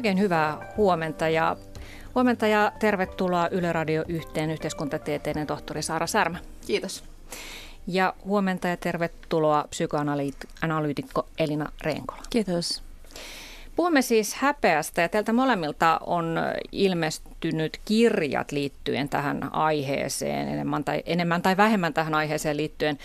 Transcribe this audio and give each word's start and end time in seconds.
Oikein 0.00 0.18
hyvää 0.18 0.72
huomenta 0.76 1.28
ja 1.28 1.56
huomenta 2.14 2.46
ja 2.46 2.72
tervetuloa 2.78 3.48
Yle 3.48 3.72
Radio 3.72 4.04
yhteen 4.08 4.50
yhteiskuntatieteiden 4.50 5.46
tohtori 5.46 5.82
Saara 5.82 6.06
Särmä. 6.06 6.38
Kiitos. 6.66 7.04
Ja 7.86 8.14
huomenta 8.24 8.68
ja 8.68 8.76
tervetuloa 8.76 9.64
psykoanalyytikko 9.70 11.26
Elina 11.38 11.72
Reenkola. 11.82 12.22
Kiitos. 12.30 12.82
Puhumme 13.76 14.02
siis 14.02 14.34
häpeästä 14.34 15.02
ja 15.02 15.08
teiltä 15.08 15.32
molemmilta 15.32 16.00
on 16.06 16.38
ilmestynyt 16.72 17.80
kirjat 17.84 18.52
liittyen 18.52 19.08
tähän 19.08 19.54
aiheeseen, 19.54 20.48
enemmän 20.48 20.84
tai, 20.84 21.02
enemmän 21.06 21.42
tai 21.42 21.56
vähemmän 21.56 21.94
tähän 21.94 22.14
aiheeseen 22.14 22.56
liittyen. 22.56 22.98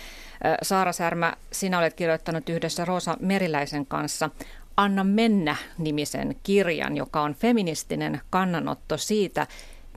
Saara 0.62 0.92
Särmä, 0.92 1.32
sinä 1.52 1.78
olet 1.78 1.94
kirjoittanut 1.94 2.48
yhdessä 2.48 2.84
Roosa 2.84 3.16
Meriläisen 3.20 3.86
kanssa 3.86 4.30
Anna 4.76 5.04
mennä 5.04 5.56
nimisen 5.78 6.36
kirjan, 6.42 6.96
joka 6.96 7.22
on 7.22 7.34
feministinen 7.34 8.20
kannanotto 8.30 8.96
siitä, 8.96 9.46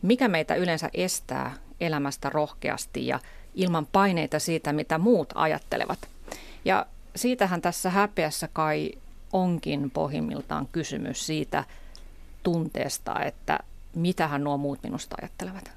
mikä 0.02 0.28
meitä 0.28 0.56
yleensä 0.56 0.90
estää 0.94 1.54
elämästä 1.80 2.30
rohkeasti 2.30 3.08
ja 3.08 3.20
ilman 3.56 3.88
paineita 3.92 4.40
siitä, 4.40 4.74
mitä 4.74 4.98
muut 4.98 5.34
ajattelevat. 5.36 6.00
Ja 6.66 6.86
siitähän 7.16 7.62
tässä 7.62 7.90
häpeässä 7.90 8.50
kai 8.54 8.92
onkin 9.34 9.92
pohjimmiltaan 9.92 10.68
kysymys 10.72 11.26
siitä 11.26 11.64
tunteesta, 12.44 13.20
että 13.20 13.60
mitähän 13.96 14.44
nuo 14.44 14.58
muut 14.58 14.84
minusta 14.84 15.16
ajattelevat. 15.22 15.72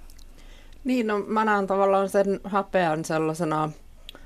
Niin, 0.85 1.07
no 1.07 1.19
mä 1.19 1.45
näen 1.45 1.67
tavallaan 1.67 2.09
sen 2.09 2.41
häpeän 2.45 3.05
sellaisena 3.05 3.71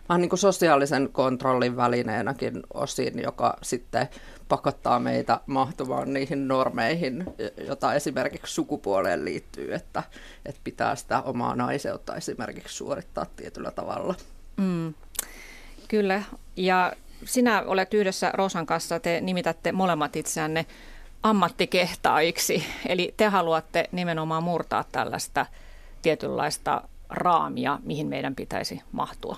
vähän 0.08 0.20
niin 0.20 0.28
kuin 0.28 0.38
sosiaalisen 0.38 1.08
kontrollin 1.12 1.76
välineenäkin 1.76 2.62
osin, 2.74 3.22
joka 3.22 3.56
sitten 3.62 4.08
pakottaa 4.48 5.00
meitä 5.00 5.40
mahtumaan 5.46 6.12
niihin 6.12 6.48
normeihin, 6.48 7.24
jota 7.66 7.94
esimerkiksi 7.94 8.54
sukupuoleen 8.54 9.24
liittyy, 9.24 9.74
että, 9.74 10.02
että 10.44 10.60
pitää 10.64 10.96
sitä 10.96 11.22
omaa 11.22 11.56
naiseutta 11.56 12.16
esimerkiksi 12.16 12.76
suorittaa 12.76 13.26
tietyllä 13.36 13.70
tavalla. 13.70 14.14
Mm, 14.56 14.94
kyllä, 15.88 16.22
ja 16.56 16.92
sinä 17.24 17.62
olet 17.66 17.94
yhdessä 17.94 18.30
Rosan 18.34 18.66
kanssa, 18.66 19.00
te 19.00 19.20
nimitätte 19.20 19.72
molemmat 19.72 20.16
itseänne 20.16 20.66
ammattikehtaiksi, 21.22 22.64
eli 22.86 23.14
te 23.16 23.26
haluatte 23.26 23.88
nimenomaan 23.92 24.42
murtaa 24.42 24.84
tällaista 24.92 25.46
tietynlaista 26.02 26.88
raamia, 27.10 27.78
mihin 27.82 28.06
meidän 28.06 28.34
pitäisi 28.34 28.82
mahtua. 28.92 29.36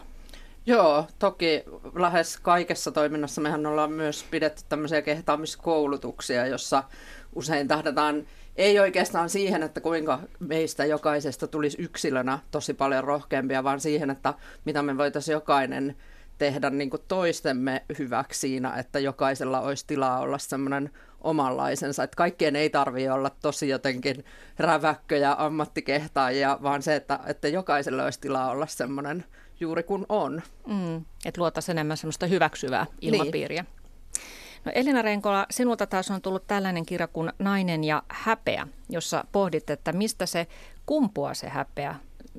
Joo, 0.68 1.06
toki 1.18 1.64
lähes 1.94 2.36
kaikessa 2.36 2.92
toiminnassa 2.92 3.40
mehän 3.40 3.66
ollaan 3.66 3.92
myös 3.92 4.24
pidetty 4.30 4.62
tämmöisiä 4.68 5.02
kehtaamiskoulutuksia, 5.02 6.46
jossa 6.46 6.84
usein 7.34 7.68
tähdätään 7.68 8.26
ei 8.56 8.80
oikeastaan 8.80 9.30
siihen, 9.30 9.62
että 9.62 9.80
kuinka 9.80 10.20
meistä 10.38 10.84
jokaisesta 10.84 11.46
tulisi 11.46 11.82
yksilönä 11.82 12.38
tosi 12.50 12.74
paljon 12.74 13.04
rohkeampia, 13.04 13.64
vaan 13.64 13.80
siihen, 13.80 14.10
että 14.10 14.34
mitä 14.64 14.82
me 14.82 14.98
voitaisiin 14.98 15.32
jokainen 15.32 15.96
tehdä 16.38 16.70
niin 16.70 16.90
kuin 16.90 17.02
toistemme 17.08 17.84
hyväksi 17.98 18.40
siinä, 18.40 18.74
että 18.76 18.98
jokaisella 18.98 19.60
olisi 19.60 19.86
tilaa 19.86 20.20
olla 20.20 20.38
semmoinen 20.38 20.90
omanlaisensa. 21.20 22.02
Että 22.02 22.16
kaikkien 22.16 22.56
ei 22.56 22.70
tarvitse 22.70 23.12
olla 23.12 23.30
tosi 23.42 23.68
jotenkin 23.68 24.24
räväkköjä 24.58 25.34
ammattikehtaajia, 25.38 26.58
vaan 26.62 26.82
se, 26.82 26.96
että, 26.96 27.20
että 27.26 27.48
jokaisella 27.48 28.04
olisi 28.04 28.20
tilaa 28.20 28.50
olla 28.50 28.66
semmoinen 28.66 29.24
juuri 29.60 29.82
kun 29.82 30.06
on. 30.08 30.42
Mm, 30.66 30.96
että 31.24 31.40
luotaisiin 31.40 31.72
enemmän 31.78 31.96
semmoista 31.96 32.26
hyväksyvää 32.26 32.86
niin. 33.00 33.14
ilmapiiriä. 33.14 33.62
Niin. 33.62 33.78
No 34.64 34.72
Elina 34.74 35.02
Renkola, 35.02 35.46
sinulta 35.50 35.86
taas 35.86 36.10
on 36.10 36.22
tullut 36.22 36.46
tällainen 36.46 36.86
kirja 36.86 37.08
kuin 37.08 37.32
Nainen 37.38 37.84
ja 37.84 38.02
häpeä, 38.08 38.68
jossa 38.88 39.24
pohdit, 39.32 39.70
että 39.70 39.92
mistä 39.92 40.26
se 40.26 40.46
kumpuaa 40.86 41.34
se 41.34 41.48
häpeä, 41.48 41.94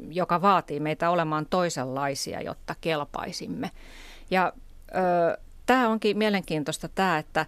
joka 0.09 0.41
vaatii 0.41 0.79
meitä 0.79 1.09
olemaan 1.09 1.45
toisenlaisia, 1.49 2.41
jotta 2.41 2.75
kelpaisimme. 2.81 3.71
Ja 4.31 4.53
tämä 5.65 5.89
onkin 5.89 6.17
mielenkiintoista 6.17 6.87
tämä, 6.87 7.17
että 7.17 7.45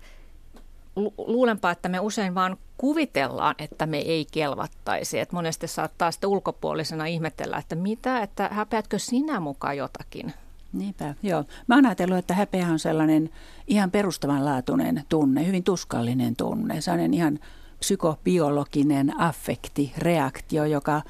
luulenpa, 1.17 1.71
että 1.71 1.89
me 1.89 1.99
usein 1.99 2.35
vaan 2.35 2.57
kuvitellaan, 2.77 3.55
että 3.59 3.85
me 3.85 3.97
ei 3.97 4.25
kelvattaisi. 4.31 5.19
Et 5.19 5.31
monesti 5.31 5.67
saattaa 5.67 6.11
sitten 6.11 6.29
ulkopuolisena 6.29 7.05
ihmetellä, 7.05 7.57
että 7.57 7.75
mitä, 7.75 8.21
että 8.21 8.49
häpeätkö 8.51 8.99
sinä 8.99 9.39
mukaan 9.39 9.77
jotakin? 9.77 10.33
Niinpä, 10.73 11.15
joo. 11.23 11.43
Mä 11.67 11.75
oon 11.75 11.85
ajatellut, 11.85 12.17
että 12.17 12.33
häpeä 12.33 12.67
on 12.67 12.79
sellainen 12.79 13.29
ihan 13.67 13.91
perustavanlaatuinen 13.91 15.03
tunne, 15.09 15.47
hyvin 15.47 15.63
tuskallinen 15.63 16.35
tunne. 16.35 16.81
Sellainen 16.81 17.13
ihan 17.13 17.39
psykobiologinen 17.79 19.19
affekti, 19.19 19.93
reaktio, 19.97 20.65
joka 20.65 21.01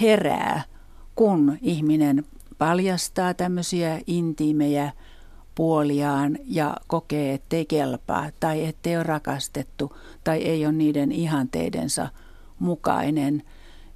herää, 0.00 0.62
kun 1.14 1.58
ihminen 1.62 2.24
paljastaa 2.58 3.34
tämmöisiä 3.34 4.00
intiimejä 4.06 4.92
puoliaan 5.54 6.38
ja 6.44 6.76
kokee, 6.86 7.34
ettei 7.34 7.66
kelpaa 7.66 8.30
tai 8.40 8.64
ettei 8.64 8.96
ole 8.96 9.02
rakastettu 9.02 9.96
tai 10.24 10.42
ei 10.42 10.66
ole 10.66 10.72
niiden 10.72 11.12
ihanteidensa 11.12 12.08
mukainen. 12.58 13.42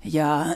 Ja 0.05 0.47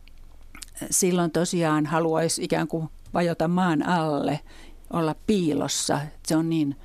silloin 0.90 1.30
tosiaan 1.30 1.86
haluaisi 1.86 2.44
ikään 2.44 2.68
kuin 2.68 2.88
vajota 3.14 3.48
maan 3.48 3.86
alle, 3.86 4.40
olla 4.92 5.14
piilossa. 5.26 6.00
Se 6.26 6.36
on 6.36 6.50
niin 6.50 6.76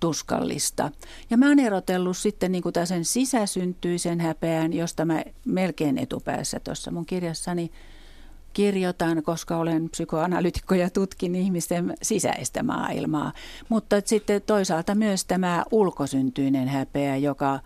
tuskallista. 0.00 0.90
Ja 1.30 1.36
mä 1.36 1.48
oon 1.48 1.58
erotellut 1.58 2.16
sitten 2.16 2.52
niin 2.52 2.62
kuin 2.62 2.72
sen 2.84 3.04
sisäsyntyisen 3.04 4.20
häpeän, 4.20 4.72
josta 4.72 5.04
mä 5.04 5.24
melkein 5.44 5.98
etupäässä 5.98 6.60
tuossa 6.60 6.90
mun 6.90 7.06
kirjassani– 7.06 7.70
kirjoitan, 8.52 9.22
koska 9.22 9.56
olen 9.56 9.90
psykoanalyytikko 9.90 10.74
ja 10.74 10.90
tutkin 10.90 11.34
ihmisten 11.34 11.94
sisäistä 12.02 12.62
maailmaa. 12.62 13.32
Mutta 13.68 13.96
sitten 14.04 14.42
toisaalta 14.42 14.94
myös 14.94 15.24
tämä 15.24 15.64
ulkosyntyinen 15.70 16.68
häpeä, 16.68 17.16
joka 17.16 17.60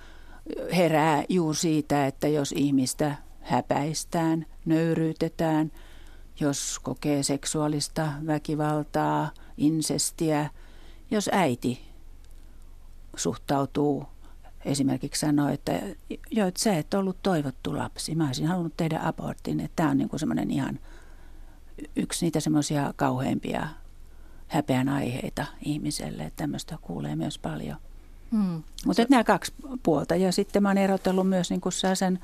herää 0.77 1.25
juuri 1.29 1.59
siitä, 1.59 2.07
että 2.07 2.29
jos 2.29 2.53
ihmistä 2.53 3.15
häpäistään, 3.41 4.47
nöyryytetään, 4.65 5.73
jos 6.41 6.79
kokee 6.83 7.23
seksuaalista 7.23 8.09
väkivaltaa, 8.27 9.31
insestiä, 9.57 10.51
jos 11.11 11.31
äiti 11.33 11.81
suhtautuu 13.17 14.07
esimerkiksi 14.65 15.21
sanoi, 15.21 15.55
että, 15.55 15.73
jo, 16.31 16.47
että 16.47 16.63
sä 16.63 16.79
et 16.79 16.95
ollut 16.95 17.17
toivottu 17.23 17.77
lapsi. 17.77 18.15
Mä 18.15 18.27
olisin 18.27 18.47
halunnut 18.47 18.77
tehdä 18.77 19.01
abortin. 19.03 19.61
Että 19.61 19.77
tämä 19.77 19.91
on 19.91 19.99
niin 19.99 20.09
semmoinen 20.17 20.51
ihan 20.51 20.79
yksi 21.97 22.27
niitä 22.27 22.41
semmoisia 22.41 22.95
kauheimpia 22.97 23.69
häpeän 24.49 24.89
aiheita 24.89 25.47
ihmiselle. 25.65 26.23
Että 26.23 26.43
tämmöistä 26.43 26.79
kuulee 26.83 27.17
myös 27.17 27.39
paljon. 27.39 27.77
Hmm. 28.31 28.63
Mutta 28.87 29.03
se... 29.03 29.07
nämä 29.11 29.25
kaksi 29.25 29.55
puolta. 29.83 30.17
Ja 30.17 30.33
sitten 30.33 30.63
mä 30.63 30.69
oon 30.69 30.79
erotellut 30.79 31.29
myös 31.29 31.51
niin 31.51 31.61
sen 31.95 32.19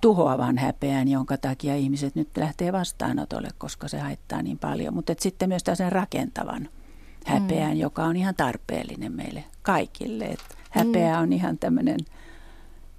tuhoavan 0.00 0.58
häpeän, 0.58 1.08
jonka 1.08 1.36
takia 1.36 1.76
ihmiset 1.76 2.14
nyt 2.14 2.36
lähtee 2.36 2.72
vastaanotolle, 2.72 3.48
koska 3.58 3.88
se 3.88 3.98
haittaa 3.98 4.42
niin 4.42 4.58
paljon. 4.58 4.94
Mutta 4.94 5.14
sitten 5.18 5.48
myös 5.48 5.62
sen 5.74 5.92
rakentavan 5.92 6.68
häpeän, 7.26 7.70
hmm. 7.70 7.80
joka 7.80 8.04
on 8.04 8.16
ihan 8.16 8.34
tarpeellinen 8.34 9.12
meille 9.12 9.44
kaikille. 9.62 10.24
Että 10.24 10.55
Häpeä 10.76 11.16
mm. 11.16 11.22
on 11.22 11.32
ihan 11.32 11.58
tämmöinen 11.58 11.98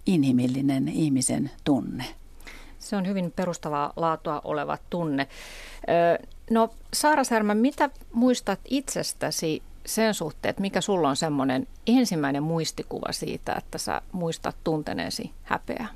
inhimillinen 0.06 0.88
ihmisen 0.88 1.52
tunne. 1.64 2.06
Se 2.80 2.96
on 2.96 3.08
hyvin 3.08 3.32
perustavaa 3.32 3.94
laatua 3.96 4.42
oleva 4.44 4.78
tunne. 4.90 5.28
No 6.50 6.70
Saara 6.94 7.24
Särmä, 7.24 7.56
mitä 7.56 7.90
muistat 8.14 8.60
itsestäsi 8.66 9.64
sen 9.86 10.14
suhteen, 10.14 10.50
että 10.50 10.62
mikä 10.62 10.82
sulla 10.82 11.10
on 11.10 11.16
semmoinen 11.16 11.68
ensimmäinen 11.88 12.44
muistikuva 12.44 13.12
siitä, 13.12 13.54
että 13.54 13.78
sä 13.78 14.02
muistat 14.12 14.56
tunteneesi 14.64 15.32
häpeä? 15.44 15.88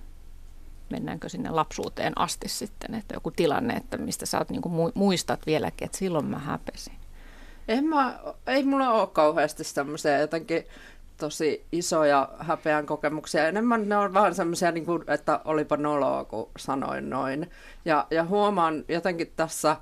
Mennäänkö 0.89 1.29
sinne 1.29 1.49
lapsuuteen 1.49 2.13
asti 2.15 2.49
sitten, 2.49 2.95
että 2.95 3.13
joku 3.13 3.31
tilanne, 3.31 3.73
että 3.73 3.97
mistä 3.97 4.25
sä 4.25 4.37
oot, 4.37 4.49
niin 4.49 4.61
kuin 4.61 4.91
muistat 4.95 5.45
vieläkin, 5.45 5.85
että 5.85 5.97
silloin 5.97 6.25
mä 6.25 6.39
häpesin? 6.39 6.93
En 7.67 7.85
mä, 7.85 8.19
ei 8.47 8.63
mulla 8.63 8.91
ole 8.91 9.07
kauheasti 9.07 9.63
semmoisia 9.63 10.19
jotenkin 10.19 10.63
tosi 11.21 11.65
isoja 11.71 12.29
häpeän 12.39 12.85
kokemuksia. 12.85 13.47
Enemmän 13.47 13.89
ne 13.89 13.97
on 13.97 14.13
vähän 14.13 14.35
semmoisia, 14.35 14.71
niin 14.71 14.85
kuin, 14.85 15.03
että 15.07 15.39
olipa 15.45 15.77
noloa, 15.77 16.25
kun 16.25 16.49
sanoin 16.57 17.09
noin. 17.09 17.49
Ja, 17.85 18.07
ja 18.11 18.23
huomaan 18.25 18.85
jotenkin 18.87 19.33
tässä, 19.35 19.77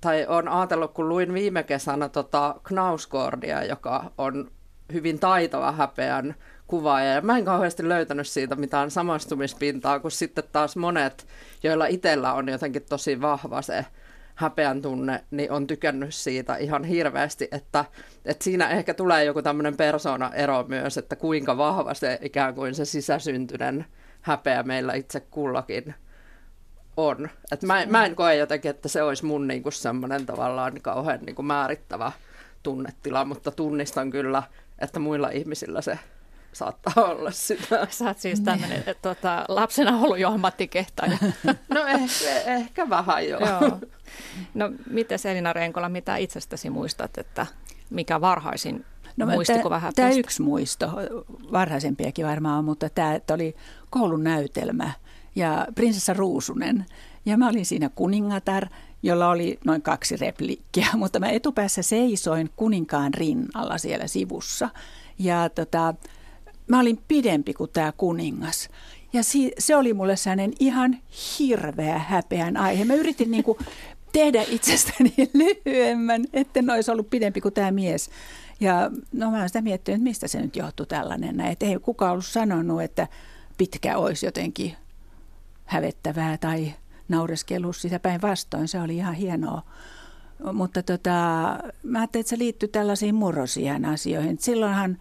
tai 0.00 0.26
on 0.26 0.48
ajatellut, 0.48 0.92
kun 0.92 1.08
luin 1.08 1.34
viime 1.34 1.62
kesänä 1.62 2.08
tota 2.08 2.54
Knauskordia, 2.62 3.64
joka 3.64 4.12
on 4.18 4.50
hyvin 4.92 5.18
taitava 5.18 5.72
häpeän 5.72 6.34
kuvaaja. 6.66 7.12
Ja 7.14 7.20
mä 7.20 7.38
en 7.38 7.44
kauheasti 7.44 7.88
löytänyt 7.88 8.26
siitä 8.26 8.56
mitään 8.56 8.90
samastumispintaa, 8.90 10.00
kuin 10.00 10.12
sitten 10.12 10.44
taas 10.52 10.76
monet, 10.76 11.26
joilla 11.62 11.86
itsellä 11.86 12.32
on 12.32 12.48
jotenkin 12.48 12.82
tosi 12.88 13.20
vahva 13.20 13.62
se 13.62 13.86
häpeän 14.38 14.82
tunne, 14.82 15.24
niin 15.30 15.52
on 15.52 15.66
tykännyt 15.66 16.14
siitä 16.14 16.56
ihan 16.56 16.84
hirveästi, 16.84 17.48
että, 17.52 17.84
että 18.24 18.44
siinä 18.44 18.68
ehkä 18.68 18.94
tulee 18.94 19.24
joku 19.24 19.42
tämmöinen 19.42 19.76
persoonaero 19.76 20.64
myös, 20.68 20.98
että 20.98 21.16
kuinka 21.16 21.56
vahva 21.56 21.94
se 21.94 22.18
ikään 22.22 22.54
kuin 22.54 22.74
se 22.74 22.84
sisäsyntyinen 22.84 23.86
häpeä 24.20 24.62
meillä 24.62 24.94
itse 24.94 25.20
kullakin 25.20 25.94
on. 26.96 27.28
Et 27.52 27.62
mä, 27.62 27.86
mä 27.86 28.06
en 28.06 28.16
koe 28.16 28.36
jotenkin, 28.36 28.70
että 28.70 28.88
se 28.88 29.02
olisi 29.02 29.24
mun 29.24 29.48
niinku 29.48 29.70
semmoinen 29.70 30.26
tavallaan 30.26 30.80
kauhean 30.82 31.20
niinku 31.26 31.42
määrittävä 31.42 32.12
tunnetila, 32.62 33.24
mutta 33.24 33.50
tunnistan 33.50 34.10
kyllä, 34.10 34.42
että 34.78 34.98
muilla 34.98 35.30
ihmisillä 35.30 35.82
se 35.82 35.98
saattaa 36.58 37.04
olla 37.10 37.30
sitä. 37.30 37.86
Sä 37.90 38.04
oot 38.04 38.18
siis 38.18 38.40
tämmöinen 38.40 38.84
tuota, 39.02 39.44
lapsena 39.48 39.98
ollut 39.98 40.18
jo 40.18 40.30
ammattikehtaja. 40.30 41.18
No 41.74 41.86
ehkä, 41.86 42.40
ehkä 42.46 42.90
vähän 42.90 43.28
jo. 43.28 43.38
Joo. 43.38 43.78
No 44.54 44.70
miten 44.90 45.18
Elina 45.24 45.52
Renkola, 45.52 45.88
mitä 45.88 46.16
itsestäsi 46.16 46.70
muistat, 46.70 47.18
että 47.18 47.46
mikä 47.90 48.20
varhaisin 48.20 48.84
No, 49.16 49.26
Muistikuva 49.26 49.82
Tämä 49.94 50.10
yksi 50.10 50.42
muisto, 50.42 50.90
varhaisempiakin 51.52 52.26
varmaan 52.26 52.58
on, 52.58 52.64
mutta 52.64 52.88
tämä 52.90 53.20
oli 53.30 53.56
koulun 53.90 54.24
näytelmä 54.24 54.90
ja 55.36 55.66
prinsessa 55.74 56.14
Ruusunen. 56.14 56.86
Ja 57.26 57.36
mä 57.36 57.48
olin 57.48 57.66
siinä 57.66 57.90
kuningatar, 57.94 58.66
jolla 59.02 59.28
oli 59.28 59.58
noin 59.64 59.82
kaksi 59.82 60.16
replikkiä, 60.16 60.86
mutta 60.96 61.20
mä 61.20 61.28
etupäässä 61.30 61.82
seisoin 61.82 62.50
kuninkaan 62.56 63.14
rinnalla 63.14 63.78
siellä 63.78 64.06
sivussa. 64.06 64.68
Ja 65.18 65.48
tota, 65.48 65.94
mä 66.68 66.80
olin 66.80 66.98
pidempi 67.08 67.54
kuin 67.54 67.70
tämä 67.70 67.92
kuningas. 67.96 68.68
Ja 69.12 69.22
si- 69.22 69.52
se 69.58 69.76
oli 69.76 69.94
mulle 69.94 70.16
sellainen 70.16 70.52
ihan 70.60 70.98
hirveä 71.38 71.98
häpeän 71.98 72.56
aihe. 72.56 72.84
Mä 72.84 72.94
yritin 72.94 73.30
niinku 73.30 73.58
tehdä 74.12 74.44
itsestäni 74.48 75.14
lyhyemmän, 75.34 76.24
etten 76.32 76.70
olisi 76.70 76.90
ollut 76.90 77.10
pidempi 77.10 77.40
kuin 77.40 77.54
tämä 77.54 77.70
mies. 77.70 78.10
Ja 78.60 78.90
no 79.12 79.30
mä 79.30 79.36
olen 79.36 79.48
sitä 79.48 79.62
miettinyt, 79.62 79.96
että 79.96 80.04
mistä 80.04 80.28
se 80.28 80.40
nyt 80.40 80.56
johtuu 80.56 80.86
tällainen. 80.86 81.40
Että 81.40 81.66
ei 81.66 81.78
kukaan 81.78 82.12
ollut 82.12 82.26
sanonut, 82.26 82.82
että 82.82 83.08
pitkä 83.58 83.98
olisi 83.98 84.26
jotenkin 84.26 84.76
hävettävää 85.64 86.36
tai 86.36 86.72
naureskellut 87.08 87.76
sitä 87.76 87.98
päinvastoin. 87.98 88.68
Se 88.68 88.80
oli 88.80 88.96
ihan 88.96 89.14
hienoa. 89.14 89.62
Mutta 90.52 90.82
tota, 90.82 91.10
mä 91.82 91.98
ajattelin, 91.98 92.20
että 92.20 92.30
se 92.30 92.38
liittyy 92.38 92.68
tällaisiin 92.68 93.14
murrosiän 93.14 93.84
asioihin. 93.84 94.38
Silloinhan 94.40 94.98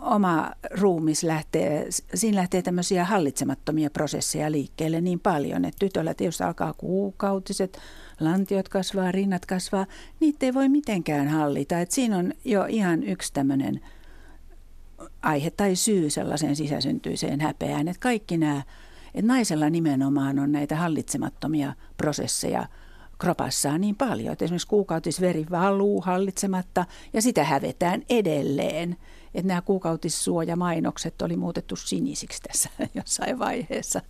oma 0.00 0.50
ruumis 0.70 1.22
lähtee, 1.22 1.86
siinä 2.14 2.36
lähtee 2.36 2.62
tämmöisiä 2.62 3.04
hallitsemattomia 3.04 3.90
prosesseja 3.90 4.52
liikkeelle 4.52 5.00
niin 5.00 5.20
paljon, 5.20 5.64
että 5.64 5.78
tytöllä 5.78 6.14
tietysti 6.14 6.44
alkaa 6.44 6.72
kuukautiset, 6.72 7.78
lantiot 8.20 8.68
kasvaa, 8.68 9.12
rinnat 9.12 9.46
kasvaa, 9.46 9.86
niitä 10.20 10.46
ei 10.46 10.54
voi 10.54 10.68
mitenkään 10.68 11.28
hallita. 11.28 11.80
Et 11.80 11.90
siinä 11.90 12.18
on 12.18 12.32
jo 12.44 12.64
ihan 12.64 13.02
yksi 13.02 13.32
tämmöinen 13.32 13.80
aihe 15.22 15.50
tai 15.50 15.76
syy 15.76 16.10
sellaiseen 16.10 16.56
sisäsyntyiseen 16.56 17.40
häpeään, 17.40 17.88
että 17.88 18.00
kaikki 18.00 18.38
nämä, 18.38 18.62
että 19.14 19.26
naisella 19.26 19.70
nimenomaan 19.70 20.38
on 20.38 20.52
näitä 20.52 20.76
hallitsemattomia 20.76 21.72
prosesseja 21.96 22.66
kropassaan 23.18 23.80
niin 23.80 23.96
paljon, 23.96 24.32
että 24.32 24.44
esimerkiksi 24.44 24.68
kuukautisveri 24.68 25.46
valuu 25.50 26.00
hallitsematta 26.00 26.84
ja 27.12 27.22
sitä 27.22 27.44
hävetään 27.44 28.02
edelleen. 28.08 28.96
Että 29.36 29.48
nämä 29.48 29.62
kuukautissuojamainokset 29.62 31.22
oli 31.22 31.36
muutettu 31.36 31.76
sinisiksi 31.76 32.42
tässä 32.42 32.70
jossain 32.94 33.38
vaiheessa. 33.38 34.00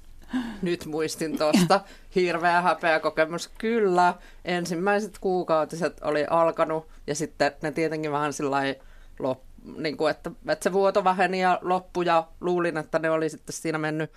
Nyt 0.62 0.86
muistin 0.86 1.38
tuosta. 1.38 1.80
Hirveä 2.14 2.62
häpeä 2.62 3.00
kokemus. 3.00 3.50
Kyllä, 3.58 4.14
ensimmäiset 4.44 5.18
kuukautiset 5.18 6.00
oli 6.02 6.26
alkanut 6.30 6.88
ja 7.06 7.14
sitten 7.14 7.52
ne 7.62 7.72
tietenkin 7.72 8.12
vähän 8.12 8.32
sillä 8.32 8.58
niin 9.78 9.96
kuin, 9.96 10.10
että, 10.10 10.30
että 10.48 10.62
se 10.62 10.72
vuoto 10.72 11.04
väheni 11.04 11.40
ja 11.40 11.58
loppu 11.62 12.02
ja 12.02 12.28
luulin, 12.40 12.76
että 12.76 12.98
ne 12.98 13.10
oli 13.10 13.28
sitten 13.28 13.52
siinä 13.52 13.78
mennyt 13.78 14.10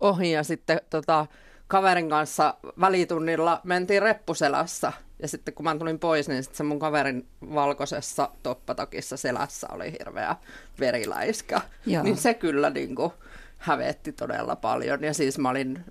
ohi 0.00 0.32
ja 0.32 0.44
sitten 0.44 0.80
tota, 0.90 1.26
kaverin 1.68 2.08
kanssa 2.08 2.54
välitunnilla 2.80 3.60
mentiin 3.64 4.02
reppuselässä 4.02 4.92
ja 5.22 5.28
sitten 5.28 5.54
kun 5.54 5.64
mä 5.64 5.76
tulin 5.78 5.98
pois, 5.98 6.28
niin 6.28 6.42
sitten 6.42 6.56
se 6.56 6.62
mun 6.62 6.78
kaverin 6.78 7.28
valkoisessa 7.54 8.30
toppatakissa 8.42 9.16
selässä 9.16 9.66
oli 9.70 9.92
hirveä 9.92 10.36
veriläiskä. 10.80 11.60
Joo. 11.86 12.02
Niin 12.02 12.16
se 12.16 12.34
kyllä 12.34 12.70
niin 12.70 12.94
kuin, 12.94 13.12
hävetti 13.58 14.12
todella 14.12 14.56
paljon. 14.56 15.02
Ja 15.02 15.14
siis 15.14 15.38
mä 15.38 15.50
olin 15.50 15.84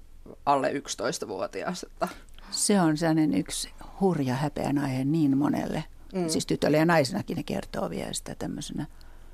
alle 0.45 0.71
11-vuotias. 0.71 1.83
Että... 1.83 2.07
Se 2.51 2.81
on 2.81 2.97
sellainen 2.97 3.33
yksi 3.33 3.69
hurja 4.01 4.33
häpeän 4.33 4.77
aihe 4.77 5.03
niin 5.03 5.37
monelle. 5.37 5.83
Mm. 6.13 6.29
Siis 6.29 6.45
tytölle 6.45 6.77
ja 6.77 6.85
naisenakin 6.85 7.37
ne 7.37 7.43
kertoo 7.43 7.89
vielä 7.89 8.13
sitä 8.13 8.35
tämmöisenä 8.35 8.85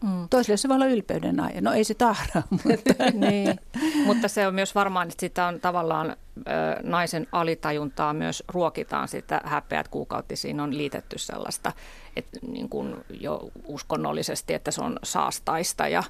Mm. 0.03 0.29
Toisille 0.29 0.57
se 0.57 0.69
voi 0.69 0.75
olla 0.75 0.85
ylpeyden 0.85 1.39
aihe. 1.39 1.61
No 1.61 1.73
ei 1.73 1.83
se 1.83 1.93
tahra, 1.93 2.41
mutta... 2.49 2.93
niin. 3.27 3.59
mutta 4.05 4.27
se 4.27 4.47
on 4.47 4.55
myös 4.55 4.75
varmaan, 4.75 5.07
että 5.07 5.19
sitä 5.19 5.45
on 5.45 5.59
tavallaan 5.59 6.15
naisen 6.83 7.27
alitajuntaa 7.31 8.13
myös 8.13 8.43
ruokitaan 8.47 9.07
sitä 9.07 9.41
häpeät 9.43 9.87
kuukautisiin 9.87 10.59
on 10.59 10.77
liitetty 10.77 11.17
sellaista, 11.17 11.71
että 12.15 12.39
niin 12.47 12.69
kuin 12.69 12.95
jo 13.19 13.51
uskonnollisesti, 13.65 14.53
että 14.53 14.71
se 14.71 14.81
on 14.81 14.99
saastaista 15.03 15.87
ja 15.87 16.03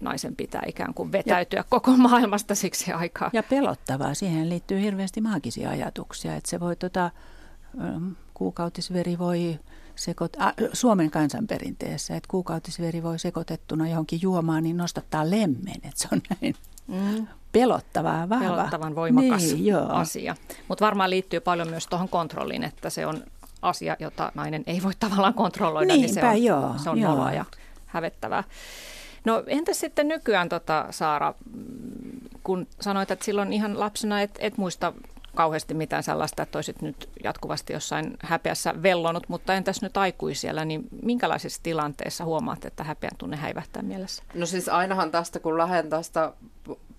naisen 0.00 0.36
pitää 0.36 0.62
ikään 0.66 0.94
kuin 0.94 1.12
vetäytyä 1.12 1.58
ja, 1.58 1.64
koko 1.64 1.96
maailmasta 2.10 2.54
siksi 2.54 2.92
aikaa. 2.92 3.30
Ja 3.32 3.42
pelottavaa, 3.42 4.14
siihen 4.14 4.48
liittyy 4.48 4.80
hirveästi 4.80 5.20
maagisia 5.20 5.70
ajatuksia, 5.70 6.34
että 6.36 6.50
se 6.50 6.60
voi 6.60 6.76
tota, 6.76 7.10
kuukautisveri 8.34 9.18
voi 9.18 9.58
sekoit, 9.96 10.40
äh, 10.40 10.52
Suomen 10.72 11.10
kansanperinteessä, 11.10 12.16
että 12.16 12.28
kuukautisveri 12.30 13.02
voi 13.02 13.18
sekoitettuna 13.18 13.88
johonkin 13.88 14.18
juomaan, 14.22 14.62
niin 14.62 14.76
nostattaa 14.76 15.30
lemmen, 15.30 15.74
että 15.74 15.90
se 15.94 16.08
on 16.12 16.20
näin 16.30 16.54
mm. 16.86 17.26
pelottavaa, 17.52 18.28
vahva. 18.28 18.56
Pelottavan 18.56 18.94
voimakas 18.94 19.42
niin, 19.42 19.66
joo. 19.66 19.88
asia. 19.88 20.36
Mutta 20.68 20.84
varmaan 20.84 21.10
liittyy 21.10 21.40
paljon 21.40 21.68
myös 21.68 21.86
tuohon 21.86 22.08
kontrolliin, 22.08 22.64
että 22.64 22.90
se 22.90 23.06
on 23.06 23.22
asia, 23.62 23.96
jota 23.98 24.32
nainen 24.34 24.62
ei 24.66 24.82
voi 24.82 24.92
tavallaan 25.00 25.34
kontrolloida, 25.34 25.94
Niinpä, 25.94 26.06
niin 26.06 26.14
se 26.14 26.26
on, 26.26 26.44
joo, 26.44 26.74
se 26.82 26.90
on 26.90 26.98
joo. 26.98 27.30
ja 27.30 27.44
hävettävää. 27.86 28.44
No 29.24 29.42
entä 29.46 29.74
sitten 29.74 30.08
nykyään, 30.08 30.48
tota, 30.48 30.86
Saara, 30.90 31.34
kun 32.42 32.66
sanoit, 32.80 33.10
että 33.10 33.24
silloin 33.24 33.52
ihan 33.52 33.80
lapsena 33.80 34.20
et, 34.20 34.30
et 34.38 34.58
muista 34.58 34.92
kauheasti 35.34 35.74
mitään 35.74 36.02
sellaista, 36.02 36.42
että 36.42 36.58
olisit 36.58 36.82
nyt 36.82 37.08
jatkuvasti 37.24 37.72
jossain 37.72 38.16
häpeässä 38.22 38.82
vellonut, 38.82 39.28
mutta 39.28 39.54
entäs 39.54 39.82
nyt 39.82 39.96
aikuisiellä, 39.96 40.64
niin 40.64 40.88
minkälaisissa 41.02 41.62
tilanteissa 41.62 42.24
huomaat, 42.24 42.64
että 42.64 42.84
häpeän 42.84 43.16
tunne 43.18 43.36
häivähtää 43.36 43.82
mielessä? 43.82 44.22
No 44.34 44.46
siis 44.46 44.68
ainahan 44.68 45.10
tästä, 45.10 45.40
kun 45.40 45.58
lähden 45.58 45.90
tästä 45.90 46.32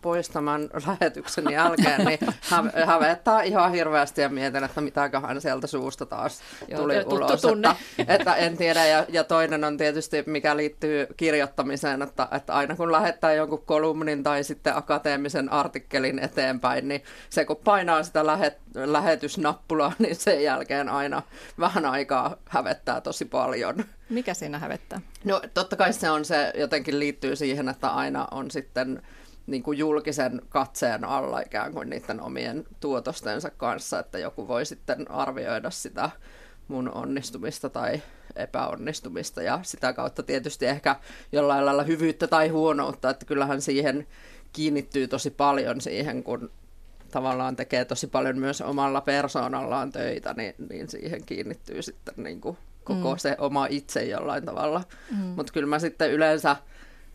pois 0.06 0.30
tämän 0.30 0.70
lähetyksen 0.88 1.52
jälkeen, 1.60 2.06
niin 2.06 2.20
hä- 2.50 2.86
hävettää 2.86 3.44
ihan 3.44 3.72
hirveästi 3.72 4.22
ja 4.22 4.30
mietin, 4.30 4.64
että 4.64 4.82
mitäköhän 4.82 5.42
sieltä 5.42 5.68
suusta 5.68 6.06
taas 6.06 6.42
Joo, 6.68 6.82
tuli 6.82 7.04
ulos. 7.06 7.42
Tunne. 7.42 7.76
Että, 7.98 8.14
että 8.16 8.36
en 8.36 8.58
tiedä. 8.58 8.86
Ja, 8.86 9.06
ja 9.10 9.24
toinen 9.24 9.64
on 9.64 9.78
tietysti, 9.78 10.24
mikä 10.26 10.58
liittyy 10.58 11.08
kirjoittamiseen, 11.18 12.02
että, 12.02 12.28
että 12.32 12.54
aina 12.54 12.76
kun 12.76 12.92
lähettää 12.92 13.34
jonkun 13.34 13.64
kolumnin 13.66 14.24
tai 14.24 14.44
sitten 14.44 14.78
akateemisen 14.78 15.52
artikkelin 15.52 16.20
eteenpäin, 16.20 16.88
niin 16.88 17.04
se 17.30 17.46
kun 17.46 17.58
painaa 17.64 18.04
sitä 18.04 18.26
lähet, 18.26 18.58
lähetysnappulaa, 18.76 19.94
niin 20.00 20.16
sen 20.16 20.44
jälkeen 20.44 20.90
aina 20.90 21.22
vähän 21.60 21.86
aikaa 21.86 22.36
hävettää 22.50 23.02
tosi 23.02 23.26
paljon. 23.26 23.86
Mikä 24.10 24.34
siinä 24.34 24.60
hävettää? 24.60 25.02
No 25.24 25.42
totta 25.54 25.76
kai 25.76 25.94
se 25.94 26.10
on 26.10 26.26
se, 26.26 26.54
jotenkin 26.56 27.00
liittyy 27.00 27.36
siihen, 27.36 27.70
että 27.70 27.90
aina 27.90 28.28
on 28.32 28.52
sitten 28.52 29.02
niin 29.48 29.64
kuin 29.64 29.78
julkisen 29.78 30.42
katseen 30.50 31.04
alla 31.04 31.40
ikään 31.40 31.74
kuin 31.74 31.90
niiden 31.90 32.22
omien 32.22 32.66
tuotostensa 32.80 33.50
kanssa, 33.50 34.00
että 34.00 34.20
joku 34.20 34.48
voi 34.48 34.66
sitten 34.66 35.12
arvioida 35.12 35.70
sitä 35.70 36.10
mun 36.68 36.92
onnistumista 36.92 37.70
tai 37.70 38.02
epäonnistumista 38.36 39.42
ja 39.42 39.60
sitä 39.62 39.94
kautta 39.94 40.24
tietysti 40.24 40.66
ehkä 40.66 40.96
jollain 41.32 41.66
lailla 41.66 41.84
hyvyyttä 41.84 42.28
tai 42.28 42.48
huonoutta, 42.48 43.10
että 43.10 43.26
kyllähän 43.26 43.62
siihen 43.62 44.08
kiinnittyy 44.54 45.08
tosi 45.08 45.30
paljon 45.30 45.82
siihen, 45.82 46.24
kun 46.24 46.52
tavallaan 47.12 47.56
tekee 47.56 47.86
tosi 47.86 48.08
paljon 48.08 48.38
myös 48.38 48.62
omalla 48.62 49.02
persoonallaan 49.02 49.92
töitä, 49.92 50.34
niin, 50.34 50.56
niin 50.70 50.90
siihen 50.90 51.26
kiinnittyy 51.26 51.82
sitten 51.82 52.16
niin 52.18 52.42
kuin 52.42 52.58
koko 52.84 53.12
mm. 53.12 53.18
se 53.18 53.36
oma 53.40 53.68
itse 53.70 54.04
jollain 54.04 54.46
tavalla. 54.46 54.84
Mm. 55.12 55.18
Mutta 55.18 55.54
kyllä 55.54 55.68
mä 55.68 55.80
sitten 55.80 56.12
yleensä 56.12 56.56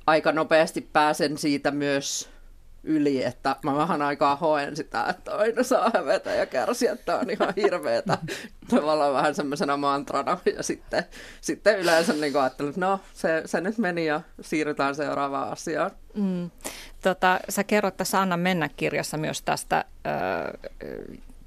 aika 0.06 0.32
nopeasti 0.32 0.88
pääsen 0.92 1.38
siitä 1.38 1.70
myös 1.70 2.30
yli, 2.82 3.24
että 3.24 3.56
mä 3.62 3.76
vähän 3.76 4.02
aikaa 4.02 4.36
hoen 4.36 4.76
sitä, 4.76 5.06
että 5.08 5.34
aina 5.34 5.62
saa 5.62 5.90
hävetä 5.94 6.30
ja 6.30 6.46
kärsiä, 6.46 6.92
että 6.92 7.18
on 7.18 7.30
ihan 7.30 7.54
hirveetä. 7.56 8.18
Tavallaan 8.70 9.14
vähän 9.14 9.34
semmoisena 9.34 9.76
mantrana 9.76 10.38
ja 10.56 10.62
sitten, 10.62 11.04
sitten 11.40 11.78
yleensä 11.78 12.12
niin 12.12 12.36
ajattelen, 12.36 12.68
että 12.70 12.80
no 12.80 13.00
se, 13.14 13.42
se 13.46 13.60
nyt 13.60 13.78
meni 13.78 14.06
ja 14.06 14.20
siirrytään 14.40 14.94
seuraavaan 14.94 15.52
asiaan. 15.52 15.90
Mm. 16.14 16.50
Tota, 17.02 17.40
sä 17.48 17.64
kerrot 17.64 17.96
tässä 17.96 18.20
Anna 18.20 18.36
mennä 18.36 18.68
kirjassa 18.76 19.16
myös 19.16 19.42
tästä 19.42 19.84
ö, 20.06 20.68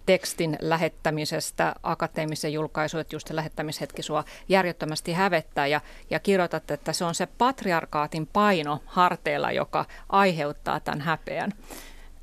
tekstin 0.06 0.58
lähettämisestä 0.62 1.76
akateemisen 1.84 2.54
julkaisu, 2.54 2.98
että 2.98 3.16
just 3.16 3.28
se 3.28 3.36
lähettämishetki 3.36 4.04
sua 4.04 4.24
järjettömästi 4.50 5.14
hävettää 5.14 5.68
ja, 5.68 5.82
ja 6.10 6.20
kirjoitat, 6.20 6.72
että 6.72 6.94
se 6.94 7.06
on 7.06 7.16
se 7.16 7.26
patriarkaatin 7.26 8.28
paino 8.28 8.80
harteilla, 8.86 9.52
joka 9.52 9.86
aiheuttaa 10.10 10.80
tämän 10.80 11.02
häpeän. 11.02 11.52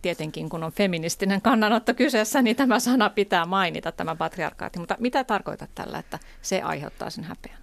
Tietenkin 0.02 0.49
kun 0.49 0.64
on 0.64 0.72
feministinen 0.72 1.42
kannanotto 1.42 1.94
kyseessä, 1.94 2.42
niin 2.42 2.56
tämä 2.56 2.80
sana 2.80 3.10
pitää 3.10 3.46
mainita, 3.46 3.92
tämä 3.92 4.16
patriarkaatti. 4.16 4.78
Mutta 4.78 4.96
mitä 4.99 5.25
tarkoitat 5.25 5.70
tällä, 5.75 5.99
että 5.99 6.18
se 6.42 6.62
aiheuttaa 6.62 7.10
sen 7.10 7.25
häpeän? 7.25 7.58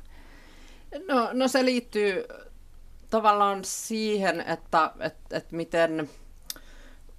No, 1.08 1.30
no 1.34 1.48
se 1.48 1.66
liittyy 1.66 2.26
tavallaan 3.10 3.60
siihen, 3.64 4.42
että, 4.42 4.92
että, 5.00 5.38
että 5.38 5.56
miten 5.56 6.10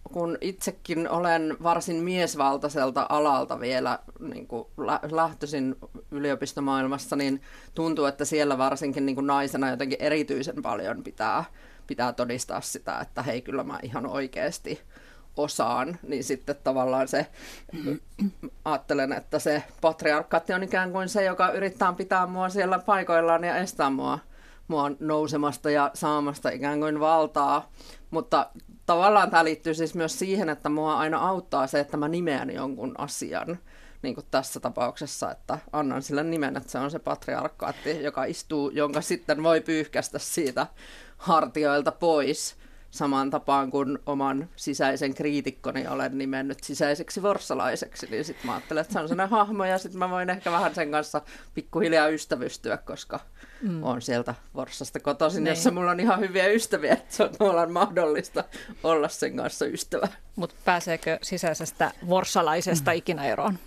kun 0.08 0.38
itsekin 0.40 1.08
olen 1.08 1.56
varsin 1.62 1.96
miesvaltaiselta 1.96 3.06
alalta 3.08 3.60
vielä 3.60 3.98
niin 4.20 4.46
kuin 4.46 4.66
lähtöisin 5.10 5.76
yliopistomaailmassa, 6.10 7.16
niin 7.16 7.42
tuntuu, 7.74 8.04
että 8.04 8.24
siellä 8.24 8.58
varsinkin 8.58 9.06
niin 9.06 9.16
kuin 9.16 9.26
naisena 9.26 9.70
jotenkin 9.70 10.02
erityisen 10.02 10.62
paljon 10.62 11.02
pitää, 11.02 11.44
pitää 11.86 12.12
todistaa 12.12 12.60
sitä, 12.60 12.98
että 13.00 13.22
hei 13.22 13.42
kyllä 13.42 13.64
mä 13.64 13.78
ihan 13.82 14.06
oikeasti 14.06 14.80
osaan, 15.36 15.98
niin 16.02 16.24
sitten 16.24 16.56
tavallaan 16.64 17.08
se, 17.08 17.26
ajattelen, 18.64 19.12
että 19.12 19.38
se 19.38 19.62
patriarkkaatti 19.80 20.52
on 20.52 20.62
ikään 20.62 20.92
kuin 20.92 21.08
se, 21.08 21.24
joka 21.24 21.50
yrittää 21.50 21.92
pitää 21.92 22.26
mua 22.26 22.48
siellä 22.48 22.78
paikoillaan 22.78 23.44
ja 23.44 23.56
estää 23.56 23.90
mua, 23.90 24.18
mua 24.68 24.90
nousemasta 25.00 25.70
ja 25.70 25.90
saamasta 25.94 26.50
ikään 26.50 26.80
kuin 26.80 27.00
valtaa. 27.00 27.70
Mutta 28.10 28.50
tavallaan 28.88 29.30
tämä 29.30 29.44
liittyy 29.44 29.74
siis 29.74 29.94
myös 29.94 30.18
siihen, 30.18 30.48
että 30.48 30.68
mua 30.68 30.98
aina 30.98 31.18
auttaa 31.18 31.66
se, 31.66 31.80
että 31.80 31.96
mä 31.96 32.08
nimeän 32.08 32.50
jonkun 32.50 32.94
asian. 32.98 33.58
Niin 34.02 34.14
kuin 34.14 34.26
tässä 34.30 34.60
tapauksessa, 34.60 35.30
että 35.30 35.58
annan 35.72 36.02
sille 36.02 36.22
nimen, 36.22 36.56
että 36.56 36.70
se 36.70 36.78
on 36.78 36.90
se 36.90 36.98
patriarkkaatti, 36.98 38.02
joka 38.02 38.24
istuu, 38.24 38.70
jonka 38.70 39.00
sitten 39.00 39.42
voi 39.42 39.60
pyyhkästä 39.60 40.18
siitä 40.18 40.66
hartioilta 41.16 41.92
pois 41.92 42.56
samaan 42.90 43.30
tapaan 43.30 43.70
kuin 43.70 43.98
oman 44.06 44.48
sisäisen 44.56 45.14
kriitikkoni 45.14 45.86
olen 45.86 46.18
nimennyt 46.18 46.64
sisäiseksi 46.64 47.22
vorsalaiseksi, 47.22 48.06
niin 48.10 48.24
sitten 48.24 48.46
mä 48.46 48.54
ajattelen, 48.54 48.80
että 48.80 48.92
se 48.92 48.98
on 48.98 49.08
sellainen 49.08 49.38
hahmo 49.38 49.64
ja 49.64 49.78
sitten 49.78 49.98
mä 49.98 50.10
voin 50.10 50.30
ehkä 50.30 50.52
vähän 50.52 50.74
sen 50.74 50.90
kanssa 50.90 51.22
pikkuhiljaa 51.54 52.08
ystävystyä, 52.08 52.76
koska 52.76 53.20
mm. 53.62 53.82
on 53.82 54.02
sieltä 54.02 54.34
Vorsasta 54.54 55.00
kotoisin, 55.00 55.44
niin. 55.44 55.50
jossa 55.50 55.70
mulla 55.70 55.90
on 55.90 56.00
ihan 56.00 56.20
hyviä 56.20 56.46
ystäviä, 56.46 56.92
että 56.92 57.14
se 57.14 57.22
on 57.40 57.72
mahdollista 57.72 58.44
olla 58.82 59.08
sen 59.08 59.36
kanssa 59.36 59.66
ystävä. 59.66 60.08
Mutta 60.36 60.54
pääseekö 60.64 61.18
sisäisestä 61.22 61.90
vorsalaisesta 62.08 62.90
mm. 62.90 62.96
ikinä 62.96 63.24
eroon? 63.24 63.58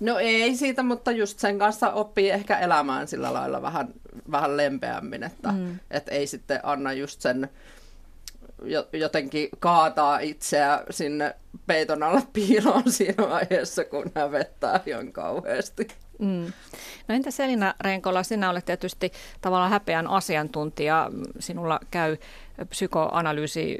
No 0.00 0.18
ei 0.18 0.56
siitä, 0.56 0.82
mutta 0.82 1.10
just 1.10 1.38
sen 1.38 1.58
kanssa 1.58 1.92
oppii 1.92 2.30
ehkä 2.30 2.58
elämään 2.58 3.08
sillä 3.08 3.32
lailla 3.32 3.62
vähän, 3.62 3.88
vähän 4.30 4.56
lempeämmin, 4.56 5.22
että 5.22 5.52
mm. 5.52 5.78
et 5.90 6.08
ei 6.08 6.26
sitten 6.26 6.60
anna 6.62 6.92
just 6.92 7.20
sen 7.20 7.48
jotenkin 8.92 9.48
kaataa 9.58 10.18
itseä 10.18 10.84
sinne 10.90 11.36
peiton 11.66 12.02
alle 12.02 12.22
piiloon 12.32 12.92
siinä 12.92 13.28
vaiheessa, 13.28 13.84
kun 13.84 14.12
hävettää 14.14 14.80
ihan 14.86 15.12
kauheasti. 15.12 15.88
Mm. 16.18 16.52
No 17.08 17.14
entä 17.14 17.30
Selina 17.30 17.74
Renkola, 17.80 18.22
sinä 18.22 18.50
olet 18.50 18.64
tietysti 18.64 19.12
tavallaan 19.40 19.70
häpeän 19.70 20.06
asiantuntija. 20.06 21.10
Sinulla 21.38 21.80
käy 21.90 22.16
psykoanalyysi 22.68 23.78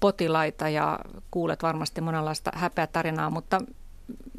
potilaita 0.00 0.68
ja 0.68 0.98
kuulet 1.30 1.62
varmasti 1.62 2.00
monenlaista 2.00 2.50
häpeätarinaa, 2.54 3.30
mutta 3.30 3.60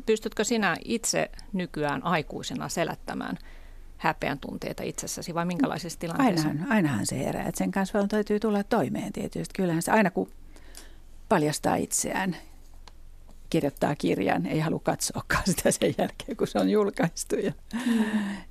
pystytkö 0.06 0.44
sinä 0.44 0.78
itse 0.86 1.32
nykyään 1.54 2.04
aikuisena 2.04 2.70
selättämään 2.70 3.38
häpeän 3.98 4.40
tunteita 4.40 4.84
itsessäsi 4.84 5.34
vai 5.34 5.46
minkälaisissa 5.46 6.00
tilanteissa? 6.00 6.48
Ainahan, 6.48 6.72
ainahan 6.72 7.06
se 7.06 7.20
herää, 7.20 7.48
että 7.48 7.58
sen 7.58 7.72
kanssa 7.72 8.08
täytyy 8.08 8.40
tulla 8.40 8.64
toimeen 8.64 9.14
tietysti. 9.14 9.54
Kyllähän 9.56 9.82
se 9.82 9.92
aina 9.92 10.12
kun 10.12 10.30
paljastaa 11.30 11.76
itseään, 11.76 12.38
kirjoittaa 13.52 13.96
kirjan, 13.96 14.46
ei 14.46 14.60
halua 14.60 14.80
katsoakaan 14.84 15.44
sitä 15.56 15.72
sen 15.72 15.96
jälkeen, 15.98 16.38
kun 16.38 16.48
se 16.48 16.60
on 16.60 16.70
julkaistu. 16.70 17.36
Ja, 17.36 17.52
mm. 17.86 18.04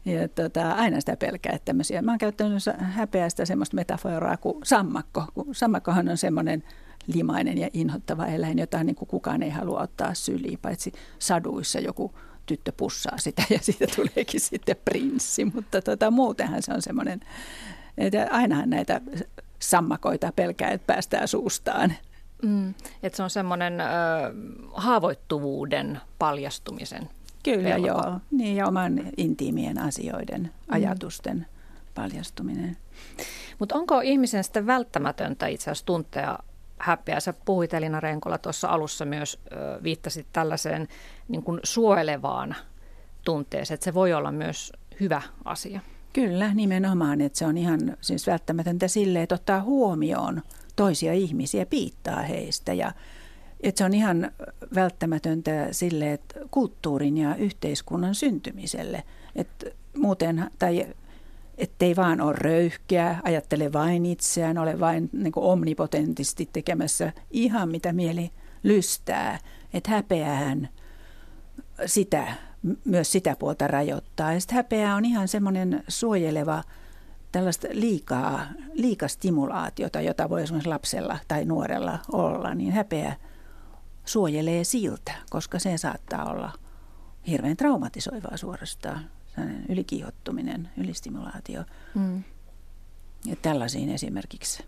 ja 0.05 0.29
tota, 0.29 0.73
aina 0.73 1.01
sitä 1.01 1.17
pelkää, 1.17 1.53
että 1.53 1.65
tämmöisiä. 1.65 2.03
Mä 2.03 2.13
oon 2.13 2.19
käyttänyt 2.19 2.63
häpeästä 2.79 3.45
semmoista 3.45 3.77
metaforaa 3.77 4.37
kuin 4.37 4.57
sammakko. 4.65 5.25
Kun 5.35 5.55
sammakkohan 5.55 6.09
on 6.09 6.17
semmoinen 6.17 6.65
limainen 7.07 7.59
ja 7.59 7.69
inhottava 7.73 8.27
eläin, 8.27 8.59
jota 8.59 8.85
niin 8.85 8.97
kuin 8.97 9.09
kukaan 9.09 9.43
ei 9.43 9.51
halua 9.51 9.81
ottaa 9.81 10.15
syliin, 10.15 10.59
paitsi 10.63 10.93
saduissa 11.19 11.81
joku 11.81 12.15
tyttö 12.47 12.73
pussaa 12.77 13.19
sitä 13.19 13.43
ja 13.55 13.59
siitä 13.63 13.87
tuleekin 13.97 14.41
sitten 14.41 14.77
prinssi. 14.85 15.45
Mutta 15.45 15.83
tota, 15.83 16.11
muutenhan 16.11 16.63
se 16.63 16.73
on 16.73 16.83
semmoinen, 16.83 17.21
että 17.99 18.29
ainahan 18.31 18.71
näitä 18.71 19.01
sammakoita 19.59 20.33
pelkää, 20.37 20.71
että 20.71 20.87
päästään 20.87 21.29
suustaan. 21.29 21.95
Mm, 22.43 22.75
että 23.03 23.17
se 23.17 23.23
on 23.23 23.31
semmoinen 23.31 23.81
ö, 23.81 23.85
haavoittuvuuden 24.73 26.01
paljastumisen 26.19 27.09
Kyllä 27.43 27.69
pelko. 27.69 27.87
joo, 27.87 28.21
niin 28.31 28.57
ja 28.57 28.67
oman 28.67 29.03
intiimien 29.17 29.79
asioiden, 29.79 30.43
mm. 30.43 30.75
ajatusten 30.75 31.47
paljastuminen. 31.95 32.77
Mutta 33.59 33.75
onko 33.75 34.01
ihmisen 34.01 34.45
sitten 34.45 34.67
välttämätöntä 34.67 35.47
itse 35.47 35.71
asiassa 35.71 35.87
tuntea 35.87 36.39
häpeää. 36.79 37.21
Sä 37.21 37.35
puhuit 37.45 37.75
Elina 37.75 38.01
Renkola 38.01 38.39
tuossa 38.39 38.69
alussa 38.69 39.05
myös, 39.05 39.39
ö, 39.53 39.83
viittasit 39.83 40.27
tällaiseen 40.33 40.89
niin 41.29 41.43
kuin 41.43 41.61
suojelevaan 41.63 42.57
tunteeseen, 43.25 43.75
että 43.75 43.85
se 43.85 43.95
voi 43.95 44.13
olla 44.13 44.33
myös 44.33 44.73
hyvä 45.01 45.23
asia. 45.45 45.81
Kyllä, 46.13 46.55
nimenomaan, 46.55 47.21
että 47.21 47.39
se 47.39 47.47
on 47.47 47.57
ihan 47.57 47.97
siis 48.01 48.27
välttämätöntä 48.27 48.89
sille, 48.89 49.23
että 49.23 49.35
ottaa 49.35 49.63
huomioon 49.63 50.43
toisia 50.81 51.13
ihmisiä, 51.13 51.67
piittaa 51.67 52.23
heistä 52.23 52.73
ja 52.73 52.93
että 53.61 53.79
se 53.79 53.85
on 53.85 53.95
ihan 53.95 54.31
välttämätöntä 54.75 55.69
sille, 55.71 56.13
että 56.13 56.41
kulttuurin 56.51 57.19
ja 57.19 57.35
yhteiskunnan 57.35 58.15
syntymiselle. 58.15 59.03
Että 59.37 59.67
muuten, 59.97 60.51
tai 60.59 60.87
ettei 61.59 61.97
vaan 61.97 62.21
ole 62.21 62.33
röyhkeä, 62.33 63.17
ajattele 63.23 63.73
vain 63.73 64.07
itseään, 64.07 64.59
ole 64.59 64.81
vain 64.81 65.11
niin 65.13 65.33
kuin 65.33 65.45
omnipotentisti 65.45 66.49
tekemässä 66.53 67.13
ihan 67.31 67.69
mitä 67.69 67.93
mieli 67.93 68.31
lystää. 68.63 69.39
Että 69.75 69.91
häpeähän 69.91 70.69
sitä, 71.87 72.27
myös 72.85 73.13
sitä 73.13 73.37
puolta 73.39 73.67
rajoittaa. 73.67 74.33
Ja 74.33 74.41
sitten 74.41 74.57
häpeä 74.57 74.95
on 74.95 75.05
ihan 75.05 75.29
semmoinen 75.29 75.85
suojeleva 75.89 76.63
tällaista 77.33 77.69
liikaa, 77.71 78.47
liikastimulaatiota, 78.73 80.01
jota 80.01 80.29
voi 80.29 80.43
esimerkiksi 80.43 80.69
lapsella 80.69 81.19
tai 81.29 81.45
nuorella 81.45 81.99
olla, 82.13 82.55
niin 82.55 82.73
häpeä 82.73 83.17
suojelee 84.05 84.65
siltä, 84.65 85.13
koska 85.31 85.59
se 85.59 85.79
saattaa 85.79 86.31
olla 86.31 86.53
hirveän 87.27 87.57
traumatisoivaa 87.57 88.37
suorastaan 88.37 89.11
ylikiihottuminen, 89.69 90.71
ylistimulaatio. 90.77 91.65
Mm. 91.95 92.23
Ja 93.25 93.37
tällaisiin 93.43 93.91
esimerkiksi 93.91 94.65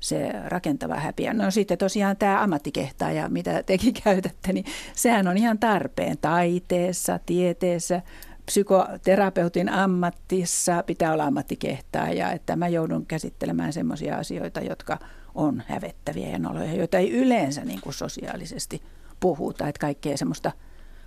se 0.00 0.32
rakentava 0.44 0.94
häpiä. 0.94 1.34
No 1.34 1.50
sitten 1.50 1.78
tosiaan 1.78 2.16
tämä 2.16 2.42
ammattikehtaaja, 2.42 3.28
mitä 3.28 3.62
tekin 3.62 3.94
käytätte, 4.04 4.52
niin 4.52 4.64
sehän 4.94 5.28
on 5.28 5.36
ihan 5.36 5.58
tarpeen 5.58 6.18
taiteessa, 6.18 7.18
tieteessä, 7.26 8.02
psykoterapeutin 8.46 9.68
ammattissa 9.68 10.82
pitää 10.82 11.12
olla 11.12 11.24
ammattikehtaaja, 11.24 12.32
että 12.32 12.56
mä 12.56 12.68
joudun 12.68 13.06
käsittelemään 13.06 13.72
sellaisia 13.72 14.16
asioita, 14.16 14.60
jotka 14.60 14.98
on 15.34 15.62
hävettäviä 15.66 16.28
ja 16.28 16.38
noloja, 16.38 16.74
joita 16.74 16.98
ei 16.98 17.12
yleensä 17.12 17.64
niin 17.64 17.80
kuin 17.80 17.94
sosiaalisesti 17.94 18.82
puhuta, 19.20 19.68
että 19.68 19.80
kaikkea 19.80 20.16
semmoista– 20.16 20.52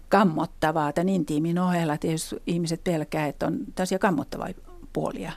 kammottavaa 0.09 0.93
tämän 0.93 1.09
intiimin 1.09 1.59
ohella. 1.59 1.97
Tietysti 1.97 2.35
ihmiset 2.47 2.83
pelkää, 2.83 3.27
että 3.27 3.45
on 3.45 3.59
tällaisia 3.75 3.99
kammottavia 3.99 4.53
puolia 4.93 5.31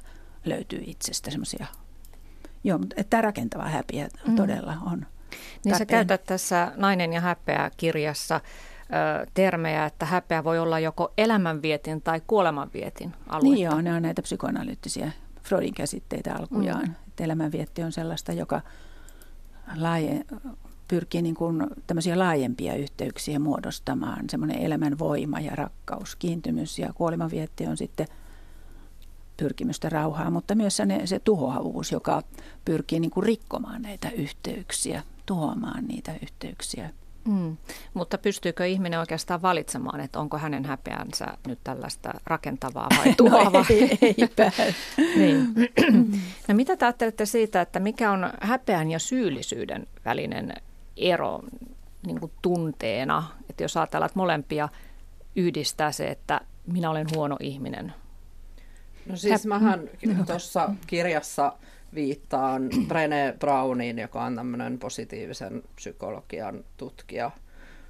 löytyy 0.45 0.83
itsestä 0.87 1.31
semmoisia. 1.31 1.67
Joo, 2.65 2.79
mutta 2.79 3.05
tämä 3.11 3.21
rakentava 3.21 3.69
häpiä 3.69 4.09
mm. 4.27 4.37
todella 4.37 4.77
on. 4.87 5.07
Niin 5.65 5.79
sä 5.79 5.87
käytät 5.87 6.25
tässä 6.25 6.73
Nainen 6.77 7.13
ja 7.13 7.21
häpeä 7.21 7.71
kirjassa 7.77 8.41
termejä, 9.35 9.87
että 9.87 10.07
häpeä 10.07 10.45
voi 10.45 10.59
olla 10.59 10.79
joko 10.79 11.13
elämänvietin 11.19 12.03
tai 12.03 12.23
kuolemanvietin 12.27 13.13
aluetta. 13.27 13.55
Niin 13.55 13.65
joo, 13.65 13.81
ne 13.81 13.95
on 13.95 14.03
näitä 14.03 14.23
psykoanalyyttisiä 14.23 15.13
Freudin 15.43 15.75
käsitteitä 15.75 16.35
alkujaan. 16.35 16.85
Mm. 16.85 16.95
Että 17.09 17.25
elämänvietti 17.25 17.83
on 17.83 17.93
sellaista, 17.93 18.33
joka 18.33 18.61
laaje, 19.77 20.25
pyrkii 20.89 21.23
niin 21.23 21.35
kuin 21.35 21.67
tämmöisiä 21.87 22.19
laajempia 22.19 22.75
yhteyksiä 22.75 23.39
muodostamaan, 23.39 24.25
semmoinen 24.31 24.59
elämän 24.59 24.99
voima 24.99 25.41
ja 25.41 25.53
rakkaus, 25.55 26.17
kiintymys 26.17 26.79
ja 26.79 26.93
kuolemanvietti 26.93 27.67
on 27.67 27.77
sitten 27.77 28.07
pyrkimystä 29.37 29.89
rauhaa, 29.89 30.31
mutta 30.31 30.55
myös 30.55 30.77
se, 30.77 30.85
se 31.05 31.19
tuhoavuus, 31.19 31.93
joka 31.93 32.23
pyrkii 32.65 33.01
niin 33.01 33.11
kuin 33.11 33.25
rikkomaan 33.25 33.83
näitä 33.83 34.11
yhteyksiä, 34.11 35.03
tuhoamaan 35.27 35.85
niitä 35.85 36.15
yhteyksiä. 36.23 36.91
Mm. 37.29 37.57
Mutta 37.95 38.19
pystyykö 38.19 38.67
ihminen 38.67 39.01
oikeastaan 39.01 39.43
valitsemaan, 39.43 40.01
että 40.01 40.19
onko 40.19 40.39
hänen 40.39 40.65
häpeänsä 40.65 41.27
nyt 41.47 41.59
tällaista 41.65 42.13
rakentavaa 42.27 42.89
vai 42.99 43.15
tuhoavaa? 43.17 43.61
no 43.63 43.67
ei, 43.71 43.99
eipä. 44.03 44.53
niin. 45.17 45.55
no 46.49 46.55
mitä 46.55 46.77
te 46.77 46.85
ajattelette 46.85 47.27
siitä, 47.27 47.61
että 47.61 47.81
mikä 47.81 48.11
on 48.11 48.33
häpeän 48.41 48.91
ja 48.91 48.99
syyllisyyden 48.99 49.87
välinen 50.05 50.53
ero 50.97 51.41
niin 52.07 52.21
kuin 52.21 52.33
tunteena? 52.43 53.25
Että 53.51 53.65
jos 53.65 53.77
ajatellaan, 53.77 54.07
että 54.07 54.19
molempia 54.19 54.69
yhdistää 55.37 55.93
se, 55.93 56.09
että 56.09 56.41
minä 56.67 56.91
olen 56.91 57.07
huono 57.15 57.37
ihminen. 57.41 57.95
No 59.07 59.17
siis 59.17 59.47
mähän 59.47 59.91
tuossa 60.27 60.71
kirjassa 60.87 61.53
viittaan 61.95 62.71
Brené 62.89 63.39
Browniin, 63.39 63.99
joka 63.99 64.23
on 64.23 64.37
tämmöinen 64.37 64.79
positiivisen 64.79 65.63
psykologian 65.77 66.65
tutkija 66.77 67.31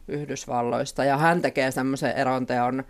Yhdysvalloista. 0.09 1.05
Ja 1.05 1.17
hän 1.17 1.43
tekee 1.43 1.71
semmoisen 1.71 2.17
eronteon 2.17 2.85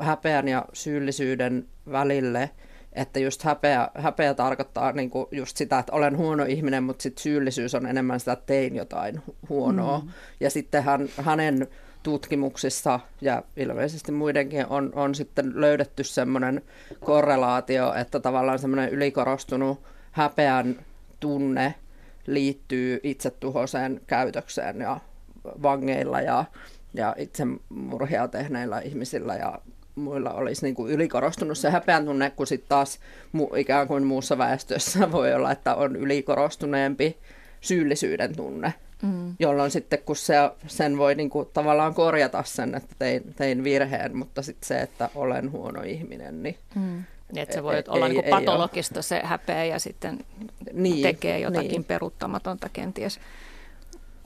häpeän 0.00 0.48
ja 0.48 0.64
syyllisyyden 0.72 1.68
välille, 1.92 2.50
että 2.92 3.18
just 3.18 3.42
häpeä, 3.42 3.88
häpeä 3.94 4.34
tarkoittaa 4.34 4.92
niin 4.92 5.10
kuin 5.10 5.26
just 5.30 5.56
sitä, 5.56 5.78
että 5.78 5.92
olen 5.92 6.16
huono 6.16 6.44
ihminen, 6.44 6.82
mutta 6.82 7.02
sitten 7.02 7.22
syyllisyys 7.22 7.74
on 7.74 7.86
enemmän 7.86 8.20
sitä, 8.20 8.32
että 8.32 8.46
tein 8.46 8.76
jotain 8.76 9.22
huonoa. 9.48 9.98
Mm. 9.98 10.08
Ja 10.40 10.50
sitten 10.50 10.82
hän, 10.82 11.08
hänen 11.16 11.66
tutkimuksissa 12.02 13.00
ja 13.20 13.42
ilmeisesti 13.56 14.12
muidenkin 14.12 14.66
on, 14.66 14.92
on 14.94 15.14
sitten 15.14 15.52
löydetty 15.54 16.04
semmoinen 16.04 16.62
korrelaatio, 17.00 17.94
että 17.94 18.20
tavallaan 18.20 18.58
semmoinen 18.58 18.90
ylikorostunut 18.90 19.80
häpeän 20.10 20.76
tunne 21.20 21.74
liittyy 22.26 23.00
itsetuhoiseen 23.02 24.00
käytökseen 24.06 24.80
ja 24.80 25.00
vangeilla 25.44 26.20
ja, 26.20 26.44
ja 26.94 27.14
itsemurhia 27.18 28.28
tehneillä 28.28 28.80
ihmisillä 28.80 29.36
ja 29.36 29.60
muilla 29.94 30.32
olisi 30.32 30.66
niin 30.66 30.74
kuin 30.74 30.92
ylikorostunut 30.92 31.58
se 31.58 31.70
häpeän 31.70 32.04
tunne, 32.04 32.30
kun 32.30 32.46
sitten 32.46 32.68
taas 32.68 32.98
mu, 33.32 33.48
ikään 33.56 33.88
kuin 33.88 34.04
muussa 34.06 34.38
väestössä 34.38 35.12
voi 35.12 35.34
olla, 35.34 35.52
että 35.52 35.74
on 35.74 35.96
ylikorostuneempi 35.96 37.16
syyllisyyden 37.60 38.36
tunne. 38.36 38.74
Mm. 39.02 39.34
Jolloin 39.38 39.70
sitten 39.70 39.98
kun 40.06 40.16
se, 40.16 40.34
sen 40.66 40.98
voi 40.98 41.14
niin 41.14 41.30
kuin 41.30 41.48
tavallaan 41.52 41.94
korjata 41.94 42.42
sen, 42.46 42.74
että 42.74 42.94
tein, 42.98 43.34
tein 43.36 43.64
virheen, 43.64 44.16
mutta 44.16 44.42
sitten 44.42 44.66
se, 44.68 44.80
että 44.80 45.10
olen 45.14 45.52
huono 45.52 45.82
ihminen, 45.82 46.42
niin 46.42 46.56
mm. 46.74 47.04
Niin, 47.32 47.42
että 47.42 47.54
se 47.54 47.62
voi 47.62 47.76
ei, 47.76 47.82
olla 47.88 48.06
ei, 48.06 48.12
niin 48.12 48.22
kuin 48.22 48.30
patologista 48.30 48.96
ole. 48.96 49.02
se 49.02 49.20
häpeä 49.24 49.64
ja 49.64 49.78
sitten 49.78 50.24
niin, 50.72 51.02
tekee 51.02 51.38
jotakin 51.38 51.70
niin. 51.70 51.84
peruuttamatonta 51.84 52.68
kenties. 52.68 53.20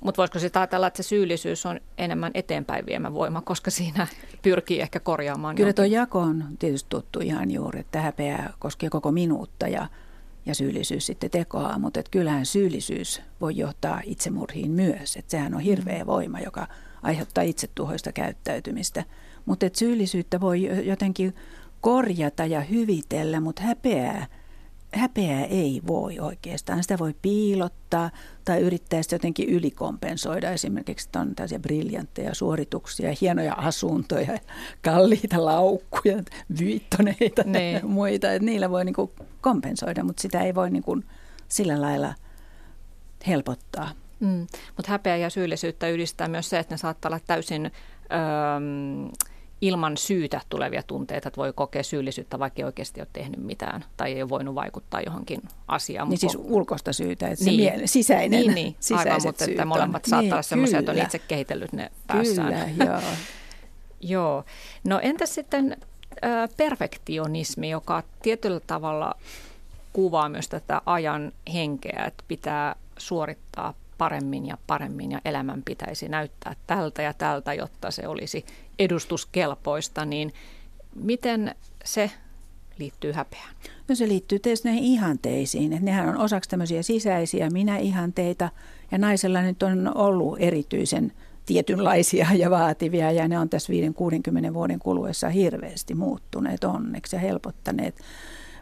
Mutta 0.04 0.18
voisiko 0.18 0.38
sitä 0.38 0.60
ajatella, 0.60 0.86
että 0.86 1.02
se 1.02 1.08
syyllisyys 1.08 1.66
on 1.66 1.80
enemmän 1.98 2.30
eteenpäin 2.34 2.86
viemä 2.86 3.12
voima, 3.12 3.40
koska 3.40 3.70
siinä 3.70 4.06
pyrkii 4.42 4.80
ehkä 4.80 5.00
korjaamaan. 5.00 5.56
Kyllä 5.56 5.72
tuo 5.72 5.84
jako 5.84 6.20
on 6.20 6.44
tietysti 6.58 6.86
tuttu 6.90 7.20
ihan 7.20 7.50
juuri, 7.50 7.80
että 7.80 8.00
häpeä 8.00 8.50
koskee 8.58 8.90
koko 8.90 9.12
minuutta 9.12 9.68
ja, 9.68 9.86
ja 10.46 10.54
syyllisyys 10.54 11.06
sitten 11.06 11.30
tekoa, 11.30 11.78
mutta 11.78 12.00
että 12.00 12.10
kyllähän 12.10 12.46
syyllisyys 12.46 13.22
voi 13.40 13.56
johtaa 13.56 14.00
itsemurhiin 14.04 14.70
myös. 14.70 15.16
Että 15.16 15.30
sehän 15.30 15.54
on 15.54 15.60
hirveä 15.60 16.04
mm. 16.04 16.06
voima, 16.06 16.40
joka 16.40 16.66
aiheuttaa 17.02 17.44
itsetuhoista 17.44 18.12
käyttäytymistä. 18.12 19.04
Mutta 19.46 19.66
syyllisyyttä 19.72 20.40
voi 20.40 20.86
jotenkin 20.86 21.34
korjata 21.84 22.46
ja 22.46 22.60
hyvitellä, 22.60 23.40
mutta 23.40 23.62
häpeää, 23.62 24.26
häpeää 24.94 25.44
ei 25.44 25.82
voi 25.86 26.18
oikeastaan. 26.20 26.82
Sitä 26.82 26.98
voi 26.98 27.14
piilottaa 27.22 28.10
tai 28.44 28.60
yrittää 28.60 29.02
sitä 29.02 29.14
jotenkin 29.14 29.48
ylikompensoida. 29.48 30.50
Esimerkiksi 30.50 31.08
on 31.16 31.34
tällaisia 31.34 31.58
briljantteja 31.58 32.34
suorituksia, 32.34 33.14
hienoja 33.20 33.54
asuntoja, 33.54 34.38
kalliita 34.82 35.44
laukkuja, 35.44 36.22
viittoneita 36.58 37.42
ja 37.42 37.52
niin. 37.52 37.86
muita. 37.86 38.32
Että 38.32 38.46
niillä 38.46 38.70
voi 38.70 38.84
niin 38.84 39.10
kompensoida, 39.40 40.04
mutta 40.04 40.22
sitä 40.22 40.40
ei 40.40 40.54
voi 40.54 40.70
niin 40.70 41.04
sillä 41.48 41.80
lailla 41.80 42.14
helpottaa. 43.26 43.90
Mm. 44.20 44.46
Mutta 44.76 44.90
häpeä 44.92 45.16
ja 45.16 45.30
syyllisyyttä 45.30 45.88
yhdistää 45.88 46.28
myös 46.28 46.50
se, 46.50 46.58
että 46.58 46.74
ne 46.74 46.78
saattaa 46.78 47.08
olla 47.08 47.20
täysin... 47.26 47.70
Öö, 48.12 49.33
ilman 49.60 49.96
syytä 49.96 50.40
tulevia 50.48 50.82
tunteita, 50.82 51.28
että 51.28 51.38
voi 51.38 51.52
kokea 51.52 51.82
syyllisyyttä, 51.82 52.38
vaikka 52.38 52.62
ei 52.62 52.64
oikeasti 52.64 53.00
ole 53.00 53.08
tehnyt 53.12 53.42
mitään 53.42 53.84
tai 53.96 54.12
ei 54.12 54.22
ole 54.22 54.28
voinut 54.28 54.54
vaikuttaa 54.54 55.00
johonkin 55.00 55.42
asiaan. 55.68 56.08
Niin 56.08 56.18
siis 56.18 56.38
ulkoista 56.40 56.92
syytä, 56.92 57.28
että 57.28 57.44
niin. 57.44 57.60
se 57.60 57.70
miele, 57.70 57.86
sisäinen, 57.86 58.40
niin, 58.40 58.54
niin. 58.54 58.76
Aivan, 58.96 59.20
mutta 59.24 59.44
että 59.44 59.64
molemmat 59.64 60.04
saattaa 60.04 60.20
niin, 60.20 60.32
olla 60.32 60.42
sellaisia, 60.42 60.78
että 60.78 60.92
on 60.92 60.98
itse 60.98 61.18
kehitellyt 61.18 61.72
ne 61.72 61.92
päässään. 62.06 62.70
Kyllä, 62.70 62.90
joo. 62.90 63.00
joo. 64.14 64.44
No 64.84 65.00
entäs 65.02 65.34
sitten 65.34 65.76
äh, 66.24 66.48
perfektionismi, 66.56 67.70
joka 67.70 68.02
tietyllä 68.22 68.60
tavalla 68.60 69.14
kuvaa 69.92 70.28
myös 70.28 70.48
tätä 70.48 70.82
ajan 70.86 71.32
henkeä, 71.52 72.04
että 72.06 72.24
pitää 72.28 72.76
suorittaa 72.98 73.74
paremmin 73.98 74.46
ja 74.46 74.58
paremmin 74.66 75.12
ja 75.12 75.20
elämän 75.24 75.62
pitäisi 75.62 76.08
näyttää 76.08 76.56
tältä 76.66 77.02
ja 77.02 77.12
tältä, 77.12 77.54
jotta 77.54 77.90
se 77.90 78.08
olisi 78.08 78.46
edustuskelpoista, 78.78 80.04
niin 80.04 80.32
miten 80.94 81.54
se 81.84 82.10
liittyy 82.78 83.12
häpeään? 83.12 83.54
No 83.88 83.94
se 83.94 84.08
liittyy 84.08 84.38
tietysti 84.38 84.68
näihin 84.68 84.84
ihanteisiin. 84.84 85.72
Että 85.72 85.84
nehän 85.84 86.08
on 86.08 86.16
osaksi 86.16 86.50
tämmöisiä 86.50 86.82
sisäisiä 86.82 87.50
minä-ihanteita 87.50 88.50
ja 88.90 88.98
naisella 88.98 89.42
nyt 89.42 89.62
on 89.62 89.92
ollut 89.94 90.36
erityisen 90.40 91.12
tietynlaisia 91.46 92.26
ja 92.34 92.50
vaativia 92.50 93.12
ja 93.12 93.28
ne 93.28 93.38
on 93.38 93.48
tässä 93.48 93.72
5-60 94.50 94.54
vuoden 94.54 94.78
kuluessa 94.78 95.28
hirveästi 95.28 95.94
muuttuneet 95.94 96.64
onneksi 96.64 97.16
ja 97.16 97.20
helpottaneet. 97.20 97.94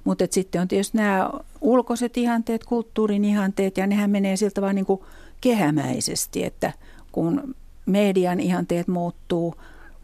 Mutta 0.05 0.25
sitten 0.31 0.61
on 0.61 0.69
tietysti 0.69 0.99
nämä 0.99 1.31
ulkoiset 1.61 2.17
ihanteet, 2.17 2.65
kulttuurin 2.65 3.25
ihanteet 3.25 3.77
ja 3.77 3.87
nehän 3.87 4.11
menee 4.11 4.37
siltä 4.37 4.61
vaan 4.63 4.75
niin 4.75 4.87
kuin 4.87 5.01
kehämäisesti, 5.41 6.45
että 6.45 6.73
kun 7.13 7.55
median 7.87 8.41
ihanteet 8.41 8.89
muuttuu, 8.89 9.55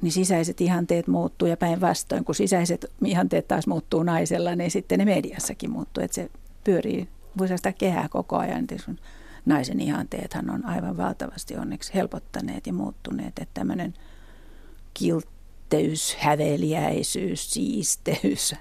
niin 0.02 0.12
sisäiset 0.12 0.60
ihanteet 0.60 1.06
muuttuu 1.06 1.48
ja 1.48 1.56
päinvastoin, 1.56 2.24
kun 2.24 2.34
sisäiset 2.34 2.86
ihanteet 3.04 3.48
taas 3.48 3.66
muuttuu 3.66 4.02
naisella, 4.02 4.56
niin 4.56 4.70
sitten 4.70 4.98
ne 4.98 5.04
mediassakin 5.04 5.70
muuttuu, 5.70 6.04
että 6.04 6.14
se 6.14 6.30
pyörii, 6.64 7.08
voi 7.38 7.48
sitä 7.48 7.72
kehää 7.72 8.08
koko 8.08 8.36
ajan. 8.36 8.66
Sun 8.84 8.98
naisen 9.46 9.80
ihanteethan 9.80 10.50
on 10.50 10.66
aivan 10.66 10.96
valtavasti 10.96 11.56
onneksi 11.56 11.94
helpottaneet 11.94 12.66
ja 12.66 12.72
muuttuneet, 12.72 13.38
että 13.38 13.54
tämmöinen 13.54 13.94
kiltteys, 14.94 16.16
häveliäisyys, 16.16 17.50
siisteys, 17.50 18.54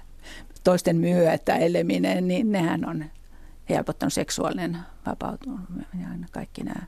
toisten 0.64 0.96
myötä 0.96 1.56
eleminen, 1.56 2.28
niin 2.28 2.52
nehän 2.52 2.88
on 2.88 3.04
helpottanut 3.68 4.12
seksuaalinen 4.12 4.78
vapautuminen 5.06 5.86
ja 6.00 6.08
aina 6.10 6.26
kaikki 6.30 6.62
nämä 6.64 6.86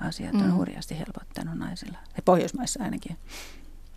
asiat 0.00 0.34
on 0.34 0.42
mm. 0.42 0.54
hurjasti 0.54 0.98
helpottanut 0.98 1.58
naisilla. 1.58 1.98
Ja 2.16 2.22
Pohjoismaissa 2.24 2.84
ainakin, 2.84 3.16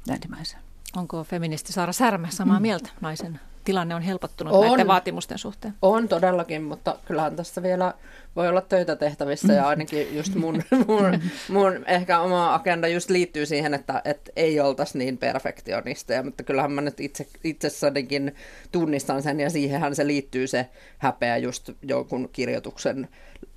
länsimaissa. 0.07 0.57
Onko 0.95 1.23
feministi 1.23 1.73
Saara 1.73 1.93
Särmä 1.93 2.27
samaa 2.29 2.59
mm. 2.59 2.61
mieltä 2.61 2.89
naisen 3.01 3.39
tilanne 3.65 3.95
on 3.95 4.01
helpottunut 4.01 4.53
on, 4.53 4.67
näiden 4.67 4.87
vaatimusten 4.87 5.37
suhteen? 5.37 5.73
On 5.81 6.07
todellakin, 6.07 6.63
mutta 6.63 6.99
kyllähän 7.05 7.35
tässä 7.35 7.63
vielä 7.63 7.93
voi 8.35 8.49
olla 8.49 8.61
töitä 8.61 8.95
tehtävissä 8.95 9.53
ja 9.53 9.67
ainakin 9.67 10.15
just 10.15 10.35
mun, 10.35 10.63
mun, 10.87 11.21
mun 11.49 11.85
ehkä 11.87 12.19
oma 12.19 12.53
agenda 12.53 12.87
just 12.87 13.09
liittyy 13.09 13.45
siihen, 13.45 13.73
että, 13.73 14.01
että 14.05 14.31
ei 14.35 14.59
oltaisi 14.59 14.97
niin 14.97 15.17
perfektionisteja, 15.17 16.23
mutta 16.23 16.43
kyllähän 16.43 16.71
mä 16.71 16.81
nyt 16.81 16.99
itse, 16.99 17.27
itsessänikin 17.43 18.35
tunnistan 18.71 19.21
sen 19.21 19.39
ja 19.39 19.49
siihenhän 19.49 19.95
se 19.95 20.07
liittyy 20.07 20.47
se 20.47 20.69
häpeä 20.97 21.37
just 21.37 21.69
jonkun 21.81 22.29
kirjoituksen 22.33 23.09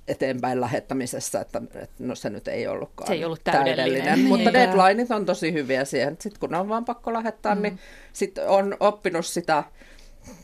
eteenpäin 0.09 0.61
lähettämisessä, 0.61 1.41
että, 1.41 1.61
että 1.75 1.95
no 1.99 2.15
se 2.15 2.29
nyt 2.29 2.47
ei 2.47 2.67
ollutkaan 2.67 3.07
se 3.07 3.13
ei 3.13 3.25
ollut 3.25 3.43
täydellinen. 3.43 3.75
täydellinen. 3.75 4.19
Mutta 4.19 4.53
deadlineit 4.53 5.11
on 5.11 5.25
tosi 5.25 5.53
hyviä 5.53 5.85
siihen. 5.85 6.17
Sitten 6.19 6.39
kun 6.39 6.49
ne 6.49 6.57
on 6.57 6.69
vaan 6.69 6.85
pakko 6.85 7.13
lähettää, 7.13 7.55
niin 7.55 7.73
mm. 7.73 7.77
niin 7.77 7.79
sitten 8.13 8.47
on 8.47 8.77
oppinut 8.79 9.25
sitä 9.25 9.63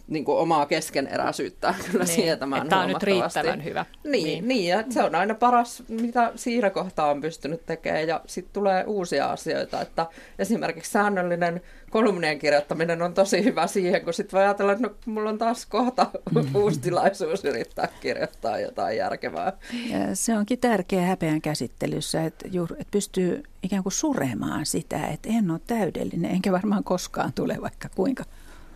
niin 0.08 0.26
kuin 0.26 0.38
omaa 0.38 0.65
keskeneräisyyttä 0.65 1.76
kyllä 1.91 2.04
niin, 2.04 2.15
sietämään 2.15 2.69
tämä 2.69 2.82
on 2.82 2.88
nyt 2.89 3.04
riittävän 3.04 3.63
hyvä. 3.63 3.86
Niin, 4.04 4.24
niin. 4.24 4.48
niin 4.48 4.67
ja 4.67 4.84
se 4.89 5.04
on 5.04 5.15
aina 5.15 5.36
paras, 5.36 5.84
mitä 5.88 6.32
siinä 6.36 6.69
kohtaa 6.69 7.12
on 7.12 7.21
pystynyt 7.21 7.65
tekemään 7.65 8.08
ja 8.08 8.21
sitten 8.28 8.54
tulee 8.54 8.84
uusia 8.84 9.32
asioita, 9.32 9.82
että 9.82 10.06
esimerkiksi 10.39 10.91
säännöllinen 10.91 11.62
kolumnien 11.89 12.39
kirjoittaminen 12.39 13.02
on 13.02 13.13
tosi 13.13 13.43
hyvä 13.43 13.67
siihen, 13.67 14.02
kun 14.02 14.13
sitten 14.13 14.38
voi 14.38 14.43
ajatella, 14.43 14.71
että 14.71 14.88
no, 14.88 14.95
mulla 15.06 15.30
on 15.30 15.38
taas 15.38 15.65
kohta 15.65 16.08
uusi 16.56 16.80
tilaisuus 16.80 17.45
yrittää 17.45 17.88
kirjoittaa 18.02 18.60
jotain 18.60 18.98
järkevää. 18.98 19.54
Ja 19.89 20.15
se 20.15 20.38
onkin 20.38 20.60
tärkeä 20.60 21.02
häpeän 21.02 21.41
käsittelyssä, 21.41 22.24
että, 22.24 22.48
juuri, 22.52 22.76
että 22.80 22.91
pystyy 22.91 23.43
ikään 23.63 23.84
kuin 23.84 23.93
suremaan 23.93 24.65
sitä, 24.65 25.08
että 25.08 25.30
en 25.30 25.52
ole 25.52 25.60
täydellinen, 25.67 26.32
enkä 26.32 26.52
varmaan 26.52 26.84
koskaan 26.84 27.34
tule 27.34 27.58
vaikka 27.62 27.89
kuinka 27.95 28.24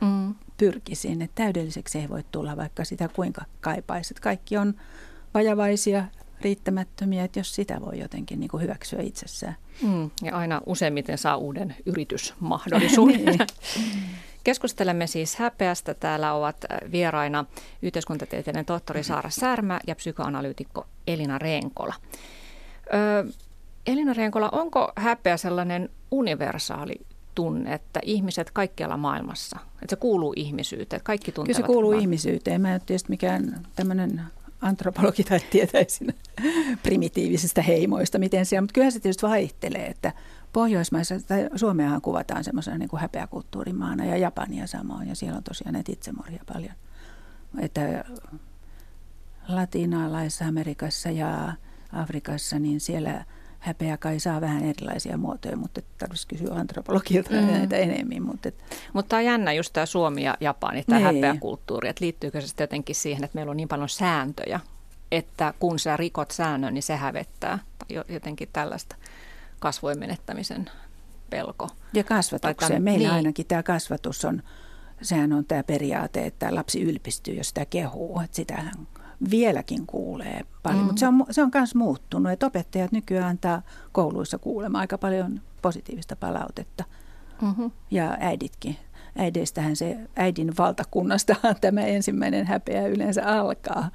mm 0.01 0.35
pyrkisin. 0.59 1.21
Että 1.21 1.43
täydelliseksi 1.43 1.99
ei 1.99 2.09
voi 2.09 2.23
tulla, 2.31 2.57
vaikka 2.57 2.83
sitä 2.83 3.07
kuinka 3.07 3.41
kaipaisit. 3.61 4.19
Kaikki 4.19 4.57
on 4.57 4.73
vajavaisia, 5.33 6.05
riittämättömiä, 6.41 7.23
että 7.23 7.39
jos 7.39 7.55
sitä 7.55 7.81
voi 7.81 7.99
jotenkin 7.99 8.39
niin 8.39 8.49
kuin 8.49 8.63
hyväksyä 8.63 9.01
itsessään. 9.01 9.55
Mm, 9.81 10.09
ja 10.23 10.37
aina 10.37 10.61
useimmiten 10.65 11.17
saa 11.17 11.37
uuden 11.37 11.75
yritysmahdollisuuden. 11.85 13.25
niin. 13.25 13.39
Keskustelemme 14.43 15.07
siis 15.07 15.35
häpeästä. 15.35 15.93
Täällä 15.93 16.33
ovat 16.33 16.65
äh, 16.71 16.91
vieraina 16.91 17.45
yhteiskuntatieteiden 17.81 18.65
tohtori 18.65 19.03
Saara 19.03 19.29
Särmä 19.29 19.79
ja 19.87 19.95
psykoanalyytikko 19.95 20.87
Elina 21.07 21.37
Reenkola. 21.37 21.95
Ö, 22.93 23.31
Elina 23.87 24.13
Reenkola, 24.13 24.49
onko 24.51 24.91
häpeä 24.95 25.37
sellainen 25.37 25.89
universaali 26.11 26.95
tunne, 27.35 27.73
että 27.73 27.99
ihmiset 28.03 28.51
kaikkialla 28.51 28.97
maailmassa, 28.97 29.59
että 29.81 29.95
se 29.95 29.95
kuuluu 29.95 30.33
ihmisyyteen, 30.35 31.01
kaikki 31.03 31.31
tuntevat 31.31 31.57
Kyllä 31.57 31.67
se 31.67 31.73
kuuluu 31.73 31.91
vaan. 31.91 32.01
ihmisyyteen. 32.01 32.61
Mä 32.61 32.75
en 32.75 32.81
tietysti 32.85 33.09
mikään 33.09 33.67
tämmöinen 33.75 34.21
antropologi 34.61 35.23
tai 35.23 35.39
tietäisin 35.49 36.13
primitiivisistä 36.83 37.61
heimoista, 37.61 38.19
miten 38.19 38.45
on, 38.57 38.63
mutta 38.63 38.73
kyllä 38.73 38.91
se 38.91 38.99
tietysti 38.99 39.27
vaihtelee, 39.27 39.87
että 39.87 40.13
Pohjoismaissa, 40.53 41.15
tai 41.27 41.49
Suomeahan 41.55 42.01
kuvataan 42.01 42.43
semmoisena 42.43 42.77
niin 42.77 42.89
kuin 42.89 42.99
häpeäkulttuurimaana 42.99 44.05
ja 44.05 44.17
Japania 44.17 44.67
samoin, 44.67 45.09
ja 45.09 45.15
siellä 45.15 45.37
on 45.37 45.43
tosiaan 45.43 45.73
näitä 45.73 45.91
itsemurhia 45.91 46.43
paljon. 46.53 46.73
Että 47.59 48.05
latinalaisessa 49.47 50.45
Amerikassa 50.45 51.09
ja 51.09 51.53
Afrikassa, 51.93 52.59
niin 52.59 52.79
siellä 52.79 53.25
häpeä 53.59 53.97
kai 53.97 54.19
saa 54.19 54.41
vähän 54.41 54.63
erilaisia 54.63 55.17
muotoja, 55.17 55.57
mutta 55.57 55.81
tarvitsisi 55.97 56.27
kysyä 56.27 56.55
antropologilta 56.55 57.29
mm. 57.31 57.47
näitä 57.47 57.77
enemmän. 57.77 58.23
Mutta, 58.23 58.49
et... 58.49 58.55
mutta 58.93 59.09
tämä 59.09 59.17
on 59.17 59.25
jännä 59.25 59.53
just 59.53 59.73
tämä 59.73 59.85
Suomi 59.85 60.23
ja 60.23 60.37
Japani, 60.39 60.83
tämä 60.83 61.11
niin. 61.11 61.23
häpeäkulttuuri, 61.23 61.89
että 61.89 62.05
liittyykö 62.05 62.41
se 62.41 62.47
sitten 62.47 62.63
jotenkin 62.63 62.95
siihen, 62.95 63.23
että 63.23 63.35
meillä 63.35 63.49
on 63.49 63.57
niin 63.57 63.67
paljon 63.67 63.89
sääntöjä, 63.89 64.59
että 65.11 65.53
kun 65.59 65.79
sä 65.79 65.97
rikot 65.97 66.31
säännön, 66.31 66.73
niin 66.73 66.83
se 66.83 66.95
hävettää, 66.95 67.59
jotenkin 68.09 68.49
tällaista 68.53 68.95
kasvojen 69.59 69.99
menettämisen 69.99 70.69
pelko. 71.29 71.69
Ja 71.93 72.03
kasvatukseen. 72.03 72.69
Tämän, 72.69 72.83
Meillä 72.83 73.07
niin. 73.07 73.15
ainakin 73.15 73.45
tämä 73.45 73.63
kasvatus 73.63 74.25
on, 74.25 74.43
sehän 75.01 75.33
on 75.33 75.45
tämä 75.45 75.63
periaate, 75.63 76.25
että 76.25 76.55
lapsi 76.55 76.81
ylpistyy, 76.81 77.33
jos 77.33 77.47
sitä 77.47 77.65
kehuu. 77.65 78.19
Että 78.19 78.35
sitähän 78.35 78.87
vieläkin 79.31 79.85
kuulee 79.87 80.45
paljon, 80.63 80.77
mm-hmm. 80.77 80.87
mutta 80.87 80.99
se 80.99 81.07
on, 81.07 81.25
se 81.31 81.43
on 81.43 81.51
myös 81.53 81.75
muuttunut, 81.75 82.31
että 82.31 82.45
opettajat 82.45 82.91
nykyään 82.91 83.29
antaa 83.29 83.61
kouluissa 83.91 84.37
kuulemaan 84.37 84.81
aika 84.81 84.97
paljon 84.97 85.41
positiivista 85.61 86.15
palautetta. 86.15 86.83
Mm-hmm. 87.41 87.71
Ja 87.91 88.17
äiditkin. 88.19 88.77
Äideistähän 89.17 89.75
se, 89.75 89.97
äidin 90.15 90.57
valtakunnasta 90.57 91.35
tämä 91.61 91.81
ensimmäinen 91.81 92.47
häpeä 92.47 92.87
yleensä 92.87 93.25
alkaa. 93.25 93.89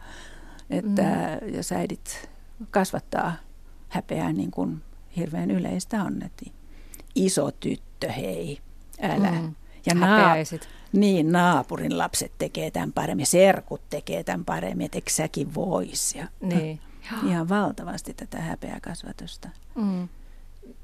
Että 0.71 1.03
mm-hmm. 1.03 1.55
jos 1.57 1.73
äidit 1.73 2.31
kasvattaa 2.71 3.33
häpeää 3.89 4.33
niin 4.33 4.51
kuin 4.51 4.83
hirveän 5.17 5.51
yleistä 5.51 6.03
on, 6.03 6.23
että 6.23 6.51
iso 7.15 7.51
tyttö, 7.51 8.13
hei, 8.13 8.59
älä. 9.03 9.31
Mm. 9.31 9.55
Ja 9.87 9.95
naap- 9.95 10.67
niin, 10.95 11.33
naapurin 11.33 11.99
lapset 11.99 12.33
tekee 12.39 12.71
tämän 12.71 12.93
paremmin, 12.93 13.27
serkut 13.27 13.81
tekee 13.91 14.25
tämän 14.25 14.45
paremmin, 14.45 14.85
että 14.85 14.99
eikö 14.99 15.11
säkin 15.11 15.55
voisi. 15.55 16.19
Ja, 16.19 16.27
niin. 16.41 16.81
Ihan 17.29 17.49
valtavasti 17.49 18.15
tätä 18.15 18.41
häpeäkasvatusta. 18.41 19.49
Mm. 19.75 20.09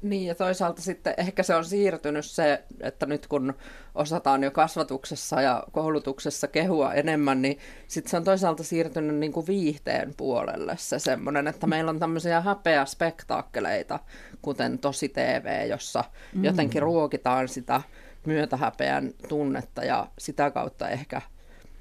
Niin 0.01 0.27
ja 0.27 0.35
toisaalta 0.35 0.81
sitten 0.81 1.13
ehkä 1.17 1.43
se 1.43 1.55
on 1.55 1.65
siirtynyt 1.65 2.25
se, 2.25 2.63
että 2.79 3.05
nyt 3.05 3.27
kun 3.27 3.53
osataan 3.95 4.43
jo 4.43 4.51
kasvatuksessa 4.51 5.41
ja 5.41 5.63
koulutuksessa 5.71 6.47
kehua 6.47 6.93
enemmän, 6.93 7.41
niin 7.41 7.59
sitten 7.87 8.11
se 8.11 8.17
on 8.17 8.23
toisaalta 8.23 8.63
siirtynyt 8.63 9.15
niin 9.15 9.31
kuin 9.31 9.47
viihteen 9.47 10.13
puolelle 10.17 10.75
se 10.77 10.99
semmoinen, 10.99 11.47
että 11.47 11.67
meillä 11.67 11.89
on 11.89 11.99
tämmöisiä 11.99 12.41
häpeäspektaakkeleita, 12.41 13.99
kuten 14.41 14.79
Tosi 14.79 15.09
TV, 15.09 15.67
jossa 15.69 16.03
mm. 16.35 16.43
jotenkin 16.43 16.81
ruokitaan 16.81 17.47
sitä 17.47 17.81
myötähäpeän 18.25 19.11
tunnetta 19.27 19.83
ja 19.83 20.07
sitä 20.19 20.51
kautta 20.51 20.89
ehkä 20.89 21.21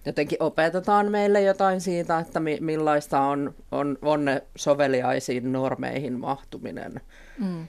jotenkin 0.07 0.43
opetetaan 0.43 1.11
meille 1.11 1.41
jotain 1.41 1.81
siitä, 1.81 2.19
että 2.19 2.41
mi- 2.41 2.59
millaista 2.61 3.21
on, 3.21 3.55
on, 3.73 3.99
on 4.03 4.25
ne 4.25 4.43
soveliaisiin 4.57 5.53
normeihin 5.53 6.21
mahtuminen. 6.21 7.01
Mm. 7.39 7.67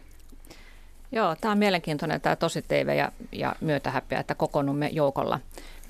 Joo, 1.12 1.36
tämä 1.42 1.52
on 1.52 1.58
mielenkiintoinen 1.58 2.22
tämä 2.22 2.36
tosi 2.36 2.62
TV 2.62 2.96
ja, 2.98 3.12
ja 3.32 3.56
myötähäpeä, 3.62 4.20
että 4.20 4.36
kokoonnumme 4.36 4.90
joukolla 4.94 5.40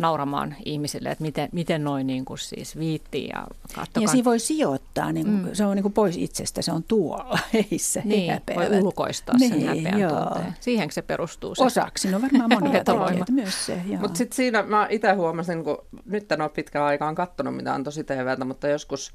nauramaan 0.01 0.55
ihmisille, 0.65 1.09
että 1.09 1.23
miten, 1.23 1.49
miten 1.51 1.83
noin 1.83 2.07
niin 2.07 2.25
kuin 2.25 2.37
siis 2.37 2.79
viittii. 2.79 3.29
Ja, 3.33 3.47
kattokaa. 3.75 4.03
ja 4.03 4.07
siinä 4.07 4.25
voi 4.25 4.39
sijoittaa, 4.39 5.11
niin 5.11 5.25
kuin, 5.25 5.45
mm. 5.45 5.49
se 5.53 5.65
on 5.65 5.75
niin 5.75 5.83
kuin 5.83 5.93
pois 5.93 6.17
itsestä, 6.17 6.61
se 6.61 6.71
on 6.71 6.83
tuolla 6.83 7.39
heissä. 7.53 8.01
Niin, 8.05 8.41
voi 8.55 8.81
ulkoistaa 8.81 9.37
niin, 9.37 9.53
sen 9.53 9.67
häpeän 9.67 9.99
joo. 9.99 10.25
tunteen. 10.25 10.55
Siihen 10.59 10.91
se 10.91 11.01
perustuu. 11.01 11.55
Se. 11.55 11.63
Osaksi, 11.63 12.11
no 12.11 12.21
varmaan 12.21 12.49
monia 12.59 12.83
tekijöitä 12.83 13.31
myös 13.31 13.65
se. 13.65 13.81
Mutta 13.99 14.17
sitten 14.17 14.35
siinä 14.35 14.63
mä 14.63 14.87
itse 14.89 15.13
huomasin, 15.13 15.63
kun 15.63 15.77
nyt 16.05 16.31
en 16.31 16.41
ole 16.41 16.49
pitkään 16.49 16.85
aikaan 16.85 17.15
katsonut 17.15 17.55
mitään 17.55 17.83
tosi 17.83 18.03
TVtä, 18.03 18.45
mutta 18.45 18.67
joskus 18.67 19.13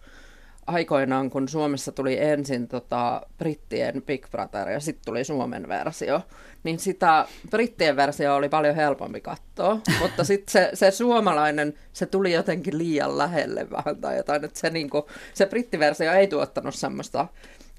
aikoinaan, 0.66 1.30
kun 1.30 1.48
Suomessa 1.48 1.92
tuli 1.92 2.18
ensin 2.22 2.68
tota, 2.68 3.22
brittien 3.38 4.02
Big 4.02 4.30
Brother 4.30 4.68
ja 4.68 4.80
sitten 4.80 5.04
tuli 5.04 5.24
Suomen 5.24 5.68
versio, 5.68 6.20
niin 6.62 6.78
sitä 6.78 7.26
brittien 7.50 7.96
versio 7.96 8.34
oli 8.34 8.48
paljon 8.48 8.74
helpompi 8.74 9.20
katsoa, 9.20 9.80
mutta 10.00 10.24
sitten 10.24 10.52
se, 10.52 10.70
se 10.74 10.90
suomalainen, 10.90 11.74
se 11.92 12.06
tuli 12.06 12.32
jotenkin 12.32 12.78
liian 12.78 13.18
lähelle 13.18 13.70
vähän 13.70 13.96
tai 14.00 14.16
jotain, 14.16 14.44
että 14.44 14.60
se, 14.60 14.70
niinku, 14.70 15.06
se 15.34 15.46
brittiversio 15.46 16.12
ei 16.12 16.26
tuottanut 16.26 16.74
semmoista 16.74 17.26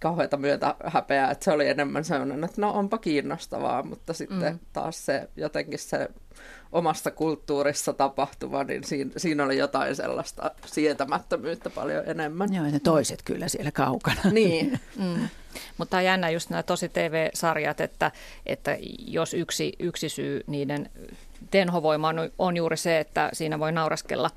kauheata 0.02 0.38
myötä 0.38 0.76
häpeää, 0.86 1.32
että 1.32 1.46
se 1.46 1.52
oli 1.52 1.68
enemmän 1.68 2.04
sellainen, 2.04 2.44
että 2.44 2.62
no 2.62 2.72
onpa 2.72 2.98
kiinnostavaa, 2.98 3.84
mutta 3.84 4.14
sitten 4.14 4.54
mm. 4.54 4.60
taas 4.74 5.06
se 5.06 5.30
jotenkin 5.36 5.80
se 5.80 6.08
omassa 6.72 7.12
kulttuurissa 7.12 7.94
tapahtuva, 7.94 8.64
niin 8.64 8.84
siinä, 8.84 9.12
siinä 9.18 9.44
oli 9.44 9.58
jotain 9.58 9.96
sellaista 9.96 10.52
sietämättömyyttä 10.66 11.70
paljon 11.70 12.04
enemmän. 12.08 12.54
Joo, 12.54 12.66
ne 12.66 12.80
toiset 12.80 13.22
kyllä 13.26 13.48
siellä 13.48 13.72
kaukana. 13.72 14.22
Niin. 14.32 14.80
mm. 15.00 15.30
Mutta 15.78 15.98
on 15.98 16.04
jännä 16.04 16.30
just 16.30 16.50
nämä 16.50 16.64
tosi 16.64 16.90
TV-sarjat, 16.90 17.82
että, 17.82 18.12
että 18.46 18.78
jos 19.08 19.34
yksi, 19.34 19.74
yksi 19.80 20.10
syy 20.10 20.44
niiden 20.48 20.90
tenhovoimaan 21.52 22.16
on 22.40 22.58
juuri 22.58 22.78
se, 22.78 23.00
että 23.00 23.30
siinä 23.34 23.60
voi 23.60 23.72
nauraskella 23.72 24.30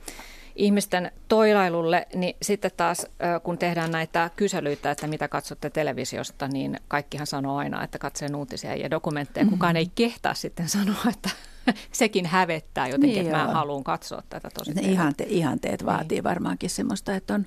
ihmisten 0.57 1.13
toilailulle, 1.29 2.07
niin 2.15 2.37
sitten 2.43 2.71
taas 2.77 3.07
kun 3.43 3.59
tehdään 3.59 3.91
näitä 3.91 4.31
kyselyitä, 4.37 4.91
että 4.91 5.07
mitä 5.07 5.29
katsotte 5.29 5.71
televisiosta, 5.71 6.49
niin 6.49 6.81
kaikkihan 6.89 7.27
sanoo 7.27 7.57
aina, 7.57 7.85
että 7.85 7.99
katseen 7.99 8.35
uutisia 8.35 8.77
ja 8.77 8.91
dokumentteja. 8.91 9.47
Kukaan 9.47 9.77
ei 9.77 9.91
kehtaa 9.95 10.35
sitten 10.35 10.69
sanoa, 10.69 11.03
että 11.11 11.31
sekin 11.93 12.27
hävettää 12.27 12.89
jotenkin, 12.89 13.09
niin 13.09 13.27
että 13.27 13.39
joo. 13.39 13.47
mä 13.47 13.55
haluan 13.55 13.85
katsoa 13.85 14.23
tätä 14.29 14.49
tosi. 14.55 14.73
Ne 14.73 14.81
ihante, 14.81 15.25
ihanteet 15.29 15.81
niin. 15.81 15.87
vaatii 15.87 16.23
varmaankin 16.23 16.71
semmoista, 16.71 17.15
että 17.15 17.35
on 17.35 17.47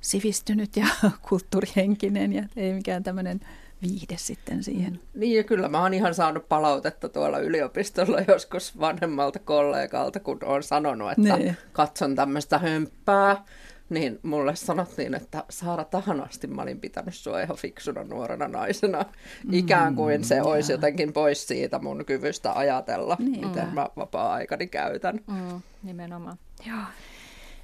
sivistynyt 0.00 0.76
ja 0.76 0.86
kulttuurihenkinen 1.28 2.32
ja 2.32 2.44
ei 2.56 2.72
mikään 2.72 3.02
tämmöinen 3.02 3.40
viihde 3.82 4.14
sitten 4.16 4.62
siihen. 4.62 5.00
Niin 5.14 5.36
ja 5.36 5.44
kyllä 5.44 5.68
mä 5.68 5.82
oon 5.82 5.94
ihan 5.94 6.14
saanut 6.14 6.48
palautetta 6.48 7.08
tuolla 7.08 7.38
yliopistolla 7.38 8.18
joskus 8.32 8.80
vanhemmalta 8.80 9.38
kollegalta, 9.38 10.20
kun 10.20 10.38
on 10.44 10.62
sanonut, 10.62 11.10
että 11.10 11.36
niin. 11.36 11.56
katson 11.72 12.16
tämmöistä 12.16 12.58
hömppää. 12.58 13.44
Niin 13.90 14.18
mulle 14.22 14.56
sanottiin, 14.56 15.14
että 15.14 15.44
Saara, 15.50 15.84
tähän 15.84 16.20
asti 16.20 16.46
mä 16.46 16.62
olin 16.62 16.80
pitänyt 16.80 17.14
sua 17.14 17.40
ihan 17.40 17.56
fiksuna 17.56 18.04
nuorena 18.04 18.48
naisena. 18.48 19.04
Ikään 19.52 19.94
kuin 19.94 20.24
se 20.24 20.40
mm, 20.40 20.46
olisi 20.46 20.72
jotenkin 20.72 21.12
pois 21.12 21.46
siitä 21.46 21.78
mun 21.78 22.04
kyvystä 22.04 22.52
ajatella, 22.52 23.16
niin. 23.18 23.48
miten 23.48 23.68
mä 23.68 23.88
vapaa-aikani 23.96 24.66
käytän. 24.66 25.20
Mm, 25.26 25.62
nimenomaan. 25.82 26.38
Joo. 26.66 26.78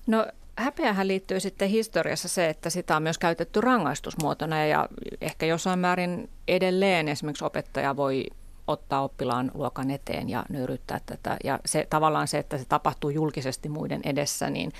No 0.06 0.26
häpeähän 0.56 1.08
liittyy 1.08 1.40
sitten 1.40 1.68
historiassa 1.68 2.28
se, 2.28 2.48
että 2.48 2.70
sitä 2.70 2.96
on 2.96 3.02
myös 3.02 3.18
käytetty 3.18 3.60
rangaistusmuotona 3.60 4.66
ja 4.66 4.88
ehkä 5.20 5.46
jossain 5.46 5.78
määrin 5.78 6.30
edelleen 6.48 7.08
esimerkiksi 7.08 7.44
opettaja 7.44 7.96
voi 7.96 8.26
ottaa 8.70 9.02
oppilaan 9.02 9.50
luokan 9.54 9.90
eteen 9.90 10.28
ja 10.28 10.44
nöyryttää 10.48 11.00
tätä. 11.06 11.36
Ja 11.44 11.58
se 11.66 11.86
tavallaan 11.90 12.28
se, 12.28 12.38
että 12.38 12.58
se 12.58 12.64
tapahtuu 12.64 13.10
julkisesti 13.10 13.68
muiden 13.68 14.00
edessä, 14.04 14.50
niin, 14.50 14.72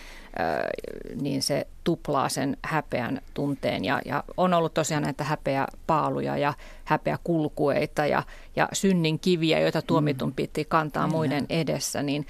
niin 1.20 1.42
se 1.42 1.66
tuplaa 1.84 2.28
sen 2.28 2.56
häpeän 2.62 3.20
tunteen. 3.34 3.84
Ja, 3.84 4.00
ja 4.04 4.24
on 4.36 4.54
ollut 4.54 4.74
tosiaan 4.74 5.02
näitä 5.02 5.24
häpeäpaaluja 5.24 6.36
ja 6.36 6.54
häpeäkulkueita 6.84 8.06
ja, 8.06 8.22
ja 8.56 8.68
synnin 8.72 9.18
kiviä, 9.18 9.60
joita 9.60 9.82
tuomitun 9.82 10.28
mm. 10.28 10.34
piti 10.34 10.64
kantaa 10.64 11.06
mm. 11.06 11.12
muiden 11.12 11.46
edessä. 11.48 12.02
Niin 12.02 12.26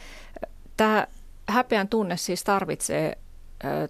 tämä 0.77 1.07
häpeän 1.49 1.88
tunne 1.88 2.16
siis 2.16 2.44
tarvitsee 2.44 3.18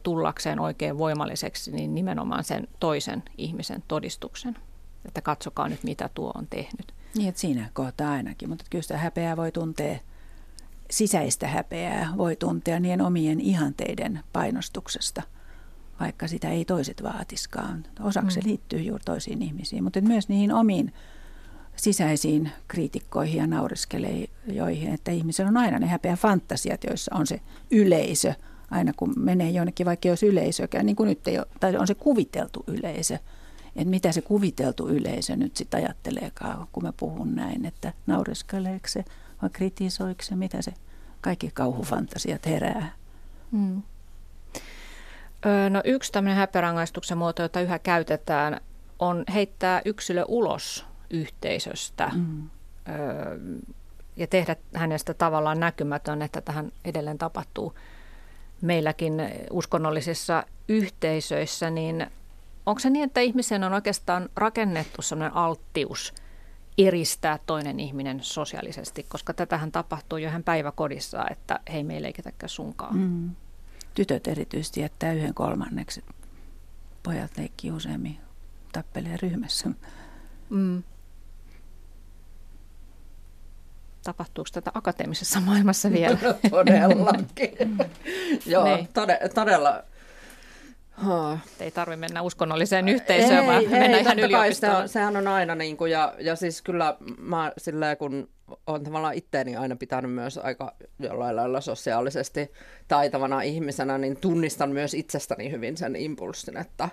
tullakseen 0.02 0.60
oikein 0.60 0.98
voimalliseksi, 0.98 1.72
niin 1.72 1.94
nimenomaan 1.94 2.44
sen 2.44 2.68
toisen 2.80 3.22
ihmisen 3.38 3.82
todistuksen. 3.88 4.56
Että 5.04 5.20
katsokaa 5.20 5.68
nyt, 5.68 5.84
mitä 5.84 6.10
tuo 6.14 6.32
on 6.34 6.46
tehnyt. 6.50 6.94
Niin, 7.16 7.28
että 7.28 7.40
siinä 7.40 7.68
kohtaa 7.72 8.12
ainakin, 8.12 8.48
mutta 8.48 8.64
kyllä 8.70 8.82
sitä 8.82 8.98
häpeää 8.98 9.36
voi 9.36 9.52
tuntea, 9.52 9.98
sisäistä 10.90 11.48
häpeää 11.48 12.12
voi 12.16 12.36
tuntea 12.36 12.80
niin 12.80 13.00
omien 13.00 13.40
ihanteiden 13.40 14.20
painostuksesta 14.32 15.22
vaikka 16.00 16.28
sitä 16.28 16.48
ei 16.50 16.64
toiset 16.64 17.02
vaatiskaan. 17.02 17.84
Osaksi 18.00 18.34
se 18.34 18.40
Mm. 18.40 18.46
liittyy 18.46 18.80
juuri 18.80 19.04
toisiin 19.04 19.42
ihmisiin, 19.42 19.84
mutta 19.84 20.00
myös 20.00 20.28
niihin 20.28 20.52
omiin 20.52 20.92
sisäisiin 21.76 22.50
kriitikkoihin 22.68 23.38
ja 23.38 23.46
nauriskelijoihin, 23.46 24.94
että 24.94 25.10
ihmisellä 25.10 25.48
on 25.48 25.56
aina 25.56 25.78
ne 25.78 25.86
häpeä 25.86 26.16
fantasiat, 26.16 26.84
joissa 26.84 27.14
on 27.14 27.26
se 27.26 27.40
yleisö, 27.70 28.34
aina 28.70 28.92
kun 28.96 29.14
menee 29.16 29.50
jonnekin, 29.50 29.86
vaikka 29.86 30.08
olisi 30.08 30.26
yleisökään, 30.26 30.86
niin 30.86 30.96
kuin 30.96 31.08
nyt 31.08 31.28
ei 31.28 31.38
ole, 31.38 31.46
tai 31.60 31.76
on 31.76 31.86
se 31.86 31.94
kuviteltu 31.94 32.64
yleisö, 32.66 33.18
että 33.76 33.90
mitä 33.90 34.12
se 34.12 34.20
kuviteltu 34.22 34.88
yleisö 34.88 35.36
nyt 35.36 35.56
sitten 35.56 35.80
ajatteleekaan, 35.84 36.66
kun 36.72 36.82
mä 36.82 36.92
puhun 36.96 37.34
näin, 37.34 37.66
että 37.66 37.92
nauriskeleeko 38.06 38.88
se 38.88 39.04
vai 39.42 39.50
kritisoiko 39.50 40.22
se, 40.22 40.36
mitä 40.36 40.62
se 40.62 40.74
kaikki 41.20 41.50
kauhufantasiat 41.54 42.46
herää. 42.46 42.92
Mm. 43.50 43.82
No 45.70 45.82
yksi 45.84 46.12
tämmöinen 46.12 46.38
häpeärangaistuksen 46.38 47.18
muoto, 47.18 47.42
jota 47.42 47.60
yhä 47.60 47.78
käytetään, 47.78 48.60
on 48.98 49.24
heittää 49.34 49.82
yksilö 49.84 50.24
ulos 50.28 50.86
yhteisöstä 51.10 52.10
Mm. 52.14 52.50
öö, 52.88 53.38
ja 54.16 54.26
tehdä 54.26 54.56
hänestä 54.74 55.14
tavallaan 55.14 55.60
näkymätön, 55.60 56.22
että 56.22 56.40
tähän 56.40 56.72
edelleen 56.84 57.18
tapahtuu 57.18 57.74
meilläkin 58.60 59.14
uskonnollisissa 59.50 60.44
yhteisöissä, 60.68 61.70
niin 61.70 62.06
onko 62.70 62.80
se 62.80 62.90
niin, 62.90 63.04
että 63.04 63.20
ihmisen 63.20 63.64
on 63.64 63.72
oikeastaan 63.72 64.28
rakennettu 64.36 65.02
sellainen 65.02 65.36
alttius 65.36 66.14
eristää 66.78 67.38
toinen 67.46 67.80
ihminen 67.80 68.18
sosiaalisesti, 68.22 69.02
koska 69.08 69.34
tätähän 69.34 69.72
tapahtuu 69.72 70.18
jo 70.18 70.28
ihan 70.28 70.42
päiväkodissa, 70.42 71.24
että 71.30 71.60
hei, 71.72 71.84
meillä 71.84 72.06
ei 72.06 72.12
ketäkään 72.12 72.48
sunkaan. 72.48 72.96
Mm. 72.96 73.30
Tytöt 73.94 74.28
erityisesti 74.28 74.80
jättää 74.80 75.12
yhden 75.12 75.34
kolmanneksi. 75.34 76.04
Pojat 77.02 77.38
leikkii 77.38 77.70
useammin, 77.70 78.18
tappelee 78.72 79.16
ryhmässä. 79.22 79.70
Mm. 80.50 80.82
Tapahtuuko 84.04 84.50
tätä 84.52 84.70
akateemisessa 84.74 85.40
maailmassa 85.40 85.90
vielä? 85.90 86.18
Todellakin. 86.50 87.78
Joo, 88.46 88.64
Niin. 88.64 88.88
tode, 88.94 89.18
todella. 89.34 89.82
Ha. 91.00 91.38
Ei 91.60 91.70
tarvitse 91.70 92.00
mennä 92.00 92.22
uskonnolliseen 92.22 92.88
yhteisöön, 92.88 93.46
vaan 93.46 93.64
mennä 93.70 93.98
ihan 93.98 94.16
totta 94.16 94.20
kai 94.20 94.20
se 94.20 94.26
yliopistoon. 94.26 94.76
on, 94.76 94.88
sehän 94.88 95.16
on 95.16 95.28
aina 95.28 95.54
niin 95.54 95.76
kuin, 95.76 95.90
ja, 95.90 96.14
ja 96.18 96.36
siis 96.36 96.62
kyllä 96.62 96.96
mä 97.18 97.52
silleen, 97.58 97.96
kun 97.96 98.28
on 98.66 98.84
tavallaan 98.84 99.14
itteeni 99.14 99.56
aina 99.56 99.76
pitänyt 99.76 100.12
myös 100.12 100.38
aika 100.38 100.74
jollain 100.98 101.36
lailla 101.36 101.60
sosiaalisesti 101.60 102.52
taitavana 102.88 103.42
ihmisenä, 103.42 103.98
niin 103.98 104.16
tunnistan 104.16 104.70
myös 104.70 104.94
itsestäni 104.94 105.50
hyvin 105.50 105.76
sen 105.76 105.96
impulssin, 105.96 106.56
että 106.56 106.88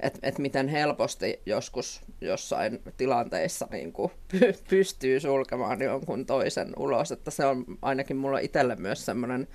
et, 0.00 0.18
et 0.22 0.38
miten 0.38 0.68
helposti 0.68 1.42
joskus 1.46 2.00
jossain 2.20 2.82
tilanteissa 2.96 3.68
niin 3.70 3.92
kuin 3.92 4.12
py- 4.34 4.58
pystyy 4.70 5.20
sulkemaan 5.20 5.82
jonkun 5.82 6.26
toisen 6.26 6.72
ulos, 6.76 7.12
että 7.12 7.30
se 7.30 7.44
on 7.46 7.64
ainakin 7.82 8.16
mulla 8.16 8.38
itselle 8.38 8.76
myös 8.76 9.06
semmoinen 9.06 9.48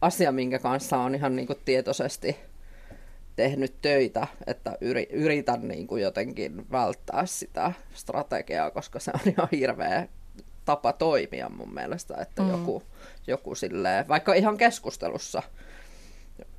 asia, 0.00 0.32
minkä 0.32 0.58
kanssa 0.58 0.98
on 0.98 1.14
ihan 1.14 1.36
niin 1.36 1.46
kuin 1.46 1.58
tietoisesti 1.64 2.36
tehnyt 3.36 3.74
töitä, 3.82 4.26
että 4.46 4.78
yri, 4.80 5.08
yritän 5.12 5.68
niin 5.68 5.86
kuin 5.86 6.02
jotenkin 6.02 6.70
välttää 6.72 7.26
sitä 7.26 7.72
strategiaa, 7.94 8.70
koska 8.70 8.98
se 8.98 9.10
on 9.14 9.32
ihan 9.32 9.48
hirveä 9.52 10.08
tapa 10.64 10.92
toimia 10.92 11.48
mun 11.48 11.74
mielestä, 11.74 12.14
että 12.20 12.42
Mm. 12.42 12.50
joku, 12.50 12.82
joku 13.26 13.54
silleen, 13.54 14.08
vaikka 14.08 14.34
ihan 14.34 14.56
keskustelussa, 14.56 15.42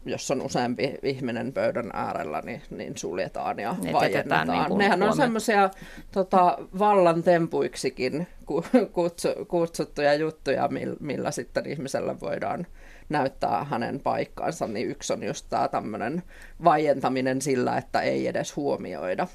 jos 0.05 0.31
on 0.31 0.41
useampi 0.41 0.93
ihminen 1.03 1.53
pöydän 1.53 1.89
äärellä, 1.93 2.41
niin, 2.45 2.61
niin 2.69 2.97
suljetaan 2.97 3.59
ja 3.59 3.75
Ne 3.83 3.93
vaiennetaan. 3.93 4.11
jätetään 4.11 4.47
niin 4.47 4.65
kuin 4.67 4.77
Nehän 4.77 5.03
on 5.03 5.15
semmoisia 5.15 5.69
tota, 6.11 6.57
vallantempuiksikin 6.79 8.27
ku, 8.45 8.65
kutsu, 8.91 9.27
kutsuttuja 9.47 10.13
juttuja, 10.13 10.67
millä, 10.67 10.95
millä 10.99 11.31
sitten 11.31 11.65
ihmiselle 11.69 12.19
voidaan 12.19 12.67
näyttää 13.09 13.63
hänen 13.63 13.99
paikkaansa, 13.99 14.67
niin 14.67 14.89
yksi 14.89 15.13
on 15.13 15.23
just 15.23 15.45
tämä 15.49 15.67
tämmöinen 15.67 16.23
vaientaminen 16.63 17.41
sillä, 17.41 17.77
että 17.77 18.01
ei 18.01 18.27
edes 18.27 18.55
huomioida. 18.55 19.27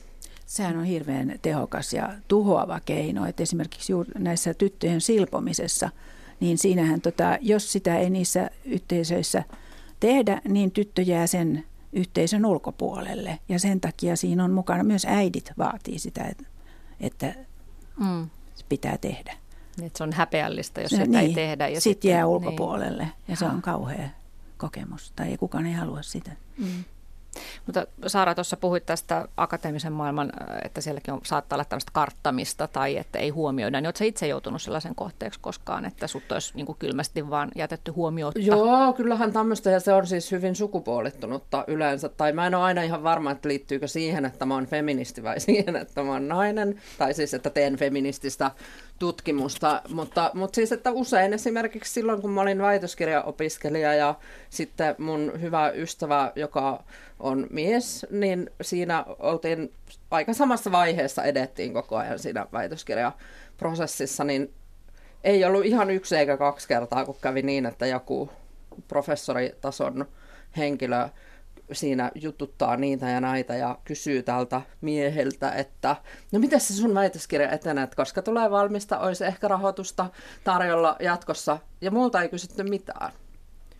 Sehän 0.47 0.79
on 0.79 0.85
hirveän 0.85 1.35
tehokas 1.43 1.93
ja 1.93 2.13
tuhoava 2.29 2.81
keino. 2.85 3.27
Että 3.27 3.43
esimerkiksi 3.43 3.93
juuri 3.93 4.11
näissä 4.19 4.55
tyttöjen 4.55 5.01
silpomisessa, 5.01 5.91
niin 6.41 6.59
siinähän, 6.59 7.01
tota, 7.01 7.39
jos 7.41 7.73
sitä 7.73 7.99
ei 7.99 8.11
niissä 8.11 8.51
yhteisöissä 8.65 9.43
tehdä, 10.01 10.41
niin 10.49 10.71
tyttö 10.71 11.03
jää 11.03 11.27
sen 11.27 11.65
yhteisön 11.93 12.47
ulkopuolelle. 12.47 13.39
Ja 13.49 13.59
sen 13.59 13.81
takia 13.81 14.17
siinä 14.17 14.45
on 14.45 14.51
mukana, 14.51 14.85
myös 14.85 15.05
äidit 15.05 15.53
vaatii 15.59 15.99
sitä, 15.99 16.25
että, 16.25 16.45
että 17.01 17.35
Mm. 17.97 18.31
pitää 18.69 18.99
tehdä. 18.99 19.42
Niin, 19.77 19.87
että 19.87 19.97
se 19.99 20.05
on 20.05 20.13
häpeällistä, 20.13 20.81
jos 20.81 20.91
Se- 20.91 21.05
sitä 21.05 21.21
ei 21.21 21.35
tehdä. 21.35 21.69
Ja 21.69 21.81
sit 21.81 22.05
jää 22.05 22.19
niin. 22.19 22.27
ulkopuolelle 22.27 23.09
ja 23.29 23.37
se 23.37 23.45
on 23.45 23.63
kauhea 23.63 24.09
kokemus. 24.57 25.13
Tai 25.17 25.29
ei 25.29 25.37
kukaan 25.37 25.67
ei 25.67 25.73
halua 25.73 26.03
sitä. 26.03 26.31
Mm. 26.59 26.85
Mutta 27.67 27.87
Saara, 28.07 28.35
tuossa 28.35 28.57
puhuit 28.57 28.87
tästä 28.87 29.29
akateemisen 29.37 29.93
maailman, 29.93 30.33
äh, 30.43 30.59
että 30.65 30.81
sielläkin 30.81 31.15
on, 31.15 31.21
saattaa 31.25 31.57
olla 31.57 31.65
tämmöistä 31.65 31.91
karttamista 31.95 32.69
tai 32.69 32.97
että 32.97 33.19
ei 33.19 33.31
huomioida. 33.31 33.81
Niin 33.81 33.87
oletko 33.87 34.05
itse 34.05 34.27
joutunut 34.27 34.63
sellaisen 34.63 34.95
kohteeksi 34.95 35.41
koskaan, 35.41 35.85
että 35.85 36.07
sut 36.07 36.33
olisi 36.33 36.53
niin 36.55 36.67
kuin 36.67 36.79
kylmästi 36.79 37.31
vaan 37.31 37.51
jätetty 37.57 37.91
huomiotta? 37.91 38.41
Joo, 38.41 38.93
kyllähän 38.93 39.33
tämmöistä, 39.33 39.71
ja 39.71 39.81
se 39.81 39.93
on 39.93 40.07
siis 40.07 40.33
hyvin 40.33 40.57
sukupuolittunutta 40.57 41.65
yleensä. 41.67 42.09
Tai 42.09 42.33
mä 42.33 42.47
en 42.47 42.55
ole 42.55 42.65
aina 42.65 42.83
ihan 42.83 43.03
varma, 43.03 43.31
että 43.31 43.49
liittyykö 43.49 43.89
siihen, 43.89 44.25
että 44.25 44.47
mä 44.47 44.55
oon 44.55 44.67
feministi 44.67 45.23
vai 45.23 45.41
siihen, 45.51 45.77
että 45.77 46.03
mä 46.03 46.13
oon 46.13 46.29
nainen. 46.29 46.81
Tai 46.99 47.15
siis, 47.15 47.35
että 47.35 47.51
teen 47.51 47.77
feminististä 47.77 48.51
tutkimusta. 48.99 49.83
Mutta, 49.89 50.31
mutta 50.35 50.55
siis, 50.57 50.73
että 50.73 50.91
usein 50.91 51.33
esimerkiksi 51.33 51.93
silloin, 51.93 52.23
kun 52.23 52.31
mä 52.31 52.41
olin 52.41 52.63
väitöskirjaopiskelija 52.63 53.95
ja 53.95 54.15
sitten 54.51 54.95
mun 54.99 55.33
hyvä 55.41 55.71
ystävä, 55.71 56.33
joka 56.37 56.85
on 57.21 57.47
mies, 57.51 58.07
niin 58.11 58.51
siinä 58.63 59.05
oltiin 59.19 59.73
aika 60.11 60.35
samassa 60.35 60.73
vaiheessa 60.73 61.25
edettiin 61.25 61.73
koko 61.73 61.97
ajan 61.97 62.19
siinä 62.19 62.47
väitöskirjaprosessissa, 62.53 64.25
niin 64.25 64.55
ei 65.25 65.45
ollut 65.45 65.65
ihan 65.65 65.91
yksi 65.91 66.17
eikä 66.17 66.37
kaksi 66.37 66.69
kertaa, 66.69 67.05
kun 67.05 67.17
kävi 67.21 67.43
niin, 67.43 67.67
että 67.67 67.87
joku 67.87 68.31
professoritason 68.89 70.07
henkilö 70.57 71.09
siinä 71.75 72.11
jututtaa 72.15 72.77
niitä 72.77 73.09
ja 73.09 73.21
näitä 73.21 73.57
ja 73.57 73.79
kysyy 73.85 74.23
tältä 74.23 74.63
mieheltä, 74.81 75.53
että 75.53 75.97
no 76.33 76.39
miten 76.39 76.61
se 76.61 76.75
sun 76.75 76.95
väitöskirja 76.95 77.51
etenee, 77.51 77.85
että 77.85 77.97
koska 77.97 78.23
tulee 78.23 78.51
valmista, 78.51 78.99
olisi 78.99 79.25
ehkä 79.25 79.49
rahoitusta 79.49 80.11
tarjolla 80.45 80.97
jatkossa. 81.01 81.59
Ja 81.81 81.91
multa 81.91 82.23
ei 82.23 82.29
kysytty 82.29 82.63
mitään. 82.63 83.13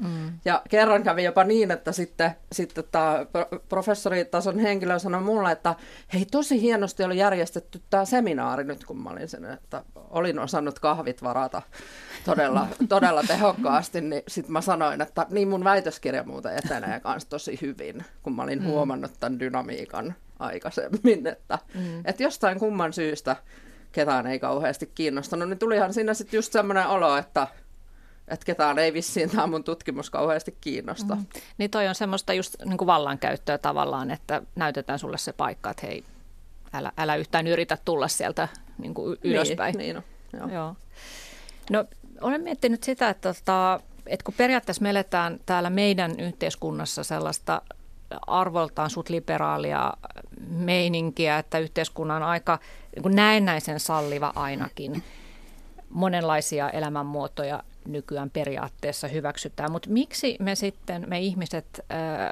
Mm. 0.03 0.33
Ja 0.45 0.63
kerran 0.69 1.03
kävi 1.03 1.25
jopa 1.25 1.45
niin, 1.45 1.71
että 1.71 1.93
sitten, 1.93 2.31
sitten 2.53 2.85
tämä 2.93 3.27
pro- 3.33 3.59
professoritason 3.69 4.59
henkilö 4.59 4.99
sanoi 4.99 5.21
mulle, 5.21 5.53
että 5.53 5.75
hei 6.15 6.27
tosi 6.31 6.61
hienosti 6.61 7.05
oli 7.05 7.19
järjestetty 7.19 7.83
tämä 7.91 8.05
seminaari 8.05 8.65
nyt 8.65 8.85
kun 8.85 9.03
mä 9.03 9.11
olin 9.11 9.29
sen, 9.29 9.45
että 9.45 9.85
olin 9.95 10.39
osannut 10.39 10.79
kahvit 10.79 11.23
varata 11.23 11.63
todella, 12.25 12.69
todella 12.89 13.23
tehokkaasti, 13.23 14.01
niin 14.01 14.23
sitten 14.29 14.53
mä 14.53 14.61
sanoin, 14.61 15.01
että 15.01 15.27
niin 15.31 15.49
mun 15.49 15.65
väitöskirja 15.65 16.25
muuten 16.25 16.59
etenee 16.65 17.01
kanssa 17.01 17.29
tosi 17.29 17.59
hyvin, 17.63 18.05
kun 18.23 18.37
mä 18.37 18.43
olin 18.43 18.63
mm. 18.63 18.67
huomannut 18.67 19.13
tämän 19.21 19.41
dynamiikan 19.41 20.15
aikaisemmin, 20.39 21.27
että, 21.27 21.59
mm. 21.75 22.03
että 22.05 22.23
jostain 22.23 22.59
kumman 22.59 22.93
syystä 22.93 23.37
ketään 23.93 24.27
ei 24.27 24.39
kauheasti 24.39 24.91
kiinnostanut, 24.95 25.49
niin 25.49 25.59
tulihan 25.59 25.95
siinä 25.95 26.15
sitten 26.15 26.39
just 26.39 26.53
semmoinen 26.53 26.87
olo, 26.87 27.17
että 27.17 27.49
että 28.29 28.47
ketään 28.47 28.79
ei 28.79 28.93
vissiin 28.93 29.31
tämä 29.31 29.47
mun 29.47 29.65
tutkimus 29.65 30.11
kauheasti 30.11 30.57
kiinnosta. 30.61 31.15
Mm. 31.15 31.27
Niin 31.59 31.71
toi 31.71 31.89
on 31.89 31.95
semmoista 31.95 32.33
just 32.33 32.57
niin 32.65 32.79
kuin 32.79 32.87
vallankäyttöä 32.87 33.59
tavallaan, 33.59 34.11
että 34.11 34.43
näytetään 34.55 34.99
sulle 34.99 35.19
se 35.19 35.33
paikka, 35.33 35.71
että 35.71 35.87
hei, 35.87 36.05
älä, 36.73 36.93
älä 36.99 37.17
yhtään 37.17 37.47
yritä 37.47 37.79
tulla 37.85 38.09
sieltä 38.09 38.49
niin 38.79 38.95
kuin 38.95 39.19
ylöspäin. 39.25 39.75
Niin, 39.79 39.97
niin 40.33 40.43
on, 40.43 40.51
joo. 40.51 40.63
Joo. 40.63 40.77
No, 41.71 41.85
olen 42.21 42.41
miettinyt 42.41 42.83
sitä, 42.83 43.09
että, 43.09 43.35
tota, 43.35 43.81
että 44.07 44.25
kun 44.25 44.35
periaatteessa 44.37 44.83
me 44.83 44.91
eletään 44.91 45.41
täällä 45.47 45.71
meidän 45.71 46.21
yhteiskunnassa 46.21 47.05
sellaista 47.05 47.63
arvoltaan 48.27 48.91
sut 48.91 49.09
liberaalia 49.09 49.93
meininkiä, 50.49 51.39
että 51.39 51.59
yhteiskunnan 51.59 52.23
on 52.23 52.29
aika 52.29 52.59
niin 52.97 53.17
näennäisen 53.17 53.81
salliva 53.81 54.33
ainakin. 54.37 55.03
Monenlaisia 55.91 56.71
elämänmuotoja 56.71 57.63
nykyään 57.87 58.31
periaatteessa 58.31 59.09
hyväksytään, 59.09 59.73
mutta 59.73 59.91
miksi 59.91 60.37
me 60.41 60.55
sitten, 60.55 61.05
me 61.07 61.21
ihmiset, 61.21 61.81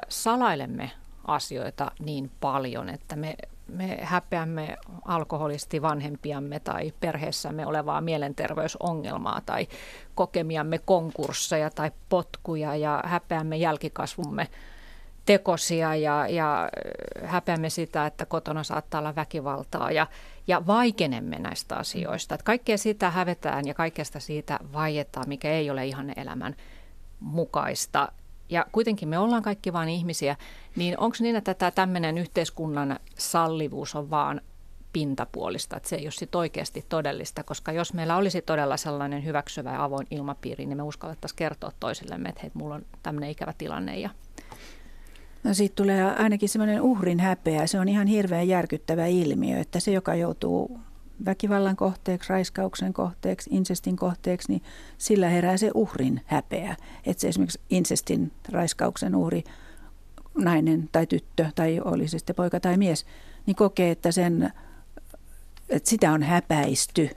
salailemme 0.09 0.91
asioita 1.27 1.91
niin 1.99 2.31
paljon, 2.39 2.89
että 2.89 3.15
me, 3.15 3.35
me 3.67 3.99
häpeämme 4.01 4.77
alkoholisti 5.05 5.81
vanhempiamme 5.81 6.59
tai 6.59 6.93
perheessämme 6.99 7.65
olevaa 7.65 8.01
mielenterveysongelmaa 8.01 9.41
tai 9.45 9.67
kokemiamme 10.15 10.77
konkursseja 10.77 11.69
tai 11.69 11.91
potkuja 12.09 12.75
ja 12.75 13.03
häpeämme 13.05 13.57
jälkikasvumme 13.57 14.47
tekosia 15.31 15.95
ja, 15.95 16.27
ja 16.27 16.69
häpeämme 17.23 17.69
sitä, 17.69 18.05
että 18.05 18.25
kotona 18.25 18.63
saattaa 18.63 18.99
olla 18.99 19.15
väkivaltaa 19.15 19.91
ja, 19.91 20.07
ja 20.47 20.67
vaikenemme 20.67 21.39
näistä 21.39 21.75
asioista. 21.75 22.35
Että 22.35 22.45
kaikkea 22.45 22.77
sitä 22.77 23.09
hävetään 23.09 23.67
ja 23.67 23.73
kaikesta 23.73 24.19
siitä 24.19 24.59
vaietaan, 24.73 25.29
mikä 25.29 25.51
ei 25.51 25.69
ole 25.69 25.85
ihan 25.85 26.13
elämän 26.15 26.55
mukaista. 27.19 28.11
Ja 28.49 28.65
kuitenkin 28.71 29.09
me 29.09 29.19
ollaan 29.19 29.43
kaikki 29.43 29.73
vain 29.73 29.89
ihmisiä, 29.89 30.35
niin 30.75 30.99
onko 30.99 31.17
niin, 31.19 31.35
että 31.35 31.71
tämmöinen 31.71 32.17
yhteiskunnan 32.17 32.99
sallivuus 33.17 33.95
on 33.95 34.09
vaan 34.09 34.41
pintapuolista, 34.93 35.77
että 35.77 35.89
se 35.89 35.95
ei 35.95 36.05
ole 36.05 36.11
sit 36.11 36.35
oikeasti 36.35 36.85
todellista, 36.89 37.43
koska 37.43 37.71
jos 37.71 37.93
meillä 37.93 38.17
olisi 38.17 38.41
todella 38.41 38.77
sellainen 38.77 39.25
hyväksyvä 39.25 39.71
ja 39.71 39.83
avoin 39.83 40.07
ilmapiiri, 40.11 40.65
niin 40.65 40.77
me 40.77 40.83
uskallettaisiin 40.83 41.37
kertoa 41.37 41.71
toisillemme, 41.79 42.29
että 42.29 42.41
hei, 42.41 42.51
mulla 42.53 42.75
on 42.75 42.85
tämmöinen 43.03 43.29
ikävä 43.29 43.53
tilanne 43.57 43.99
ja 43.99 44.09
No 45.43 45.53
siitä 45.53 45.75
tulee 45.75 46.03
ainakin 46.03 46.49
semmoinen 46.49 46.81
uhrin 46.81 47.19
häpeä. 47.19 47.67
Se 47.67 47.79
on 47.79 47.89
ihan 47.89 48.07
hirveän 48.07 48.47
järkyttävä 48.47 49.05
ilmiö, 49.05 49.59
että 49.59 49.79
se, 49.79 49.91
joka 49.91 50.15
joutuu 50.15 50.79
väkivallan 51.25 51.75
kohteeksi, 51.75 52.29
raiskauksen 52.29 52.93
kohteeksi, 52.93 53.49
insestin 53.53 53.95
kohteeksi, 53.95 54.51
niin 54.51 54.61
sillä 54.97 55.29
herää 55.29 55.57
se 55.57 55.71
uhrin 55.73 56.21
häpeä. 56.25 56.75
Että 57.05 57.21
se 57.21 57.27
esimerkiksi 57.27 57.59
insestin 57.69 58.31
raiskauksen 58.49 59.15
uhri, 59.15 59.43
nainen 60.35 60.89
tai 60.91 61.07
tyttö, 61.07 61.45
tai 61.55 61.81
oli 61.85 62.07
se 62.07 62.17
sitten 62.17 62.35
poika 62.35 62.59
tai 62.59 62.77
mies, 62.77 63.05
niin 63.45 63.55
kokee, 63.55 63.91
että, 63.91 64.11
sen, 64.11 64.53
että 65.69 65.89
sitä 65.89 66.11
on 66.11 66.23
häpäisty, 66.23 67.09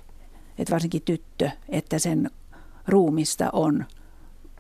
että 0.58 0.72
varsinkin 0.72 1.02
tyttö, 1.02 1.50
että 1.68 1.98
sen 1.98 2.30
ruumista 2.88 3.50
on 3.52 3.84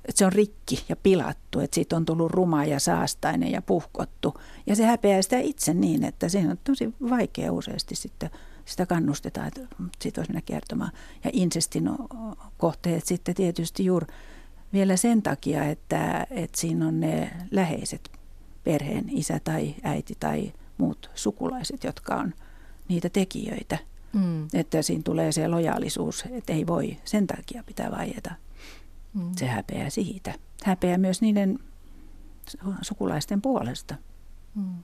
että 0.08 0.18
se 0.18 0.26
on 0.26 0.32
rikki 0.32 0.84
ja 0.88 0.96
pilattu, 0.96 1.60
että 1.60 1.74
siitä 1.74 1.96
on 1.96 2.04
tullut 2.04 2.30
ruma 2.30 2.64
ja 2.64 2.80
saastainen 2.80 3.52
ja 3.52 3.62
puhkottu. 3.62 4.34
Ja 4.66 4.76
se 4.76 4.84
häpeää 4.84 5.22
sitä 5.22 5.38
itse 5.38 5.74
niin, 5.74 6.04
että 6.04 6.28
se 6.28 6.38
on 6.38 6.58
tosi 6.64 6.94
vaikea 7.10 7.52
useasti 7.52 7.94
sitten 7.94 8.30
sitä 8.64 8.86
kannustetaan, 8.86 9.48
että 9.48 9.60
siitä 10.00 10.20
olisi 10.20 10.32
mennä 10.32 10.42
kertomaan. 10.46 10.92
Ja 11.24 11.30
insestin 11.32 11.90
kohteet 12.58 13.06
sitten 13.06 13.34
tietysti 13.34 13.84
juuri 13.84 14.06
vielä 14.72 14.96
sen 14.96 15.22
takia, 15.22 15.64
että, 15.64 16.26
että 16.30 16.60
siinä 16.60 16.88
on 16.88 17.00
ne 17.00 17.30
läheiset 17.50 18.10
perheen 18.64 19.04
isä 19.10 19.40
tai 19.44 19.74
äiti 19.82 20.16
tai 20.20 20.52
muut 20.78 21.10
sukulaiset, 21.14 21.84
jotka 21.84 22.14
on 22.14 22.34
niitä 22.88 23.08
tekijöitä. 23.08 23.78
Mm. 24.12 24.48
Että 24.54 24.82
siinä 24.82 25.02
tulee 25.02 25.32
se 25.32 25.48
lojaalisuus, 25.48 26.24
että 26.30 26.52
ei 26.52 26.66
voi 26.66 26.96
sen 27.04 27.26
takia 27.26 27.64
pitää 27.66 27.90
vaieta. 27.90 28.34
Mm. 29.14 29.30
Se 29.36 29.46
häpeää 29.46 29.90
siitä. 29.90 30.34
Häpeää 30.64 30.98
myös 30.98 31.20
niiden 31.20 31.58
sukulaisten 32.82 33.42
puolesta. 33.42 33.94
Mm. 34.54 34.82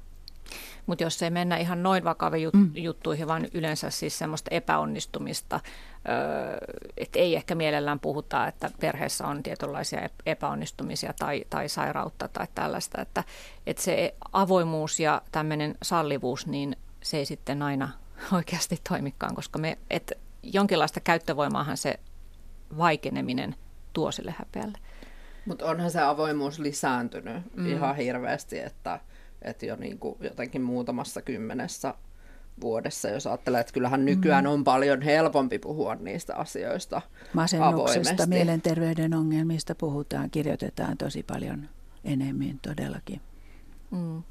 Mutta 0.87 1.05
jos 1.05 1.23
ei 1.23 1.31
mennä 1.31 1.57
ihan 1.57 1.83
noin 1.83 2.05
vakaviin 2.05 2.49
jut- 2.49 2.57
mm. 2.57 2.71
juttuihin, 2.75 3.29
vaan 3.29 3.47
yleensä 3.55 3.91
siis 3.91 4.19
semmoista 4.19 4.49
epäonnistumista, 4.51 5.61
öö, 6.09 6.57
että 6.97 7.19
ei 7.19 7.37
ehkä 7.37 7.55
mielellään 7.55 8.01
puhuta, 8.01 8.47
että 8.47 8.71
perheessä 8.81 9.27
on 9.27 9.43
tietynlaisia 9.43 10.09
epäonnistumisia 10.27 11.13
tai, 11.19 11.45
tai 11.51 11.69
sairautta 11.69 12.29
tai 12.29 12.47
tällaista, 12.55 13.03
että, 13.03 13.25
että 13.67 13.83
se 13.83 14.15
avoimuus 14.33 15.01
ja 15.01 15.23
tämmöinen 15.33 15.75
sallivuus, 15.83 16.47
niin 16.47 16.77
se 17.03 17.17
ei 17.17 17.27
sitten 17.27 17.63
aina 17.63 17.89
oikeasti 18.37 18.81
toimikaan, 18.89 19.35
koska 19.35 19.59
me, 19.59 19.79
et 19.91 20.13
jonkinlaista 20.43 21.01
käyttövoimaahan 21.01 21.77
se 21.77 22.01
vaikeneminen 22.79 23.57
tuo 23.93 24.13
sille 24.13 24.35
häpeälle. 24.39 24.79
Mutta 25.45 25.67
onhan 25.67 25.91
se 25.91 26.01
avoimuus 26.01 26.59
lisääntynyt 26.59 27.57
mm. 27.57 27.67
ihan 27.67 27.97
hirveästi, 27.97 28.59
että, 28.59 29.01
että 29.43 29.67
jo 29.67 29.77
niin 29.77 29.99
kuin 29.99 30.17
jotenkin 30.21 30.63
muutamassa 30.63 31.23
kymmenessä 31.23 31.95
vuodessa, 32.61 33.09
jos 33.09 33.27
ajattelee, 33.27 33.61
että 33.61 33.73
kyllähän 33.73 34.05
nykyään 34.05 34.45
mm. 34.45 34.51
on 34.51 34.65
paljon 34.65 35.03
helpompi 35.03 35.59
puhua 35.59 35.95
niistä 35.95 36.37
asioista 36.37 37.03
Masennuksesta, 37.33 38.01
avoimesti. 38.01 38.27
mielenterveyden 38.27 39.15
ongelmista 39.15 39.75
puhutaan, 39.75 40.31
kirjoitetaan 40.31 40.97
tosi 40.99 41.23
paljon 41.23 41.69
enemmän 42.05 42.59
todellakin. 42.63 43.21
Mm 43.91 44.23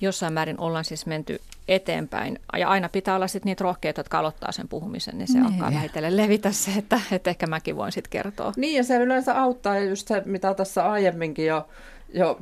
jossain 0.00 0.32
määrin 0.32 0.60
ollaan 0.60 0.84
siis 0.84 1.06
menty 1.06 1.40
eteenpäin. 1.68 2.38
Ja 2.58 2.68
aina 2.68 2.88
pitää 2.88 3.16
olla 3.16 3.28
sitten 3.28 3.50
niitä 3.50 3.64
rohkeita, 3.64 4.00
jotka 4.00 4.18
aloittaa 4.18 4.52
sen 4.52 4.68
puhumisen, 4.68 5.18
niin 5.18 5.28
se 5.28 5.38
niin. 5.38 5.46
alkaa 5.46 5.72
vähitellen 5.74 6.16
levitä 6.16 6.52
se, 6.52 6.70
että, 6.70 7.00
että 7.12 7.30
ehkä 7.30 7.46
mäkin 7.46 7.76
voin 7.76 7.92
sitten 7.92 8.10
kertoa. 8.10 8.52
Niin, 8.56 8.76
ja 8.76 8.84
se 8.84 8.96
yleensä 8.96 9.40
auttaa, 9.40 9.76
ja 9.76 9.84
just 9.84 10.08
se, 10.08 10.22
mitä 10.24 10.54
tässä 10.54 10.90
aiemminkin 10.90 11.46
jo, 11.46 11.68
jo 12.14 12.40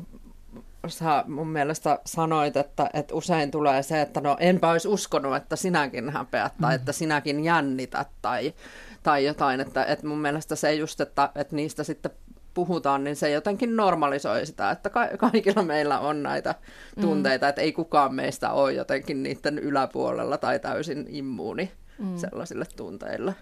sä 0.87 1.25
mun 1.29 1.49
mielestä 1.49 1.99
sanoit, 2.05 2.57
että, 2.57 2.91
että 2.93 3.15
usein 3.15 3.51
tulee 3.51 3.83
se, 3.83 4.01
että 4.01 4.21
no 4.21 4.37
enpä 4.41 4.71
olisi 4.71 4.89
uskonut, 4.89 5.37
että 5.37 5.57
sinäkin 5.57 6.11
häpeät 6.11 6.53
tai 6.61 6.71
mm. 6.71 6.75
että 6.75 6.93
sinäkin 6.93 7.45
jännität 7.45 8.09
tai, 8.23 8.55
tai 9.03 9.25
jotain. 9.25 9.61
Että, 9.61 9.85
että 9.85 10.07
mun 10.07 10.19
mielestä 10.19 10.57
se 10.57 10.75
just, 10.75 11.01
että, 11.01 11.31
että 11.35 11.57
niistä 11.57 11.85
sitten 11.85 12.11
puhutaan, 12.59 13.05
niin 13.05 13.17
se 13.17 13.31
jotenkin 13.31 13.77
normalisoi 13.77 14.47
sitä, 14.47 14.71
että 14.71 14.91
ka- 14.91 15.17
kaikilla 15.19 15.63
meillä 15.63 15.99
on 16.01 16.23
näitä 16.23 16.55
mm. 16.97 17.01
tunteita, 17.01 17.47
mm. 17.47 17.49
että 17.49 17.61
ei 17.61 17.73
kukaan 17.73 18.15
meistä 18.15 18.53
ole 18.53 18.73
jotenkin 18.73 19.23
niiden 19.23 19.59
yläpuolella 19.59 20.39
tai 20.39 20.59
täysin 20.59 21.07
immuuni 21.09 21.73
mm. 21.99 22.17
sellaisille 22.17 22.65
tunteille. 22.77 23.35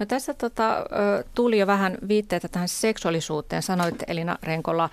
No 0.00 0.06
tässä 0.06 0.34
tota, 0.34 0.84
tuli 1.34 1.58
jo 1.58 1.66
vähän 1.66 1.98
viitteitä 2.08 2.48
tähän 2.48 2.68
seksuaalisuuteen. 2.68 3.62
Sanoit 3.62 4.02
Elina 4.06 4.38
Renkolla, 4.42 4.90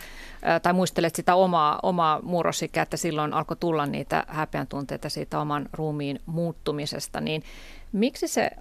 tai 0.62 0.74
muistelet 0.74 1.16
sitä 1.16 1.36
omaa, 1.36 1.80
omaa 1.84 2.22
murrosikää, 2.22 2.84
että 2.84 2.98
silloin 2.98 3.34
alkoi 3.34 3.58
tulla 3.58 3.86
niitä 3.86 4.24
häpeän 4.28 4.68
tunteita 4.68 5.10
siitä 5.10 5.40
oman 5.40 5.70
ruumiin 5.74 6.20
muuttumisesta. 6.26 7.22
Niin 7.22 7.44
miksi 7.92 8.28
se 8.28 8.52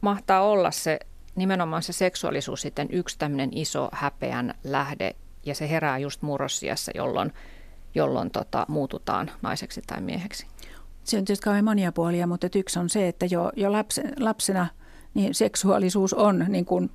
mahtaa 0.00 0.42
olla 0.42 0.70
se 0.70 0.98
nimenomaan 1.36 1.82
se 1.82 1.92
seksuaalisuus 1.92 2.60
sitten 2.60 2.88
yksi 2.90 3.18
tämmöinen 3.18 3.50
iso 3.52 3.88
häpeän 3.92 4.54
lähde 4.64 5.16
ja 5.46 5.54
se 5.54 5.70
herää 5.70 5.98
just 5.98 6.22
murrosiassa, 6.22 6.92
jolloin, 6.94 7.32
jolloin 7.94 8.30
tota, 8.30 8.66
muututaan 8.68 9.30
naiseksi 9.42 9.82
tai 9.86 10.00
mieheksi. 10.00 10.46
Se 11.04 11.18
on 11.18 11.24
tietysti 11.24 11.44
kauhean 11.44 11.64
monia 11.64 11.92
puolia, 11.92 12.26
mutta 12.26 12.48
yksi 12.54 12.78
on 12.78 12.88
se, 12.88 13.08
että 13.08 13.26
jo, 13.26 13.52
jo 13.56 13.72
lapsen, 13.72 14.12
lapsena 14.20 14.66
niin 15.14 15.34
seksuaalisuus 15.34 16.14
on 16.14 16.44
niin 16.48 16.64
kuin 16.64 16.90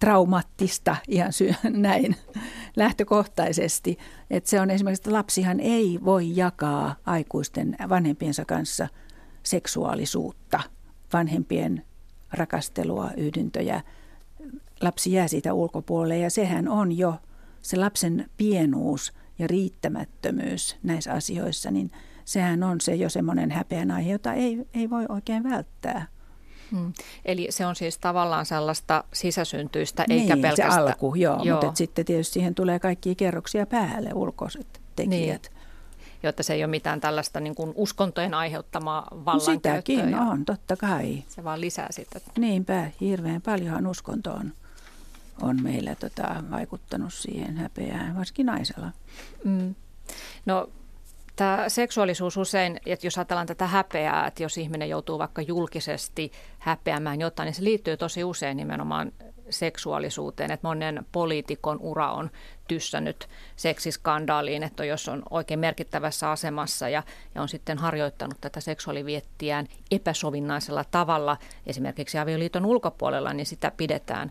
traumaattista 0.00 0.96
ihan 1.08 1.32
sy- 1.32 1.54
näin 1.70 2.16
lähtökohtaisesti. 2.76 3.98
Että 4.30 4.50
se 4.50 4.60
on 4.60 4.70
esimerkiksi, 4.70 5.00
että 5.00 5.12
lapsihan 5.12 5.60
ei 5.60 5.98
voi 6.04 6.36
jakaa 6.36 6.94
aikuisten 7.06 7.76
vanhempiensa 7.88 8.44
kanssa 8.44 8.88
seksuaalisuutta 9.42 10.60
vanhempien 11.12 11.84
rakastelua, 12.32 13.10
yhdyntöjä. 13.16 13.80
Lapsi 14.80 15.12
jää 15.12 15.28
siitä 15.28 15.52
ulkopuolelle 15.54 16.18
ja 16.18 16.30
sehän 16.30 16.68
on 16.68 16.98
jo 16.98 17.14
se 17.62 17.76
lapsen 17.76 18.30
pienuus 18.36 19.12
ja 19.38 19.46
riittämättömyys 19.46 20.76
näissä 20.82 21.12
asioissa, 21.12 21.70
niin 21.70 21.90
sehän 22.24 22.62
on 22.62 22.80
se 22.80 22.94
jo 22.94 23.08
semmoinen 23.08 23.50
häpeän 23.50 23.90
aihe, 23.90 24.12
jota 24.12 24.32
ei, 24.32 24.66
ei 24.74 24.90
voi 24.90 25.04
oikein 25.08 25.42
välttää. 25.42 26.06
Hmm. 26.70 26.92
Eli 27.24 27.46
se 27.50 27.66
on 27.66 27.76
siis 27.76 27.98
tavallaan 27.98 28.46
sellaista 28.46 29.04
sisäsyntyistä, 29.12 30.04
niin, 30.08 30.20
eikä 30.22 30.36
pelkästään... 30.36 30.72
se 30.72 30.80
alku, 30.80 31.14
joo, 31.14 31.44
joo. 31.44 31.60
mutta 31.62 31.78
sitten 31.78 32.04
tietysti 32.04 32.32
siihen 32.32 32.54
tulee 32.54 32.78
kaikki 32.78 33.14
kerroksia 33.14 33.66
päälle 33.66 34.10
ulkoiset 34.14 34.80
tekijät. 34.96 35.42
Niin 35.52 35.61
jotta 36.22 36.42
se 36.42 36.54
ei 36.54 36.64
ole 36.64 36.70
mitään 36.70 37.00
tällaista 37.00 37.40
niin 37.40 37.54
kuin 37.54 37.72
uskontojen 37.74 38.34
aiheuttamaa 38.34 39.08
vallankäyttöä. 39.10 39.72
Sitäkin 39.74 40.10
ja 40.10 40.20
on, 40.20 40.44
totta 40.44 40.76
kai. 40.76 41.22
Se 41.28 41.44
vaan 41.44 41.60
lisää 41.60 41.88
sitä. 41.90 42.20
Niinpä, 42.38 42.90
hirveän 43.00 43.42
paljonhan 43.42 43.86
uskonto 43.86 44.32
on, 44.32 44.52
on 45.42 45.62
meillä 45.62 45.94
tota, 45.94 46.44
vaikuttanut 46.50 47.14
siihen 47.14 47.56
häpeään, 47.56 48.16
varsinkin 48.16 48.46
naisella. 48.46 48.90
Mm. 49.44 49.74
No 50.46 50.68
Tämä 51.36 51.68
seksuaalisuus 51.68 52.36
usein, 52.36 52.80
että 52.86 53.06
jos 53.06 53.18
ajatellaan 53.18 53.46
tätä 53.46 53.66
häpeää, 53.66 54.26
että 54.26 54.42
jos 54.42 54.58
ihminen 54.58 54.88
joutuu 54.88 55.18
vaikka 55.18 55.42
julkisesti 55.42 56.32
häpeämään 56.58 57.20
jotain, 57.20 57.46
niin 57.46 57.54
se 57.54 57.64
liittyy 57.64 57.96
tosi 57.96 58.24
usein 58.24 58.56
nimenomaan 58.56 59.12
seksuaalisuuteen, 59.50 60.50
että 60.50 60.68
monen 60.68 61.06
poliitikon 61.12 61.78
ura 61.80 62.12
on 62.12 62.30
tyssännyt 62.72 63.28
seksiskandaaliin, 63.56 64.62
että 64.62 64.84
jos 64.84 65.08
on 65.08 65.22
oikein 65.30 65.60
merkittävässä 65.60 66.30
asemassa 66.30 66.88
ja, 66.88 67.02
ja 67.34 67.42
on 67.42 67.48
sitten 67.48 67.78
harjoittanut 67.78 68.40
tätä 68.40 68.60
seksuaaliviettiään 68.60 69.66
epäsovinnaisella 69.90 70.84
tavalla, 70.90 71.36
esimerkiksi 71.66 72.18
avioliiton 72.18 72.66
ulkopuolella, 72.66 73.32
niin 73.32 73.46
sitä 73.46 73.72
pidetään 73.76 74.30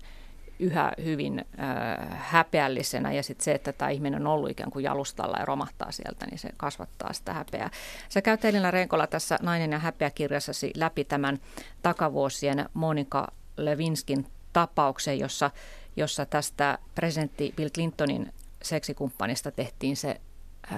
yhä 0.59 0.91
hyvin 1.03 1.45
äh, 1.59 2.19
häpeällisenä 2.19 3.11
ja 3.11 3.23
sitten 3.23 3.45
se, 3.45 3.51
että 3.51 3.73
tämä 3.73 3.89
ihminen 3.89 4.21
on 4.21 4.33
ollut 4.33 4.49
ikään 4.49 4.71
kuin 4.71 4.83
jalustalla 4.83 5.37
ja 5.37 5.45
romahtaa 5.45 5.91
sieltä, 5.91 6.25
niin 6.25 6.39
se 6.39 6.49
kasvattaa 6.57 7.13
sitä 7.13 7.33
häpeää. 7.33 7.69
Sä 8.09 8.21
käyt 8.21 8.45
Elina 8.45 8.71
Renkola 8.71 9.07
tässä 9.07 9.37
Nainen 9.41 9.71
ja 9.71 9.79
häpeä 9.79 10.09
kirjassasi 10.09 10.71
läpi 10.75 11.03
tämän 11.03 11.39
takavuosien 11.81 12.69
Monika 12.73 13.27
Levinskin 13.57 14.27
tapauksen, 14.53 15.19
jossa, 15.19 15.51
jossa 15.95 16.25
tästä 16.25 16.77
presidentti 16.95 17.53
Bill 17.55 17.69
Clintonin 17.69 18.33
seksikumppanista 18.63 19.51
tehtiin 19.51 19.97
se 19.97 20.21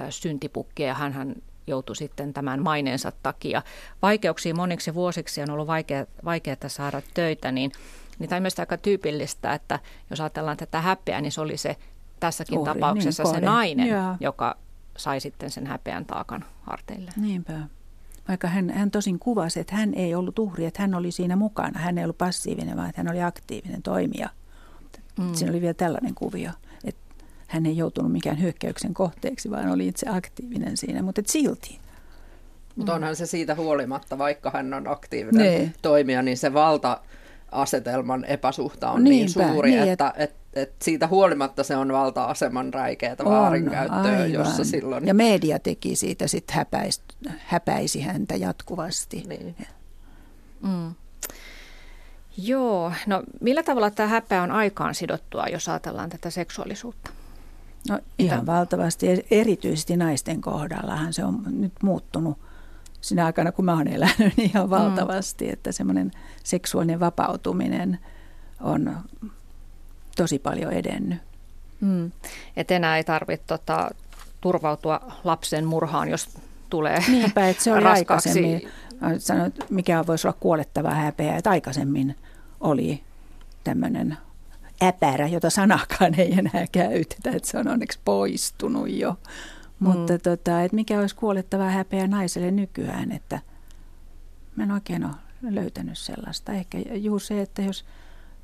syntipukki 0.09 0.83
ja 0.83 0.93
hän 0.93 1.35
joutui 1.67 1.95
sitten 1.95 2.33
tämän 2.33 2.63
maineensa 2.63 3.11
takia 3.23 3.61
vaikeuksiin 4.01 4.55
moniksi 4.55 4.93
vuosiksi 4.93 5.41
on 5.41 5.49
ollut 5.49 5.67
vaikea, 5.67 6.05
vaikeaa 6.25 6.57
saada 6.67 7.01
töitä, 7.13 7.51
niin, 7.51 7.71
niin 8.19 8.29
tämä 8.29 8.37
on 8.37 8.43
myös 8.43 8.59
aika 8.59 8.77
tyypillistä, 8.77 9.53
että 9.53 9.79
jos 10.09 10.21
ajatellaan 10.21 10.57
tätä 10.57 10.81
häpeää, 10.81 11.21
niin 11.21 11.31
se 11.31 11.41
oli 11.41 11.57
se 11.57 11.77
tässäkin 12.19 12.59
Uhri, 12.59 12.73
tapauksessa 12.73 13.23
niin, 13.23 13.35
se 13.35 13.41
nainen, 13.41 13.87
Jaa. 13.87 14.17
joka 14.19 14.57
sai 14.97 15.19
sitten 15.19 15.51
sen 15.51 15.67
häpeän 15.67 16.05
taakan 16.05 16.45
harteille. 16.61 17.11
Niinpä. 17.17 17.53
Vaikka 18.27 18.47
hän, 18.47 18.69
hän 18.69 18.91
tosin 18.91 19.19
kuvasi, 19.19 19.59
että 19.59 19.75
hän 19.75 19.93
ei 19.93 20.15
ollut 20.15 20.39
uhri, 20.39 20.65
että 20.65 20.81
hän 20.81 20.95
oli 20.95 21.11
siinä 21.11 21.35
mukana. 21.35 21.79
Hän 21.79 21.97
ei 21.97 22.03
ollut 22.03 22.17
passiivinen, 22.17 22.77
vaan 22.77 22.89
että 22.89 23.01
hän 23.01 23.11
oli 23.11 23.21
aktiivinen 23.21 23.81
toimija. 23.81 24.29
Mm. 25.19 25.33
Siinä 25.33 25.51
oli 25.51 25.61
vielä 25.61 25.73
tällainen 25.73 26.15
kuvio, 26.15 26.51
että 26.83 27.01
hän 27.47 27.65
ei 27.65 27.77
joutunut 27.77 28.11
mikään 28.11 28.41
hyökkäyksen 28.41 28.93
kohteeksi, 28.93 29.51
vaan 29.51 29.71
oli 29.71 29.87
itse 29.87 30.09
aktiivinen 30.09 30.77
siinä, 30.77 31.01
mutta 31.01 31.21
silti. 31.25 31.79
Mutta 32.75 32.93
onhan 32.93 33.15
se 33.15 33.25
siitä 33.25 33.55
huolimatta, 33.55 34.17
vaikka 34.17 34.51
hän 34.51 34.73
on 34.73 34.87
aktiivinen 34.87 35.45
ne. 35.45 35.57
Niin. 35.57 35.73
toimija, 35.81 36.21
niin 36.21 36.37
se 36.37 36.53
valta 36.53 37.01
asetelman 37.51 38.25
epäsuhta 38.25 38.91
on 38.91 39.03
niin 39.03 39.11
Niinpä, 39.11 39.39
niin 39.39 39.53
suuri, 39.53 39.71
niin, 39.71 39.89
että, 39.89 40.13
että, 40.17 40.35
että 40.53 40.85
siitä 40.85 41.07
huolimatta 41.07 41.63
se 41.63 41.75
on 41.75 41.93
valta-aseman 41.93 42.73
räikeätä 42.73 43.25
väärinkäyttöä, 43.25 44.01
aivan. 44.01 44.31
jossa 44.31 44.63
silloin... 44.63 45.07
Ja 45.07 45.13
media 45.13 45.59
teki 45.59 45.95
siitä 45.95 46.27
sitten 46.27 46.55
häpäisi, 46.55 47.01
häpäisi 47.37 48.01
häntä 48.01 48.35
jatkuvasti. 48.35 49.23
Niin. 49.27 49.55
Mm. 50.61 50.95
Joo, 52.37 52.91
no 53.07 53.23
millä 53.41 53.63
tavalla 53.63 53.91
tämä 53.91 54.09
häpeä 54.09 54.43
on 54.43 54.51
aikaan 54.51 54.95
sidottua, 54.95 55.47
jos 55.47 55.69
ajatellaan 55.69 56.09
tätä 56.09 56.29
seksuaalisuutta? 56.29 57.09
No 57.89 57.99
ihan 58.19 58.39
Mitä? 58.39 58.51
valtavasti, 58.51 59.25
erityisesti 59.31 59.97
naisten 59.97 60.41
kohdallahan 60.41 61.13
se 61.13 61.25
on 61.25 61.43
nyt 61.47 61.73
muuttunut 61.83 62.37
sinä 63.01 63.25
aikana, 63.25 63.51
kun 63.51 63.65
mä 63.65 63.73
oon 63.73 63.87
elänyt, 63.87 64.17
niin 64.37 64.49
ihan 64.49 64.65
mm. 64.65 64.69
valtavasti, 64.69 65.45
mm. 65.45 65.53
että 65.53 65.71
semmoinen 65.71 66.11
seksuaalinen 66.43 66.99
vapautuminen 66.99 67.99
on 68.61 68.97
tosi 70.15 70.39
paljon 70.39 70.73
edennyt. 70.73 71.19
Mm. 71.81 72.11
Et 72.57 72.71
enää 72.71 72.97
ei 72.97 73.03
tarvitse 73.03 73.47
tota, 73.47 73.91
turvautua 74.41 75.11
lapsen 75.23 75.65
murhaan, 75.65 76.09
jos 76.09 76.29
tulee 76.69 77.03
Niinpä, 77.07 77.49
että 77.49 77.63
se 77.63 77.73
oli 77.73 77.83
raskaaksi. 77.89 78.29
aikaisemmin, 78.29 78.71
sanoit, 79.17 79.69
mikä 79.69 80.03
voisi 80.07 80.27
olla 80.27 80.37
kuolettava 80.39 80.93
häpeä, 80.93 81.37
että 81.37 81.49
aikaisemmin 81.49 82.15
oli 82.59 83.03
tämmöinen 83.63 84.17
äpärä, 84.83 85.27
jota 85.27 85.49
sanakaan 85.49 86.19
ei 86.19 86.33
enää 86.33 86.65
käytetä, 86.71 87.31
että 87.31 87.49
se 87.49 87.57
on 87.57 87.67
onneksi 87.67 87.99
poistunut 88.05 88.89
jo. 88.89 89.15
Mutta 89.79 90.13
mm. 90.13 90.19
tota, 90.19 90.61
että 90.61 90.75
mikä 90.75 90.99
olisi 90.99 91.15
kuolettava 91.15 91.63
häpeä 91.63 92.07
naiselle 92.07 92.51
nykyään, 92.51 93.11
että 93.11 93.39
mä 94.55 94.63
en 94.63 94.71
oikein 94.71 95.05
ole 95.05 95.13
löytänyt 95.41 95.97
sellaista. 95.97 96.51
Ehkä 96.51 96.77
juuri 96.93 97.25
se, 97.25 97.41
että 97.41 97.61
jos 97.61 97.85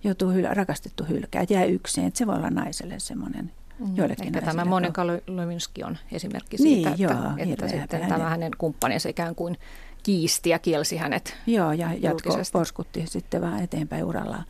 joutuu 0.03 0.31
hyl- 0.31 0.53
rakastettu 0.53 1.03
hylkää, 1.03 1.45
jää 1.49 1.65
yksin, 1.65 2.05
että 2.05 2.17
se 2.17 2.27
voi 2.27 2.35
olla 2.35 2.49
naiselle 2.49 2.99
semmoinen 2.99 3.51
mm. 3.79 3.95
joillekin 3.95 4.25
Ehkä 4.25 4.41
tämä 4.41 4.65
Monika 4.65 5.07
Lewinsky 5.07 5.83
on 5.83 5.97
esimerkki 6.11 6.57
siitä, 6.57 6.89
niin, 6.89 7.01
että, 7.01 7.03
joo, 7.03 7.33
että 7.37 7.67
sitten 7.67 8.07
tämä 8.07 8.29
hänen 8.29 8.51
kumppaninsa 8.57 9.09
ikään 9.09 9.35
kuin 9.35 9.57
kiisti 10.03 10.49
ja 10.49 10.59
kielsi 10.59 10.97
hänet 10.97 11.37
Joo, 11.47 11.71
ja 11.71 11.93
jatko 11.93 12.29
poskutti 12.51 13.03
sitten 13.07 13.41
vähän 13.41 13.63
eteenpäin 13.63 14.03
urallaan. 14.03 14.43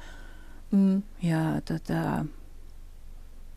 Mm. 0.71 1.03
Ja 1.23 1.37
tota, 1.65 2.25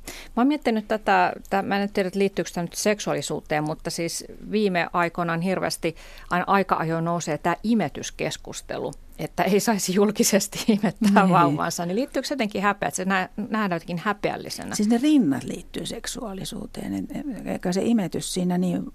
Mä 0.07 0.41
oon 0.41 0.47
miettinyt 0.47 0.89
tätä, 0.89 1.35
mä 1.63 1.79
en 1.79 1.93
tiedä, 1.93 2.11
liittyykö 2.15 2.51
tämä 2.55 2.65
nyt 2.65 2.75
seksuaalisuuteen, 2.75 3.65
mutta 3.65 3.91
siis 3.91 4.25
viime 4.51 4.89
aikoina 4.93 5.33
on 5.33 5.41
hirveästi 5.41 5.97
aina 6.31 6.45
aika 6.47 6.77
ajoin 6.77 7.05
nousee 7.05 7.39
tämä 7.39 7.57
imetyskeskustelu, 7.63 8.93
että 9.19 9.43
ei 9.43 9.61
saisi 9.61 9.95
julkisesti 9.95 10.59
imettää 10.83 11.23
niin. 11.23 11.33
vauvansa. 11.33 11.87
Niin 11.87 11.97
liittyykö 11.97 12.29
se 12.29 12.35
jotenkin 12.35 12.63
häpeä, 12.63 12.89
että 12.89 12.97
se 12.97 13.05
nähdään 13.05 13.77
jotenkin 13.77 13.99
häpeällisenä? 13.99 14.75
Siis 14.75 14.89
ne 14.89 14.99
rinnat 15.03 15.45
liittyy 15.45 15.87
seksuaalisuuteen, 15.87 17.09
eikä 17.45 17.73
se 17.73 17.83
imetys 17.85 18.35
siinä 18.35 18.59
niin, 18.59 18.93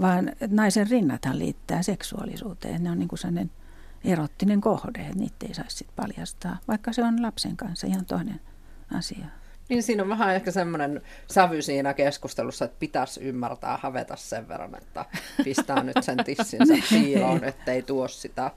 vaan 0.00 0.32
naisen 0.50 0.90
rinnathan 0.90 1.38
liittää 1.38 1.82
seksuaalisuuteen. 1.82 2.84
Ne 2.84 2.90
on 2.90 2.98
niin 2.98 3.08
kuin 3.08 3.18
sellainen 3.18 3.50
erottinen 4.04 4.60
kohde, 4.60 5.00
että 5.00 5.18
niitä 5.18 5.46
ei 5.48 5.54
saisi 5.54 5.86
paljastaa, 5.96 6.58
vaikka 6.68 6.92
se 6.92 7.02
on 7.02 7.22
lapsen 7.22 7.56
kanssa 7.56 7.86
ihan 7.86 8.06
toinen 8.06 8.40
asia. 8.94 9.26
Niin 9.68 9.82
siinä 9.82 10.02
on 10.02 10.08
vähän 10.08 10.34
ehkä 10.34 10.50
semmoinen 10.50 11.02
sävy 11.30 11.62
siinä 11.62 11.94
keskustelussa, 11.94 12.64
että 12.64 12.76
pitäisi 12.78 13.20
ymmärtää 13.20 13.78
hävetä 13.82 14.16
sen 14.16 14.48
verran, 14.48 14.74
että 14.74 15.04
pistää 15.44 15.82
nyt 15.82 15.96
sen 16.02 16.24
tissinsä 16.24 16.74
piiloon, 16.90 17.44
ettei 17.44 17.82
tuo 17.82 18.08
sitä 18.08 18.50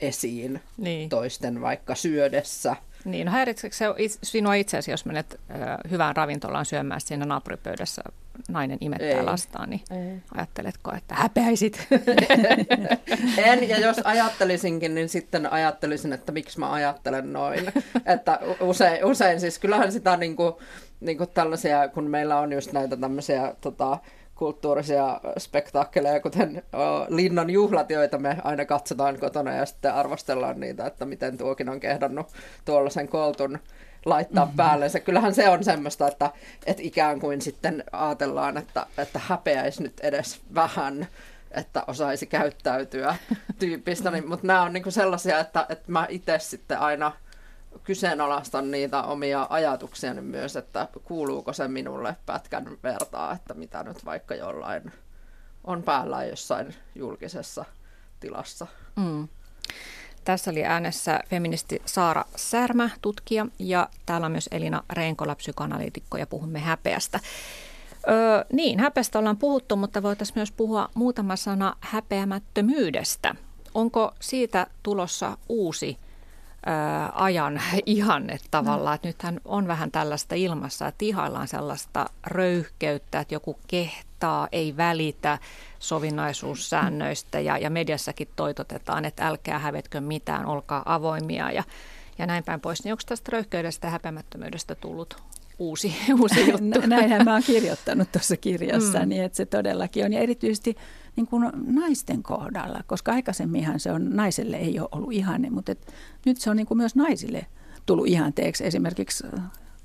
esiin 0.00 0.60
niin. 0.76 1.08
toisten 1.08 1.60
vaikka 1.60 1.94
syödessä. 1.94 2.76
Niin, 3.04 3.26
no 3.26 3.32
häiritsekö 3.32 3.76
se 3.76 3.86
sinua 4.22 4.54
itseäsi, 4.54 4.90
jos 4.90 5.04
menet 5.04 5.32
ö, 5.32 5.88
hyvään 5.90 6.16
ravintolaan 6.16 6.66
syömään 6.66 7.00
siinä 7.00 7.24
naapuripöydässä 7.24 8.02
nainen 8.48 8.78
imettää 8.80 9.08
Ei. 9.08 9.22
lastaan, 9.22 9.70
niin 9.70 9.80
Ei. 9.90 10.22
ajatteletko, 10.34 10.92
että 10.94 11.14
häpeäisit? 11.14 11.88
en, 13.38 13.68
ja 13.68 13.78
jos 13.78 13.98
ajattelisinkin, 14.04 14.94
niin 14.94 15.08
sitten 15.08 15.52
ajattelisin, 15.52 16.12
että 16.12 16.32
miksi 16.32 16.58
mä 16.58 16.72
ajattelen 16.72 17.32
noin. 17.32 17.72
että 18.06 18.40
usein, 18.60 19.04
usein 19.04 19.40
siis 19.40 19.58
kyllähän 19.58 19.92
sitä 19.92 20.16
niin 20.16 20.36
kuin, 20.36 20.52
niin 21.00 21.18
kuin 21.18 21.30
tällaisia, 21.30 21.88
kun 21.88 22.04
meillä 22.04 22.38
on 22.38 22.52
just 22.52 22.72
näitä 22.72 22.96
tämmöisiä 22.96 23.54
tota, 23.60 23.98
kulttuurisia 24.38 25.20
spektaakkeleja, 25.38 26.20
kuten 26.20 26.62
Linnan 27.08 27.50
juhlat, 27.50 27.90
joita 27.90 28.18
me 28.18 28.36
aina 28.44 28.64
katsotaan 28.64 29.18
kotona 29.18 29.52
ja 29.52 29.66
sitten 29.66 29.94
arvostellaan 29.94 30.60
niitä, 30.60 30.86
että 30.86 31.04
miten 31.04 31.38
tuokin 31.38 31.68
on 31.68 31.80
kehdannut 31.80 32.26
tuollaisen 32.64 33.08
koltun 33.08 33.58
laittaa 34.04 34.44
mm-hmm. 34.44 34.56
päällensä. 34.56 35.00
Kyllähän 35.00 35.34
se 35.34 35.48
on 35.48 35.64
semmoista, 35.64 36.08
että, 36.08 36.30
että 36.66 36.82
ikään 36.82 37.20
kuin 37.20 37.42
sitten 37.42 37.84
ajatellaan, 37.92 38.56
että, 38.56 38.86
että 38.98 39.20
häpeäisi 39.26 39.82
nyt 39.82 40.00
edes 40.00 40.40
vähän, 40.54 41.06
että 41.50 41.84
osaisi 41.86 42.26
käyttäytyä 42.26 43.16
tyyppistä, 43.58 44.10
niin, 44.10 44.28
mutta 44.28 44.46
nämä 44.46 44.62
on 44.62 44.72
niin 44.72 44.92
sellaisia, 44.92 45.38
että, 45.38 45.66
että 45.68 45.92
mä 45.92 46.06
itse 46.10 46.38
sitten 46.38 46.78
aina– 46.78 47.12
kyseenalaistan 47.84 48.70
niitä 48.70 49.02
omia 49.02 49.46
ajatuksiani 49.50 50.20
myös, 50.20 50.56
että 50.56 50.88
kuuluuko 51.04 51.52
se 51.52 51.68
minulle 51.68 52.16
pätkän 52.26 52.78
vertaa, 52.82 53.32
että 53.32 53.54
mitä 53.54 53.82
nyt 53.82 54.04
vaikka 54.04 54.34
jollain 54.34 54.92
on 55.64 55.82
päällä 55.82 56.24
jossain 56.24 56.74
julkisessa 56.94 57.64
tilassa. 58.20 58.66
Mm. 58.96 59.28
Tässä 60.24 60.50
oli 60.50 60.64
äänessä 60.64 61.20
feministi 61.30 61.82
Saara 61.86 62.24
Särmä, 62.36 62.90
tutkija, 63.02 63.46
ja 63.58 63.88
täällä 64.06 64.24
on 64.24 64.32
myös 64.32 64.48
Elina 64.52 64.82
Reinkola, 64.92 65.34
psykoanalyytikko, 65.34 66.16
ja 66.16 66.26
puhumme 66.26 66.58
häpeästä. 66.58 67.20
Öö, 68.08 68.44
niin, 68.52 68.80
häpeästä 68.80 69.18
ollaan 69.18 69.36
puhuttu, 69.36 69.76
mutta 69.76 70.02
voitaisiin 70.02 70.38
myös 70.38 70.52
puhua 70.52 70.88
muutama 70.94 71.36
sana 71.36 71.76
häpeämättömyydestä. 71.80 73.34
Onko 73.74 74.14
siitä 74.20 74.66
tulossa 74.82 75.36
uusi 75.48 75.98
ajan 77.12 77.62
ihanne 77.86 78.38
tavallaan, 78.50 78.94
että 78.94 79.08
nythän 79.08 79.40
on 79.44 79.68
vähän 79.68 79.90
tällaista 79.90 80.34
ilmassa, 80.34 80.86
että 80.86 81.04
ihaillaan 81.04 81.48
sellaista 81.48 82.06
röyhkeyttä, 82.26 83.20
että 83.20 83.34
joku 83.34 83.58
kehtaa, 83.66 84.48
ei 84.52 84.76
välitä 84.76 85.38
sovinnaisuussäännöistä 85.78 87.40
ja, 87.40 87.58
ja 87.58 87.70
mediassakin 87.70 88.28
toitotetaan, 88.36 89.04
että 89.04 89.26
älkää 89.26 89.58
hävetkö 89.58 90.00
mitään, 90.00 90.46
olkaa 90.46 90.82
avoimia 90.84 91.52
ja, 91.52 91.64
ja 92.18 92.26
näin 92.26 92.44
päin 92.44 92.60
pois. 92.60 92.84
Niin 92.84 92.92
onko 92.92 93.02
tästä 93.06 93.32
röyhkeydestä 93.32 93.86
ja 93.86 93.90
häpeämättömyydestä 93.90 94.74
tullut 94.74 95.16
uusi, 95.58 95.94
uusi 96.20 96.50
juttu? 96.50 96.86
Näinhän 96.86 97.24
mä 97.24 97.32
oon 97.32 97.42
kirjoittanut 97.42 98.12
tuossa 98.12 98.36
kirjassa, 98.36 98.98
mm. 98.98 99.08
niin 99.08 99.22
että 99.22 99.36
se 99.36 99.46
todellakin 99.46 100.04
on. 100.04 100.12
Ja 100.12 100.20
erityisesti 100.20 100.76
niin 101.18 101.26
kuin 101.26 101.50
naisten 101.66 102.22
kohdalla, 102.22 102.80
koska 102.86 103.12
aikaisemminhan 103.12 103.80
se 103.80 103.92
on, 103.92 104.16
naiselle 104.16 104.56
ei 104.56 104.80
ole 104.80 104.88
ollut 104.92 105.12
ihanne, 105.12 105.50
mutta 105.50 105.72
et 105.72 105.92
nyt 106.26 106.36
se 106.36 106.50
on 106.50 106.56
niin 106.56 106.66
kuin 106.66 106.78
myös 106.78 106.96
naisille 106.96 107.46
tullut 107.86 108.06
ihanteeksi. 108.06 108.66
Esimerkiksi 108.66 109.24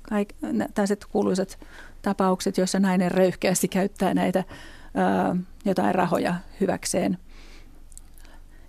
kaik, 0.02 0.34
tällaiset 0.74 1.04
kuuluisat 1.04 1.58
tapaukset, 2.02 2.58
joissa 2.58 2.80
nainen 2.80 3.10
röyhkeästi 3.10 3.68
käyttää 3.68 4.14
näitä 4.14 4.44
ää, 4.94 5.36
jotain 5.64 5.94
rahoja 5.94 6.34
hyväkseen. 6.60 7.18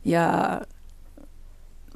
Ja 0.05 0.31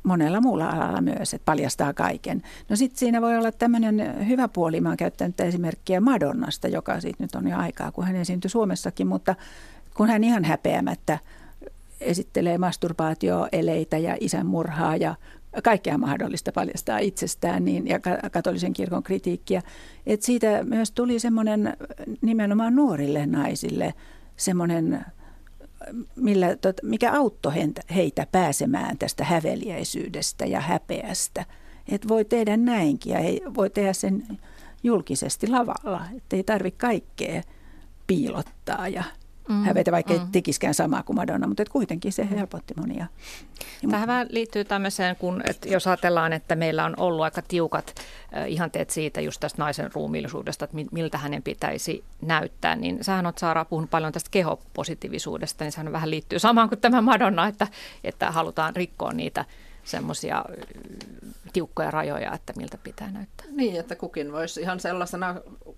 monella 0.03 0.41
muulla 0.41 0.69
alalla 0.69 1.01
myös, 1.01 1.33
että 1.33 1.45
paljastaa 1.45 1.93
kaiken. 1.93 2.41
No 2.69 2.75
sitten 2.75 2.99
siinä 2.99 3.21
voi 3.21 3.37
olla 3.37 3.51
tämmöinen 3.51 4.27
hyvä 4.27 4.47
puoli, 4.47 4.81
mä 4.81 4.89
oon 4.89 4.97
käyttänyt 4.97 5.39
esimerkkiä 5.39 6.01
Madonnasta, 6.01 6.67
joka 6.67 7.01
siitä 7.01 7.23
nyt 7.23 7.35
on 7.35 7.47
jo 7.47 7.57
aikaa, 7.57 7.91
kun 7.91 8.03
hän 8.03 8.15
esiintyi 8.15 8.49
Suomessakin, 8.49 9.07
mutta 9.07 9.35
kun 9.99 10.09
hän 10.09 10.23
ihan 10.23 10.43
häpeämättä 10.43 11.19
esittelee 12.01 12.57
masturbaatioeleitä 12.57 13.97
ja 13.97 14.17
isänmurhaa 14.19 14.95
ja 14.95 15.15
kaikkea 15.63 15.97
mahdollista 15.97 16.51
paljastaa 16.51 16.97
itsestään 16.97 17.65
niin, 17.65 17.87
ja 17.87 17.99
katolisen 18.31 18.73
kirkon 18.73 19.03
kritiikkiä. 19.03 19.61
Et 20.05 20.21
siitä 20.21 20.63
myös 20.63 20.91
tuli 20.91 21.19
semmoinen 21.19 21.77
nimenomaan 22.21 22.75
nuorille 22.75 23.25
naisille 23.25 23.93
semmoinen, 24.35 25.05
millä, 26.15 26.55
tot, 26.55 26.77
mikä 26.83 27.13
auttoi 27.13 27.53
heitä 27.95 28.27
pääsemään 28.31 28.97
tästä 28.97 29.23
häveliäisyydestä 29.23 30.45
ja 30.45 30.59
häpeästä. 30.59 31.45
Että 31.89 32.07
voi 32.07 32.25
tehdä 32.25 32.57
näinkin 32.57 33.13
ja 33.13 33.19
ei, 33.19 33.41
voi 33.55 33.69
tehdä 33.69 33.93
sen 33.93 34.23
julkisesti 34.83 35.47
lavalla, 35.47 36.05
että 36.17 36.35
ei 36.35 36.43
tarvitse 36.43 36.77
kaikkea 36.77 37.41
piilottaa 38.07 38.87
ja 38.87 39.03
mm, 39.49 39.63
hävetä, 39.63 39.91
vaikka 39.91 40.13
mm. 40.13 40.19
ei 40.19 40.25
tekisikään 40.31 40.73
samaa 40.73 41.03
kuin 41.03 41.15
Madonna, 41.15 41.47
mutta 41.47 41.61
et 41.61 41.69
kuitenkin 41.69 42.11
se 42.11 42.29
helpotti 42.29 42.73
monia. 42.77 43.05
Tähän 43.91 44.27
liittyy 44.29 44.65
tämmöiseen, 44.65 45.15
kun, 45.15 45.41
että 45.49 45.69
jos 45.69 45.87
ajatellaan, 45.87 46.33
että 46.33 46.55
meillä 46.55 46.85
on 46.85 46.93
ollut 46.97 47.23
aika 47.23 47.41
tiukat 47.41 47.93
äh, 48.37 48.51
ihanteet 48.51 48.89
siitä 48.89 49.21
just 49.21 49.39
tästä 49.39 49.61
naisen 49.61 49.89
ruumiillisuudesta, 49.93 50.65
että 50.65 50.77
miltä 50.91 51.17
hänen 51.17 51.43
pitäisi 51.43 52.03
näyttää, 52.21 52.75
niin 52.75 53.03
sähän 53.03 53.25
oot 53.25 53.37
Saara 53.37 53.65
puhunut 53.65 53.89
paljon 53.89 54.13
tästä 54.13 54.29
kehopositiivisuudesta, 54.31 55.63
niin 55.63 55.71
sehän 55.71 55.91
vähän 55.91 56.11
liittyy 56.11 56.39
samaan 56.39 56.69
kuin 56.69 56.81
tämä 56.81 57.01
Madonna, 57.01 57.47
että, 57.47 57.67
että 58.03 58.31
halutaan 58.31 58.75
rikkoa 58.75 59.11
niitä 59.11 59.45
semmoisia 59.83 60.45
tiukkoja 61.53 61.91
rajoja, 61.91 62.33
että 62.33 62.53
miltä 62.57 62.77
pitää 62.83 63.11
näyttää. 63.11 63.45
Niin, 63.49 63.79
että 63.79 63.95
kukin 63.95 64.31
voisi 64.31 64.61
ihan 64.61 64.79
sellaisena 64.79 65.35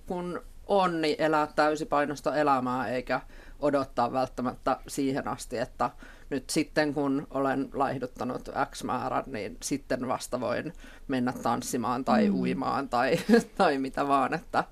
kun 0.07 0.41
on, 0.67 1.01
niin 1.01 1.15
elää 1.19 1.47
täysipainosta 1.47 2.35
elämää, 2.35 2.87
eikä 2.87 3.21
odottaa 3.61 4.11
välttämättä 4.11 4.77
siihen 4.87 5.27
asti, 5.27 5.57
että 5.57 5.89
nyt 6.29 6.49
sitten 6.49 6.93
kun 6.93 7.27
olen 7.29 7.69
laihduttanut 7.73 8.49
X 8.71 8.83
määrän, 8.83 9.23
niin 9.27 9.57
sitten 9.63 10.07
vasta 10.07 10.39
voin 10.39 10.73
mennä 11.07 11.33
tanssimaan 11.43 12.05
tai 12.05 12.29
mm. 12.29 12.35
uimaan 12.35 12.89
tai, 12.89 13.19
tai 13.57 13.77
mitä 13.77 14.07
vaan. 14.07 14.33
Että, 14.33 14.63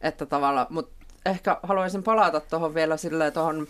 että 0.00 0.26
tavalla, 0.26 0.66
mutta 0.70 1.06
ehkä 1.26 1.56
haluaisin 1.62 2.02
palata 2.02 2.40
tuohon 2.40 2.74
vielä 2.74 2.96
silleen 2.96 3.32
tuohon 3.32 3.66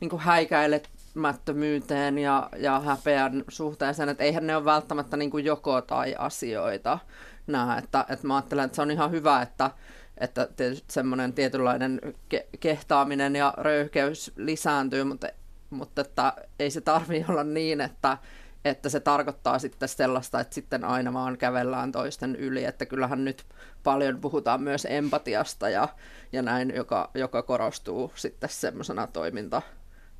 niin 0.00 0.18
häikäilemättömyyteen 0.18 2.18
ja, 2.18 2.48
ja 2.56 2.80
häpeän 2.80 3.44
suhteeseen, 3.48 4.08
että 4.08 4.24
eihän 4.24 4.46
ne 4.46 4.56
ole 4.56 4.64
välttämättä 4.64 5.16
niin 5.16 5.44
joko 5.44 5.80
tai 5.80 6.14
asioita. 6.18 6.98
Nää, 7.46 7.78
että, 7.78 8.04
että 8.08 8.26
mä 8.26 8.36
ajattelen, 8.36 8.64
että 8.64 8.76
se 8.76 8.82
on 8.82 8.90
ihan 8.90 9.10
hyvä, 9.10 9.42
että, 9.42 9.70
että 10.18 10.48
semmoinen 10.88 11.32
tietynlainen 11.32 12.00
ke- 12.34 12.46
kehtaaminen 12.60 13.36
ja 13.36 13.54
röyhkeys 13.56 14.32
lisääntyy, 14.36 15.04
mutta, 15.04 15.26
mutta 15.70 16.00
että 16.00 16.32
ei 16.58 16.70
se 16.70 16.80
tarvi 16.80 17.24
olla 17.28 17.44
niin, 17.44 17.80
että, 17.80 18.18
että 18.64 18.88
se 18.88 19.00
tarkoittaa 19.00 19.58
sitten 19.58 19.88
sellaista, 19.88 20.40
että 20.40 20.54
sitten 20.54 20.84
aina 20.84 21.12
vaan 21.12 21.38
kävellään 21.38 21.92
toisten 21.92 22.36
yli, 22.36 22.64
että 22.64 22.86
kyllähän 22.86 23.24
nyt 23.24 23.44
paljon 23.82 24.20
puhutaan 24.20 24.62
myös 24.62 24.86
empatiasta 24.90 25.68
ja, 25.68 25.88
ja 26.32 26.42
näin, 26.42 26.72
joka, 26.74 27.10
joka 27.14 27.42
korostuu 27.42 28.12
sitten 28.14 28.50
semmoisena 28.50 29.06
toiminta 29.06 29.62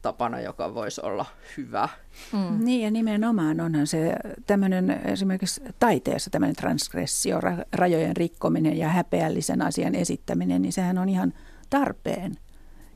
tapana, 0.07 0.41
joka 0.41 0.75
voisi 0.75 1.01
olla 1.05 1.27
hyvä. 1.57 1.89
Mm. 2.33 2.65
Niin 2.65 2.83
ja 2.83 2.91
nimenomaan 2.91 3.61
onhan 3.61 3.87
se 3.87 4.17
tämmöinen 4.47 4.91
esimerkiksi 5.05 5.63
taiteessa 5.79 6.31
tämmöinen 6.31 6.57
transgressio, 6.57 7.41
rajojen 7.73 8.17
rikkominen 8.17 8.79
ja 8.79 8.89
häpeällisen 8.89 9.63
asian 9.63 9.95
esittäminen, 9.95 10.63
niin 10.63 10.73
sehän 10.73 10.99
on 10.99 11.09
ihan 11.09 11.33
tarpeen, 11.71 12.37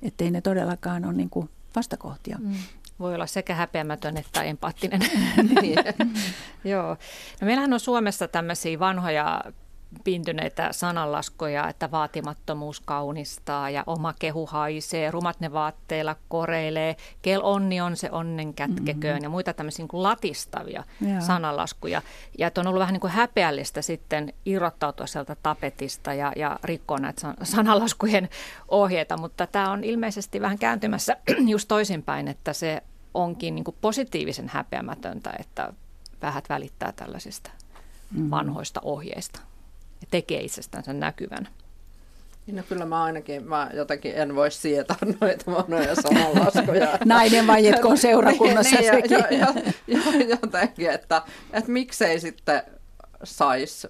ettei 0.02 0.30
ne 0.30 0.40
todellakaan 0.40 1.04
ole 1.04 1.12
niin 1.12 1.30
kuin 1.30 1.48
vastakohtia. 1.76 2.38
Mm. 2.40 2.54
Voi 3.00 3.14
olla 3.14 3.26
sekä 3.26 3.54
häpeämätön 3.54 4.16
että 4.16 4.42
empaattinen. 4.42 5.00
niin. 5.62 5.78
Joo. 6.64 6.96
No 7.40 7.46
meillähän 7.46 7.72
on 7.72 7.80
Suomessa 7.80 8.28
tämmöisiä 8.28 8.78
vanhoja 8.78 9.44
pintyneitä 10.04 10.68
sananlaskuja, 10.72 11.68
että 11.68 11.90
vaatimattomuus 11.90 12.80
kaunistaa 12.80 13.70
ja 13.70 13.84
oma 13.86 14.14
kehu 14.18 14.46
haisee, 14.46 15.10
rumat 15.10 15.40
ne 15.40 15.52
vaatteilla 15.52 16.16
koreilee, 16.28 16.96
kel 17.22 17.40
onni 17.42 17.80
on 17.80 17.96
se 17.96 18.08
onnen 18.12 18.54
kätkeköön 18.54 19.14
mm-hmm. 19.14 19.22
ja 19.22 19.28
muita 19.28 19.52
tämmöisiä 19.52 19.86
niin 19.92 20.02
latistavia 20.02 20.84
Jaa. 21.00 21.20
sananlaskuja. 21.20 22.02
Ja 22.38 22.46
että 22.46 22.60
on 22.60 22.66
ollut 22.66 22.80
vähän 22.80 22.92
niin 22.92 23.00
kuin 23.00 23.10
häpeällistä 23.10 23.82
sitten 23.82 24.32
irrottautua 24.46 25.06
sieltä 25.06 25.36
tapetista 25.42 26.14
ja, 26.14 26.32
ja 26.36 26.58
rikkoa 26.64 26.98
näitä 26.98 27.34
sananlaskujen 27.42 28.28
ohjeita, 28.68 29.16
mutta 29.16 29.46
tämä 29.46 29.70
on 29.70 29.84
ilmeisesti 29.84 30.40
vähän 30.40 30.58
kääntymässä 30.58 31.16
just 31.54 31.68
toisinpäin, 31.68 32.28
että 32.28 32.52
se 32.52 32.82
onkin 33.14 33.54
niin 33.54 33.64
kuin 33.64 33.76
positiivisen 33.80 34.48
häpeämätöntä, 34.48 35.32
että 35.38 35.72
vähät 36.22 36.48
välittää 36.48 36.92
tällaisista 36.92 37.50
mm-hmm. 38.10 38.30
vanhoista 38.30 38.80
ohjeista 38.84 39.49
ja 40.00 40.06
tekee 40.10 40.40
itsestänsä 40.40 40.92
näkyvän. 40.92 41.48
Niin, 42.46 42.56
no 42.56 42.62
kyllä 42.68 42.86
mä 42.86 43.02
ainakin, 43.02 43.48
mä 43.48 43.70
jotenkin 43.74 44.12
en 44.14 44.34
voi 44.34 44.50
sietää 44.50 44.96
noita 45.20 45.50
monoja 45.50 45.94
samanlaskuja. 45.94 46.98
Nainen 47.04 47.46
vaietkoon 47.46 47.98
seurakunnassa 47.98 48.76
niin, 48.76 48.92
niin, 48.92 49.08
sekin. 49.08 49.38
Jo, 49.38 49.46
jo, 49.86 50.00
jo, 50.20 50.36
jotenkin, 50.42 50.90
että, 50.90 51.22
että 51.52 51.70
miksei 51.70 52.20
sitten 52.20 52.62
saisi 53.24 53.88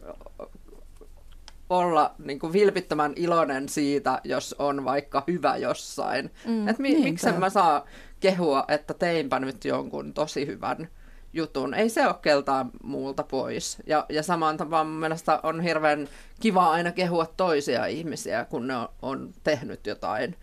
olla 1.71 2.15
niin 2.19 2.39
kuin 2.39 2.53
vilpittömän 2.53 3.13
iloinen 3.17 3.69
siitä, 3.69 4.21
jos 4.25 4.55
on 4.59 4.85
vaikka 4.85 5.25
hyvä 5.27 5.57
jossain. 5.57 6.31
Mm, 6.47 6.69
että 6.69 6.83
mi- 6.83 7.03
miksen 7.03 7.41
mä 7.41 7.51
saa 7.51 7.87
kehua, 8.21 8.65
että 8.69 8.95
teinpä 8.95 9.39
nyt 9.39 9.65
jonkun 9.65 10.15
tosi 10.15 10.47
hyvän 10.47 10.89
jutun. 11.33 11.75
Ei 11.75 11.89
se 11.89 12.07
ole 12.07 12.15
keltaan 12.23 12.71
muulta 12.83 13.23
pois. 13.23 13.79
Ja, 13.87 14.07
ja 14.09 14.23
samaan 14.23 14.57
tapaan 14.57 14.87
mun 14.87 15.01
mielestä 15.01 15.41
on 15.43 15.61
hirveän 15.61 16.09
kiva 16.41 16.71
aina 16.71 16.93
kehua 16.93 17.27
toisia 17.37 17.87
ihmisiä, 17.87 18.45
kun 18.45 18.67
ne 18.67 18.77
on, 18.77 18.89
on 19.03 19.31
tehnyt 19.45 19.87
jotain, 19.87 20.37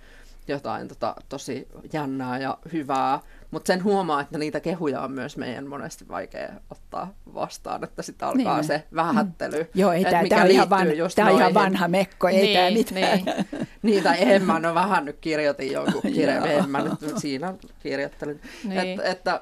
jotain 0.47 0.88
tota, 0.88 1.15
tosi 1.29 1.67
jännää 1.93 2.39
ja 2.39 2.57
hyvää. 2.73 3.19
Mutta 3.51 3.67
sen 3.67 3.83
huomaa, 3.83 4.21
että 4.21 4.38
niitä 4.38 4.59
kehuja 4.59 5.01
on 5.01 5.11
myös 5.11 5.38
meidän 5.38 5.67
monesti 5.67 6.07
vaikea 6.07 6.49
ottaa 6.69 7.13
vastaan, 7.33 7.83
että 7.83 8.01
sitten 8.01 8.27
alkaa 8.27 8.55
niin. 8.57 8.67
se 8.67 8.83
vähättely. 8.95 9.63
Mm. 9.63 9.69
Joo, 9.75 9.91
ei 9.91 10.03
tämä, 10.03 10.23
tämä 10.29 10.41
on, 10.41 10.51
ihan, 10.51 10.69
van, 10.69 10.88
tämä 11.15 11.29
on 11.29 11.39
ihan 11.39 11.53
vanha 11.53 11.88
mekko, 11.88 12.27
ei 12.27 12.41
niin, 12.41 12.57
tämä 12.57 12.71
mitään. 12.71 13.25
Niin. 13.25 13.67
Niitä 13.81 14.13
en 14.13 14.43
mä 14.43 14.59
no 14.59 14.75
vähän 14.75 15.05
nyt 15.05 15.17
kirjoitin 15.21 15.71
jonkun 15.71 16.01
kirjan, 16.15 16.47
en 16.47 16.69
mä 16.69 16.83
nyt 16.83 17.17
siinä 17.17 17.53
kirjoittelin. 17.83 18.41
Niin. 18.63 18.79
Et, 18.79 19.05
että, 19.05 19.41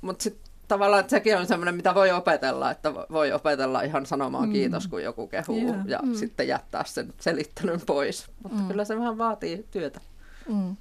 mutta 0.00 0.22
sitten 0.22 0.45
tavallaan 0.68 1.00
että 1.00 1.10
sekin 1.10 1.36
on 1.36 1.46
semmoinen, 1.46 1.74
mitä 1.74 1.94
voi 1.94 2.10
opetella, 2.10 2.70
että 2.70 2.94
voi 2.94 3.32
opetella 3.32 3.82
ihan 3.82 4.06
sanomaan 4.06 4.48
mm. 4.48 4.52
kiitos, 4.52 4.88
kun 4.88 5.02
joku 5.02 5.26
kehuu 5.26 5.58
yeah. 5.58 5.86
ja 5.86 5.98
mm. 6.02 6.14
sitten 6.14 6.48
jättää 6.48 6.84
sen 6.86 7.14
selittelyn 7.20 7.80
pois. 7.86 8.30
Mutta 8.42 8.58
mm. 8.58 8.68
kyllä 8.68 8.84
se 8.84 8.98
vähän 8.98 9.18
vaatii 9.18 9.66
työtä. 9.70 10.00
Mm. 10.48 10.76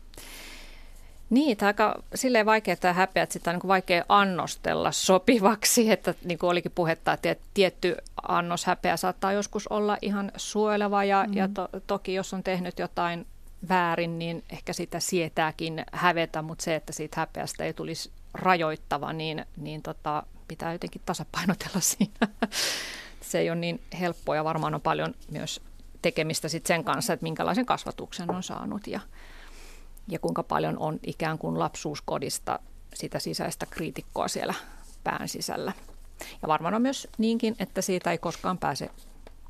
Niin, 1.29 1.57
tämä 1.57 1.67
aika 1.67 2.03
silleen 2.15 2.45
vaikea 2.45 2.75
tämä 2.75 2.93
häpeä, 2.93 3.23
että 3.23 3.33
sitä 3.33 3.49
on 3.51 3.55
niin 3.55 3.67
vaikea 3.67 4.05
annostella 4.09 4.91
sopivaksi, 4.91 5.89
että 5.91 6.13
niin 6.23 6.39
kuin 6.39 6.49
olikin 6.49 6.71
puhetta, 6.75 7.13
että 7.13 7.35
tietty 7.53 7.95
annos 8.27 8.65
häpeä 8.65 8.97
saattaa 8.97 9.31
joskus 9.31 9.67
olla 9.67 9.97
ihan 10.01 10.31
suojeleva 10.37 11.03
ja, 11.03 11.25
mm. 11.27 11.33
ja 11.33 11.49
to, 11.53 11.69
toki 11.87 12.13
jos 12.13 12.33
on 12.33 12.43
tehnyt 12.43 12.79
jotain 12.79 13.25
väärin, 13.69 14.19
niin 14.19 14.43
ehkä 14.49 14.73
sitä 14.73 14.99
sietääkin 14.99 15.85
hävetä, 15.91 16.41
mutta 16.41 16.63
se, 16.63 16.75
että 16.75 16.93
siitä 16.93 17.19
häpeästä 17.19 17.63
ei 17.63 17.73
tulisi 17.73 18.11
rajoittava, 18.35 19.13
niin, 19.13 19.45
niin 19.57 19.81
tota, 19.81 20.23
pitää 20.47 20.73
jotenkin 20.73 21.01
tasapainotella 21.05 21.79
siinä. 21.97 22.27
Se 23.21 23.39
ei 23.39 23.49
ole 23.49 23.59
niin 23.59 23.81
helppoa 23.99 24.35
ja 24.35 24.43
varmaan 24.43 24.75
on 24.75 24.81
paljon 24.81 25.13
myös 25.31 25.61
tekemistä 26.01 26.49
sit 26.49 26.65
sen 26.65 26.83
kanssa, 26.83 27.13
että 27.13 27.23
minkälaisen 27.23 27.65
kasvatuksen 27.65 28.31
on 28.31 28.43
saanut 28.43 28.87
ja, 28.87 28.99
ja 30.07 30.19
kuinka 30.19 30.43
paljon 30.43 30.77
on 30.77 30.99
ikään 31.07 31.37
kuin 31.37 31.59
lapsuuskodista 31.59 32.59
sitä 32.93 33.19
sisäistä 33.19 33.65
kriitikkoa 33.65 34.27
siellä 34.27 34.53
pään 35.03 35.29
sisällä. 35.29 35.73
Ja 36.41 36.47
varmaan 36.47 36.73
on 36.73 36.81
myös 36.81 37.07
niinkin, 37.17 37.55
että 37.59 37.81
siitä 37.81 38.11
ei 38.11 38.17
koskaan 38.17 38.57
pääse 38.57 38.89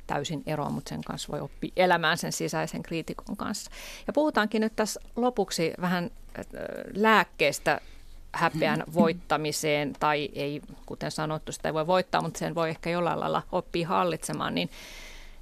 täysin 0.06 0.42
eroon, 0.46 0.72
mutta 0.72 0.88
sen 0.88 1.04
kanssa 1.04 1.32
voi 1.32 1.40
oppia 1.40 1.72
elämään 1.76 2.18
sen 2.18 2.32
sisäisen 2.32 2.82
kriitikon 2.82 3.36
kanssa. 3.36 3.70
Ja 4.06 4.12
puhutaankin 4.12 4.60
nyt 4.60 4.76
tässä 4.76 5.00
lopuksi 5.16 5.72
vähän 5.80 6.10
lääkkeestä 6.94 7.80
häpeän 8.36 8.84
voittamiseen, 8.94 9.92
tai 10.00 10.28
ei, 10.32 10.62
kuten 10.86 11.10
sanottu, 11.10 11.52
sitä 11.52 11.68
ei 11.68 11.74
voi 11.74 11.86
voittaa, 11.86 12.22
mutta 12.22 12.38
sen 12.38 12.54
voi 12.54 12.70
ehkä 12.70 12.90
jollain 12.90 13.20
lailla 13.20 13.42
oppia 13.52 13.88
hallitsemaan, 13.88 14.54
niin, 14.54 14.70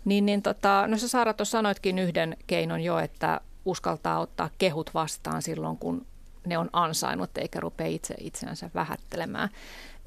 niin, 0.05 0.27
niin 0.27 0.43
tota, 0.43 0.87
no 0.87 0.99
sä 0.99 1.09
Saara 1.09 1.35
tuossa 1.35 1.59
sanoitkin 1.59 1.99
yhden 1.99 2.37
keinon 2.47 2.81
jo, 2.81 2.99
että 2.99 3.41
uskaltaa 3.65 4.19
ottaa 4.19 4.51
kehut 4.59 4.91
vastaan 4.95 5.43
silloin, 5.43 5.77
kun 5.77 6.07
ne 6.47 6.59
on 6.59 6.71
ansainnut, 6.73 7.39
eikä 7.39 7.61
rupea 7.61 7.87
itse 7.87 8.15
itseänsä 8.19 8.71
vähättelemään. 8.75 9.49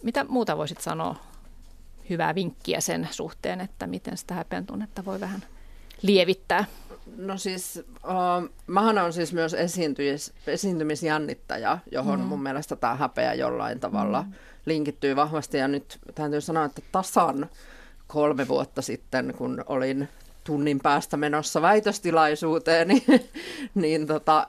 Mitä 0.04 0.24
muuta 0.24 0.58
voisit 0.58 0.82
sanoa 0.82 1.16
hyvää 2.10 2.36
vinkkiä 2.36 2.82
sen 2.82 3.08
suhteen, 3.12 3.62
että 3.62 3.88
miten 3.88 4.18
sitä 4.18 4.34
häpeän 4.34 4.66
tunnetta 4.66 5.06
voi 5.06 5.20
vähän 5.20 5.44
lievittää? 6.02 6.66
No 7.18 7.38
siis, 7.38 7.84
uh, 7.88 8.50
mähän 8.68 8.98
on 8.98 9.14
siis 9.14 9.34
myös 9.34 9.54
esiintymis, 9.54 10.34
esiintymisjännittäjä, 10.48 11.78
johon 11.92 12.20
mm. 12.20 12.26
mun 12.26 12.44
mielestä 12.44 12.76
tämä 12.76 12.96
häpeä 12.96 13.34
jollain 13.34 13.80
tavalla 13.80 14.22
mm. 14.22 14.34
linkittyy 14.66 15.16
vahvasti. 15.16 15.58
Ja 15.58 15.68
nyt 15.68 16.00
täytyy 16.16 16.42
sanoa, 16.42 16.66
että 16.66 16.82
tasan 16.92 17.50
kolme 18.08 18.48
vuotta 18.48 18.82
sitten, 18.82 19.34
kun 19.38 19.64
olin 19.68 20.10
tunnin 20.44 20.80
päästä 20.80 21.18
menossa 21.18 21.62
väitöstilaisuuteen, 21.62 22.88
niin, 22.88 23.04
niin 23.76 24.08
tota, 24.08 24.48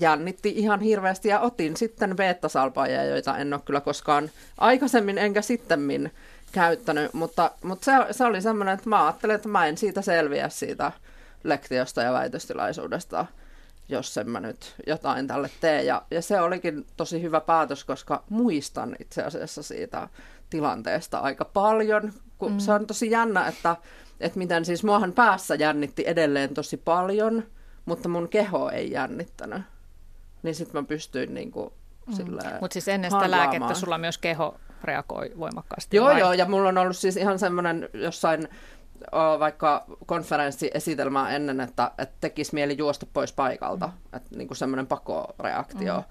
jännitti 0.00 0.52
ihan 0.56 0.80
hirveästi 0.80 1.28
ja 1.28 1.40
otin 1.40 1.76
sitten 1.76 2.16
beta-salpaajia, 2.16 3.04
joita 3.04 3.36
en 3.36 3.54
ole 3.54 3.62
kyllä 3.64 3.80
koskaan 3.80 4.30
aikaisemmin 4.58 5.18
enkä 5.18 5.42
sittemmin 5.42 6.10
käyttänyt, 6.52 7.14
mutta, 7.14 7.50
mutta 7.62 7.84
se, 7.84 8.12
se 8.12 8.24
oli 8.24 8.42
semmoinen, 8.42 8.74
että 8.74 8.88
mä 8.88 9.04
ajattelin, 9.04 9.36
että 9.36 9.48
mä 9.48 9.66
en 9.66 9.78
siitä 9.78 10.02
selviä 10.02 10.48
siitä 10.48 10.92
lektiosta 11.44 12.02
ja 12.02 12.12
väitöstilaisuudesta, 12.12 13.26
jos 13.88 14.18
en 14.18 14.30
mä 14.30 14.40
nyt 14.40 14.74
jotain 14.86 15.26
tälle 15.26 15.50
tee. 15.60 15.82
Ja, 15.82 16.02
ja 16.10 16.22
se 16.22 16.40
olikin 16.40 16.86
tosi 16.96 17.22
hyvä 17.22 17.40
päätös, 17.40 17.84
koska 17.84 18.24
muistan 18.28 18.96
itse 19.00 19.22
asiassa 19.22 19.62
siitä 19.62 20.08
tilanteesta 20.50 21.18
aika 21.18 21.44
paljon. 21.44 22.12
Kun 22.38 22.52
mm. 22.52 22.58
Se 22.58 22.72
on 22.72 22.86
tosi 22.86 23.10
jännä, 23.10 23.48
että, 23.48 23.76
että 24.20 24.38
miten 24.38 24.64
siis 24.64 24.84
muahan 24.84 25.12
päässä 25.12 25.54
jännitti 25.54 26.04
edelleen 26.06 26.54
tosi 26.54 26.76
paljon, 26.76 27.42
mutta 27.84 28.08
mun 28.08 28.28
keho 28.28 28.70
ei 28.70 28.90
jännittänyt. 28.90 29.62
Niin 30.42 30.54
sitten 30.54 30.82
mä 30.82 30.86
pystyin 30.86 31.34
niin 31.34 31.50
kuin 31.50 31.72
mm. 32.06 32.34
Mutta 32.60 32.72
siis 32.72 32.88
ennen 32.88 33.10
sitä 33.10 33.30
lääkettä 33.30 33.74
sulla 33.74 33.98
myös 33.98 34.18
keho 34.18 34.60
reagoi 34.84 35.32
voimakkaasti. 35.38 35.96
Joo, 35.96 36.06
vai? 36.06 36.20
joo, 36.20 36.32
ja 36.32 36.46
mulla 36.46 36.68
on 36.68 36.78
ollut 36.78 36.96
siis 36.96 37.16
ihan 37.16 37.38
semmoinen 37.38 37.88
jossain 37.94 38.48
vaikka 39.38 39.84
konferenssiesitelmää 40.06 41.30
ennen, 41.30 41.60
että, 41.60 41.90
että 41.98 42.16
tekisi 42.20 42.54
mieli 42.54 42.78
juosta 42.78 43.06
pois 43.12 43.32
paikalta, 43.32 43.86
mm. 43.86 44.16
että 44.16 44.36
niin 44.36 44.48
kuin 44.48 44.58
semmoinen 44.58 44.86
pakoreaktio. 44.86 45.96
Mm 45.96 46.04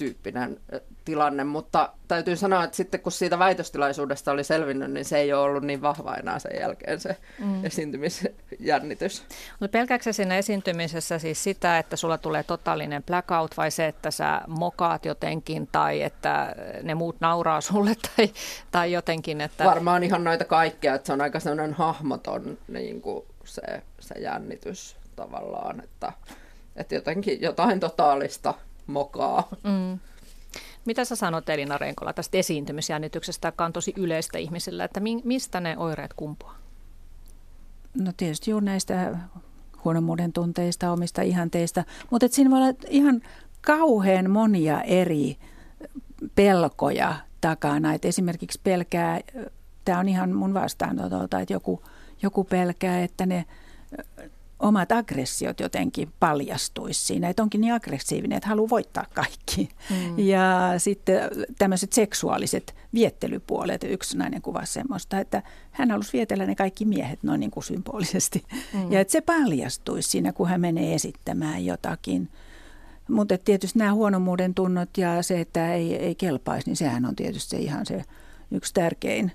tyyppinen 0.00 0.60
tilanne, 1.04 1.44
mutta 1.44 1.92
täytyy 2.08 2.36
sanoa, 2.36 2.64
että 2.64 2.76
sitten 2.76 3.00
kun 3.00 3.12
siitä 3.12 3.38
väitöstilaisuudesta 3.38 4.32
oli 4.32 4.44
selvinnyt, 4.44 4.90
niin 4.90 5.04
se 5.04 5.18
ei 5.18 5.32
ole 5.32 5.42
ollut 5.42 5.62
niin 5.62 5.82
vahva 5.82 6.14
enää 6.14 6.38
sen 6.38 6.60
jälkeen 6.60 7.00
se 7.00 7.16
mm. 7.38 7.64
esiintymisjännitys. 7.64 9.24
Mutta 9.60 9.78
pelkääksä 9.78 10.12
siinä 10.12 10.38
esiintymisessä 10.38 11.18
siis 11.18 11.44
sitä, 11.44 11.78
että 11.78 11.96
sulla 11.96 12.18
tulee 12.18 12.42
totaalinen 12.42 13.02
blackout 13.02 13.56
vai 13.56 13.70
se, 13.70 13.86
että 13.86 14.10
sä 14.10 14.40
mokaat 14.46 15.04
jotenkin 15.04 15.68
tai 15.72 16.02
että 16.02 16.54
ne 16.82 16.94
muut 16.94 17.16
nauraa 17.20 17.60
sulle 17.60 17.94
tai, 18.16 18.30
tai 18.70 18.92
jotenkin, 18.92 19.40
että... 19.40 19.64
Varmaan 19.64 20.02
ihan 20.02 20.24
noita 20.24 20.44
kaikkea, 20.44 20.94
että 20.94 21.06
se 21.06 21.12
on 21.12 21.20
aika 21.20 21.40
sellainen 21.40 21.74
hahmoton 21.74 22.58
niin 22.68 23.00
kuin 23.00 23.24
se, 23.44 23.62
se 24.00 24.14
jännitys 24.14 24.96
tavallaan, 25.16 25.80
että, 25.84 26.12
että 26.76 26.94
jotenkin 26.94 27.42
jotain 27.42 27.80
totaalista 27.80 28.54
mokaa. 28.90 29.48
Mm. 29.64 29.98
Mitä 30.84 31.04
sä 31.04 31.16
sanot 31.16 31.48
Elina 31.48 31.78
Renkola 31.78 32.12
tästä 32.12 32.38
esiintymisjännityksestä, 32.38 33.48
joka 33.48 33.64
on 33.64 33.72
tosi 33.72 33.94
yleistä 33.96 34.38
ihmisillä, 34.38 34.84
että 34.84 35.00
mistä 35.24 35.60
ne 35.60 35.78
oireet 35.78 36.14
kumpuaa? 36.14 36.58
No 37.94 38.12
tietysti 38.16 38.50
juuri 38.50 38.66
näistä 38.66 39.18
huonommuuden 39.84 40.32
tunteista, 40.32 40.92
omista 40.92 41.22
ihanteista, 41.22 41.84
mutta 42.10 42.28
siinä 42.30 42.50
voi 42.50 42.58
olla 42.58 42.74
ihan 42.88 43.20
kauhean 43.60 44.30
monia 44.30 44.82
eri 44.82 45.36
pelkoja 46.34 47.14
takana. 47.40 47.94
Et 47.94 48.04
esimerkiksi 48.04 48.60
pelkää, 48.64 49.20
tämä 49.84 49.98
on 49.98 50.08
ihan 50.08 50.32
mun 50.32 50.54
vastaanotolta, 50.54 51.40
että 51.40 51.52
joku, 51.52 51.82
joku 52.22 52.44
pelkää, 52.44 53.02
että 53.02 53.26
ne 53.26 53.44
omat 54.60 54.92
aggressiot 54.92 55.60
jotenkin 55.60 56.12
paljastuisi 56.20 57.06
siinä, 57.06 57.28
että 57.28 57.42
onkin 57.42 57.60
niin 57.60 57.74
aggressiivinen, 57.74 58.36
että 58.36 58.48
haluaa 58.48 58.70
voittaa 58.70 59.06
kaikki. 59.14 59.68
Mm. 59.90 60.18
Ja 60.18 60.74
sitten 60.78 61.20
tämmöiset 61.58 61.92
seksuaaliset 61.92 62.74
viettelypuolet, 62.94 63.84
yksi 63.84 64.18
nainen 64.18 64.42
kuvasi 64.42 64.72
semmoista, 64.72 65.18
että 65.18 65.42
hän 65.70 65.90
halusi 65.90 66.12
vietellä 66.12 66.46
ne 66.46 66.54
kaikki 66.54 66.84
miehet 66.84 67.22
noin 67.22 67.40
niin 67.40 67.50
kuin 67.50 67.64
symbolisesti. 67.64 68.44
Mm. 68.74 68.92
Ja 68.92 69.00
että 69.00 69.12
se 69.12 69.20
paljastuisi 69.20 70.10
siinä, 70.10 70.32
kun 70.32 70.48
hän 70.48 70.60
menee 70.60 70.94
esittämään 70.94 71.64
jotakin. 71.64 72.28
Mutta 73.08 73.38
tietysti 73.38 73.78
nämä 73.78 73.92
huonomuuden 73.92 74.54
tunnot 74.54 74.98
ja 74.98 75.22
se, 75.22 75.40
että 75.40 75.74
ei, 75.74 75.96
ei 75.96 76.14
kelpaisi, 76.14 76.66
niin 76.66 76.76
sehän 76.76 77.06
on 77.06 77.16
tietysti 77.16 77.56
ihan 77.56 77.86
se 77.86 78.04
yksi 78.50 78.74
tärkein 78.74 79.32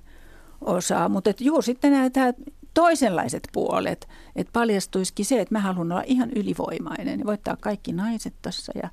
osa. 0.61 1.09
Mutta 1.09 1.33
juuri 1.39 1.63
sitten 1.63 1.91
nämä, 1.91 2.09
tämä 2.09 2.33
toisenlaiset 2.75 3.47
puolet, 3.53 4.07
että 4.35 4.53
paljastuisikin 4.53 5.25
se, 5.25 5.41
että 5.41 5.55
mä 5.55 5.59
haluan 5.59 5.91
olla 5.91 6.03
ihan 6.05 6.31
ylivoimainen 6.31 7.19
ja 7.19 7.25
voittaa 7.25 7.57
kaikki 7.61 7.93
naiset 7.93 8.33
tuossa 8.41 8.71
ja, 8.75 8.89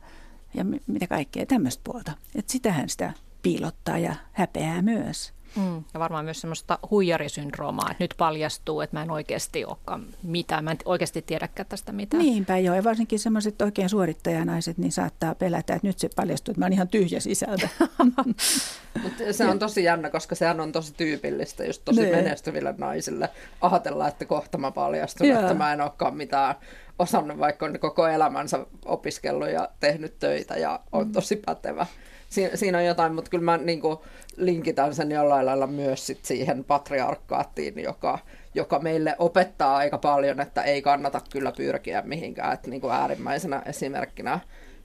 ja 0.54 0.64
mitä 0.86 1.06
kaikkea 1.06 1.46
tämmöistä 1.46 1.80
puolta. 1.84 2.12
Että 2.34 2.52
sitähän 2.52 2.88
sitä 2.88 3.12
piilottaa 3.42 3.98
ja 3.98 4.14
häpeää 4.32 4.82
myös. 4.82 5.32
Mm. 5.56 5.84
Ja 5.94 6.00
varmaan 6.00 6.24
myös 6.24 6.40
semmoista 6.40 6.78
huijarisyndroomaa, 6.90 7.90
että 7.90 8.04
nyt 8.04 8.14
paljastuu, 8.18 8.80
että 8.80 8.96
mä 8.96 9.02
en 9.02 9.10
oikeasti 9.10 9.64
olekaan 9.64 10.06
mitään, 10.22 10.64
mä 10.64 10.70
en 10.70 10.78
oikeasti 10.84 11.22
tiedäkään 11.22 11.68
tästä 11.68 11.92
mitään. 11.92 12.22
Niinpä 12.22 12.58
joo, 12.58 12.74
ja 12.74 12.84
varsinkin 12.84 13.18
semmoiset 13.18 13.62
oikein 13.62 13.88
suorittajanaiset, 13.88 14.78
niin 14.78 14.92
saattaa 14.92 15.34
pelätä, 15.34 15.74
että 15.74 15.86
nyt 15.86 15.98
se 15.98 16.08
paljastuu, 16.16 16.52
että 16.52 16.60
mä 16.60 16.64
oon 16.64 16.72
ihan 16.72 16.88
tyhjä 16.88 17.20
sisältä. 17.20 17.68
Mutta 19.02 19.32
se 19.32 19.46
on 19.46 19.58
tosi 19.58 19.84
jännä, 19.84 20.10
koska 20.10 20.34
sehän 20.34 20.60
on 20.60 20.72
tosi 20.72 20.94
tyypillistä 20.94 21.64
just 21.64 21.82
tosi 21.84 22.00
ne. 22.00 22.06
Niin. 22.06 22.16
menestyville 22.16 22.74
naisille 22.78 23.28
ajatella, 23.60 24.08
että 24.08 24.24
kohta 24.24 24.58
mä 24.58 24.70
paljastun, 24.70 25.28
joo. 25.28 25.40
että 25.40 25.54
mä 25.54 25.72
en 25.72 25.80
olekaan 25.80 26.16
mitään 26.16 26.54
osannut, 26.98 27.38
vaikka 27.38 27.66
on 27.66 27.78
koko 27.78 28.06
elämänsä 28.06 28.66
opiskellut 28.84 29.50
ja 29.50 29.68
tehnyt 29.80 30.18
töitä 30.18 30.56
ja 30.56 30.80
on 30.92 31.06
mm. 31.06 31.12
tosi 31.12 31.36
pätevä 31.36 31.86
siinä, 32.32 32.56
siinä 32.56 32.78
on 32.78 32.84
jotain, 32.84 33.14
mutta 33.14 33.30
kyllä 33.30 33.44
mä 33.44 33.56
niin 33.56 33.80
kuin 33.80 33.98
linkitän 34.36 34.94
sen 34.94 35.10
jollain 35.10 35.46
lailla 35.46 35.66
myös 35.66 36.06
sit 36.06 36.24
siihen 36.24 36.64
patriarkkaattiin, 36.64 37.82
joka, 37.82 38.18
joka 38.54 38.78
meille 38.78 39.16
opettaa 39.18 39.76
aika 39.76 39.98
paljon, 39.98 40.40
että 40.40 40.62
ei 40.62 40.82
kannata 40.82 41.20
kyllä 41.32 41.52
pyrkiä 41.56 42.02
mihinkään. 42.06 42.52
Että 42.52 42.70
niin 42.70 42.80
kuin 42.80 42.92
äärimmäisenä 42.92 43.62
esimerkkinä 43.66 44.40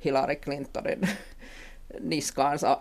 Hillary 0.05 0.35
Clintonin 0.35 1.01
niskaansa 2.01 2.77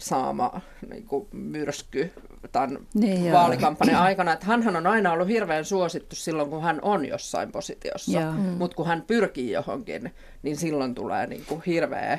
saama 0.00 0.60
niin 0.90 1.06
kuin 1.06 1.28
myrsky 1.32 2.12
tämän 2.52 2.78
niin 2.94 3.32
vaalikampanjan 3.32 4.02
aikana. 4.02 4.32
Että 4.32 4.46
hänhän 4.46 4.76
on 4.76 4.86
aina 4.86 5.12
ollut 5.12 5.28
hirveän 5.28 5.64
suosittu 5.64 6.16
silloin, 6.16 6.50
kun 6.50 6.62
hän 6.62 6.78
on 6.82 7.06
jossain 7.06 7.52
positiossa. 7.52 8.20
Mutta 8.58 8.76
kun 8.76 8.86
hän 8.86 9.02
pyrkii 9.02 9.50
johonkin, 9.50 10.14
niin 10.42 10.56
silloin 10.56 10.94
tulee 10.94 11.26
niin 11.26 11.44
kuin 11.48 11.62
hirveä 11.66 12.18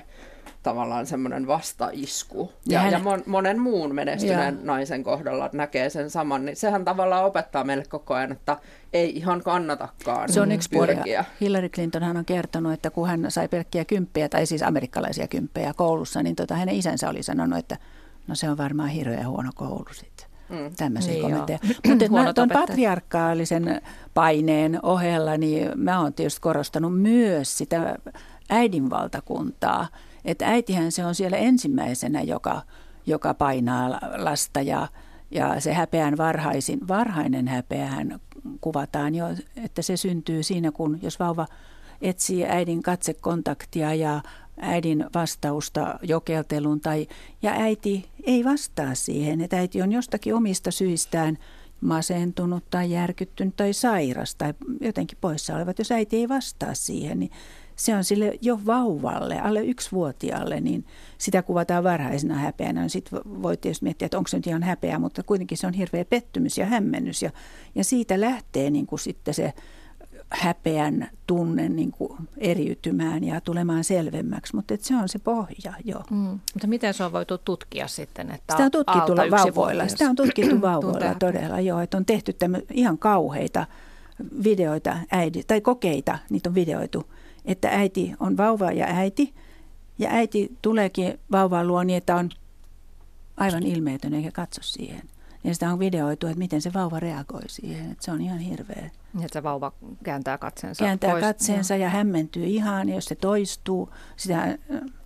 tavallaan 0.63 1.05
semmoinen 1.05 1.47
vastaisku. 1.47 2.51
Ja, 2.65 2.73
ja, 2.73 2.79
hän... 2.79 2.91
ja 2.91 2.99
mon, 2.99 3.23
monen 3.25 3.59
muun 3.59 3.95
menestyneen 3.95 4.55
ja. 4.59 4.65
naisen 4.65 5.03
kohdalla 5.03 5.49
näkee 5.53 5.89
sen 5.89 6.09
saman, 6.09 6.45
niin 6.45 6.55
sehän 6.55 6.85
tavallaan 6.85 7.25
opettaa 7.25 7.63
meille 7.63 7.83
koko 7.89 8.13
ajan, 8.13 8.31
että 8.31 8.57
ei 8.93 9.15
ihan 9.15 9.43
kannatakaan 9.43 10.33
Se 10.33 10.41
on 10.41 10.51
yksi 10.51 10.69
puoli. 10.69 10.97
Hillary 11.41 11.69
Clinton 11.69 12.03
hän 12.03 12.17
on 12.17 12.25
kertonut, 12.25 12.73
että 12.73 12.89
kun 12.89 13.07
hän 13.07 13.25
sai 13.29 13.47
pelkkiä 13.47 13.85
kymppejä, 13.85 14.29
tai 14.29 14.45
siis 14.45 14.63
amerikkalaisia 14.63 15.27
kymppejä 15.27 15.73
koulussa, 15.73 16.23
niin 16.23 16.35
tota, 16.35 16.55
hänen 16.55 16.75
isänsä 16.75 17.09
oli 17.09 17.23
sanonut, 17.23 17.59
että 17.59 17.77
no 18.27 18.35
se 18.35 18.49
on 18.49 18.57
varmaan 18.57 18.89
hirveän 18.89 19.27
huono 19.27 19.49
koulu 19.55 19.93
sitten. 19.93 20.29
Mm. 20.49 20.75
Tämmöisiä 20.77 21.11
niin 21.11 21.21
kommentteja. 21.21 21.59
Mutta 22.09 22.33
tuon 22.35 22.49
patriarkaalisen 22.49 23.81
paineen 24.13 24.79
ohella, 24.83 25.37
niin 25.37 25.71
mä 25.75 26.01
oon 26.01 26.13
tietysti 26.13 26.41
korostanut 26.41 27.01
myös 27.01 27.57
sitä 27.57 27.95
äidinvaltakuntaa– 28.49 29.87
että 30.25 30.47
äitihän 30.47 30.91
se 30.91 31.05
on 31.05 31.15
siellä 31.15 31.37
ensimmäisenä, 31.37 32.21
joka, 32.21 32.61
joka 33.05 33.33
painaa 33.33 33.99
lasta 34.17 34.61
ja, 34.61 34.87
ja 35.31 35.61
se 35.61 35.73
häpeän 35.73 36.17
varhaisin, 36.17 36.87
varhainen 36.87 37.47
häpeähän 37.47 38.19
kuvataan 38.61 39.15
jo, 39.15 39.25
että 39.65 39.81
se 39.81 39.97
syntyy 39.97 40.43
siinä, 40.43 40.71
kun 40.71 40.99
jos 41.01 41.19
vauva 41.19 41.47
etsii 42.01 42.45
äidin 42.45 42.83
katsekontaktia 42.83 43.93
ja 43.93 44.21
äidin 44.61 45.05
vastausta 45.13 45.99
jokelteluun 46.03 46.81
tai, 46.81 47.07
ja 47.41 47.51
äiti 47.51 48.09
ei 48.23 48.43
vastaa 48.43 48.95
siihen, 48.95 49.41
että 49.41 49.57
äiti 49.57 49.81
on 49.81 49.91
jostakin 49.91 50.35
omista 50.35 50.71
syistään 50.71 51.37
masentunut 51.81 52.63
tai 52.69 52.91
järkyttynyt 52.91 53.55
tai 53.55 53.73
sairas 53.73 54.35
tai 54.35 54.53
jotenkin 54.81 55.17
poissa 55.21 55.55
olevat. 55.55 55.79
Jos 55.79 55.91
äiti 55.91 56.17
ei 56.17 56.29
vastaa 56.29 56.73
siihen, 56.73 57.19
niin 57.19 57.31
se 57.79 57.95
on 57.95 58.03
sille 58.03 58.33
jo 58.41 58.59
vauvalle, 58.65 59.39
alle 59.39 59.63
yksivuotiaalle, 59.63 60.61
niin 60.61 60.85
sitä 61.17 61.41
kuvataan 61.41 61.83
varhaisena 61.83 62.35
häpeänä. 62.35 62.81
No 62.81 62.89
Sitten 62.89 63.19
voi 63.25 63.57
tietysti 63.57 63.85
miettiä, 63.85 64.05
että 64.05 64.17
onko 64.17 64.27
se 64.27 64.37
nyt 64.37 64.47
ihan 64.47 64.63
häpeä, 64.63 64.99
mutta 64.99 65.23
kuitenkin 65.23 65.57
se 65.57 65.67
on 65.67 65.73
hirveä 65.73 66.05
pettymys 66.05 66.57
ja 66.57 66.65
hämmennys. 66.65 67.21
Ja, 67.21 67.31
ja 67.75 67.83
siitä 67.83 68.21
lähtee 68.21 68.69
niin 68.69 68.87
kuin 68.87 68.99
sitten 68.99 69.33
se 69.33 69.53
häpeän 70.29 71.07
tunne 71.27 71.69
niin 71.69 71.91
kuin 71.91 72.13
eriytymään 72.37 73.23
ja 73.23 73.41
tulemaan 73.41 73.83
selvemmäksi, 73.83 74.55
mutta 74.55 74.73
se 74.79 74.95
on 74.95 75.09
se 75.09 75.19
pohja 75.19 75.73
jo. 75.85 76.03
Mm. 76.09 76.39
Mutta 76.53 76.67
miten 76.67 76.93
se 76.93 77.03
on 77.03 77.11
voitu 77.11 77.37
tutkia 77.37 77.87
sitten? 77.87 78.31
Että 78.31 78.53
sitä 78.53 78.63
on 78.63 78.71
tutkittu 78.71 79.15
vauvoilla. 79.31 79.87
Sitä 79.87 80.09
on 80.09 80.15
tutkittu 80.15 80.61
vauvoilla 80.61 81.15
todella, 81.15 81.59
joo, 81.59 81.79
että 81.79 81.97
on 81.97 82.05
tehty 82.05 82.35
ihan 82.71 82.97
kauheita 82.97 83.65
videoita 84.43 84.97
äiti, 85.11 85.43
tai 85.47 85.61
kokeita, 85.61 86.19
niitä 86.29 86.49
on 86.49 86.55
videoitu, 86.55 87.05
että 87.45 87.69
äiti 87.69 88.13
on 88.19 88.37
vauva 88.37 88.71
ja 88.71 88.85
äiti, 88.85 89.33
ja 89.99 90.09
äiti 90.09 90.57
tuleekin 90.61 91.19
vauvaan 91.31 91.67
luo 91.67 91.83
niin, 91.83 91.97
että 91.97 92.15
on 92.15 92.29
aivan 93.37 93.63
ilmeetön 93.63 94.13
eikä 94.13 94.31
katso 94.31 94.61
siihen. 94.63 95.01
Ja 95.43 95.53
sitä 95.53 95.71
on 95.71 95.79
videoitu, 95.79 96.27
että 96.27 96.39
miten 96.39 96.61
se 96.61 96.73
vauva 96.73 96.99
reagoi 96.99 97.41
siihen. 97.47 97.91
Että 97.91 98.05
se 98.05 98.11
on 98.11 98.21
ihan 98.21 98.39
hirveä. 98.39 98.89
Niin, 99.13 99.25
että 99.25 99.39
se 99.39 99.43
vauva 99.43 99.71
kääntää 100.03 100.37
katseensa 100.37 100.83
Kääntää 100.83 101.11
pois. 101.11 101.23
katseensa 101.23 101.75
ja 101.75 101.89
hämmentyy 101.89 102.45
ihan, 102.45 102.89
jos 102.89 103.05
se 103.05 103.15
toistuu. 103.15 103.89
Sitä, 104.17 104.57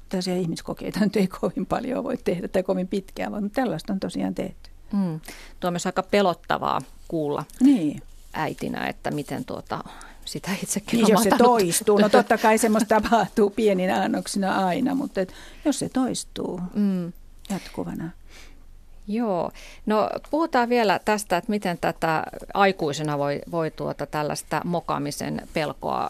tällaisia 0.10 0.36
ihmiskokeita 0.36 1.00
nyt 1.00 1.16
ei 1.16 1.28
kovin 1.42 1.66
paljon 1.66 2.04
voi 2.04 2.18
tehdä 2.18 2.48
tai 2.48 2.64
kovin 2.64 2.88
pitkään, 2.88 3.32
mutta 3.32 3.50
tällaista 3.62 3.94
on 3.94 4.00
tosiaan 4.00 4.36
tehty. 4.36 4.70
Mm. 4.94 5.20
Tuo 5.60 5.68
on 5.68 5.74
myös 5.74 5.86
aika 5.86 6.04
pelottavaa 6.04 6.82
kuulla 7.08 7.46
niin. 7.60 8.02
äitinä, 8.34 8.88
että 8.88 9.12
miten 9.12 9.46
tuota, 9.46 9.84
sitä 10.26 10.52
itsekin 10.64 10.98
niin, 10.98 11.12
jos 11.12 11.24
se 11.24 11.30
toistuu. 11.38 11.98
No 11.98 12.10
totta 12.10 12.38
kai 12.38 12.58
semmoista 12.58 13.02
tapahtuu 13.02 13.50
pieninä 13.50 14.02
annoksina 14.02 14.66
aina, 14.68 14.96
mutta 14.96 15.22
et, 15.22 15.34
jos 15.66 15.80
se 15.80 15.90
toistuu 15.90 16.62
mm. 16.74 17.14
jatkuvana. 17.50 18.10
Joo. 19.08 19.52
No 19.86 20.10
puhutaan 20.30 20.70
vielä 20.70 21.00
tästä, 21.06 21.38
että 21.38 21.50
miten 21.50 21.78
tätä 21.78 22.24
aikuisena 22.54 23.18
voi, 23.18 23.42
voi 23.52 23.72
tuota 23.72 24.06
tällaista 24.06 24.62
mokaamisen 24.66 25.42
pelkoa 25.54 26.10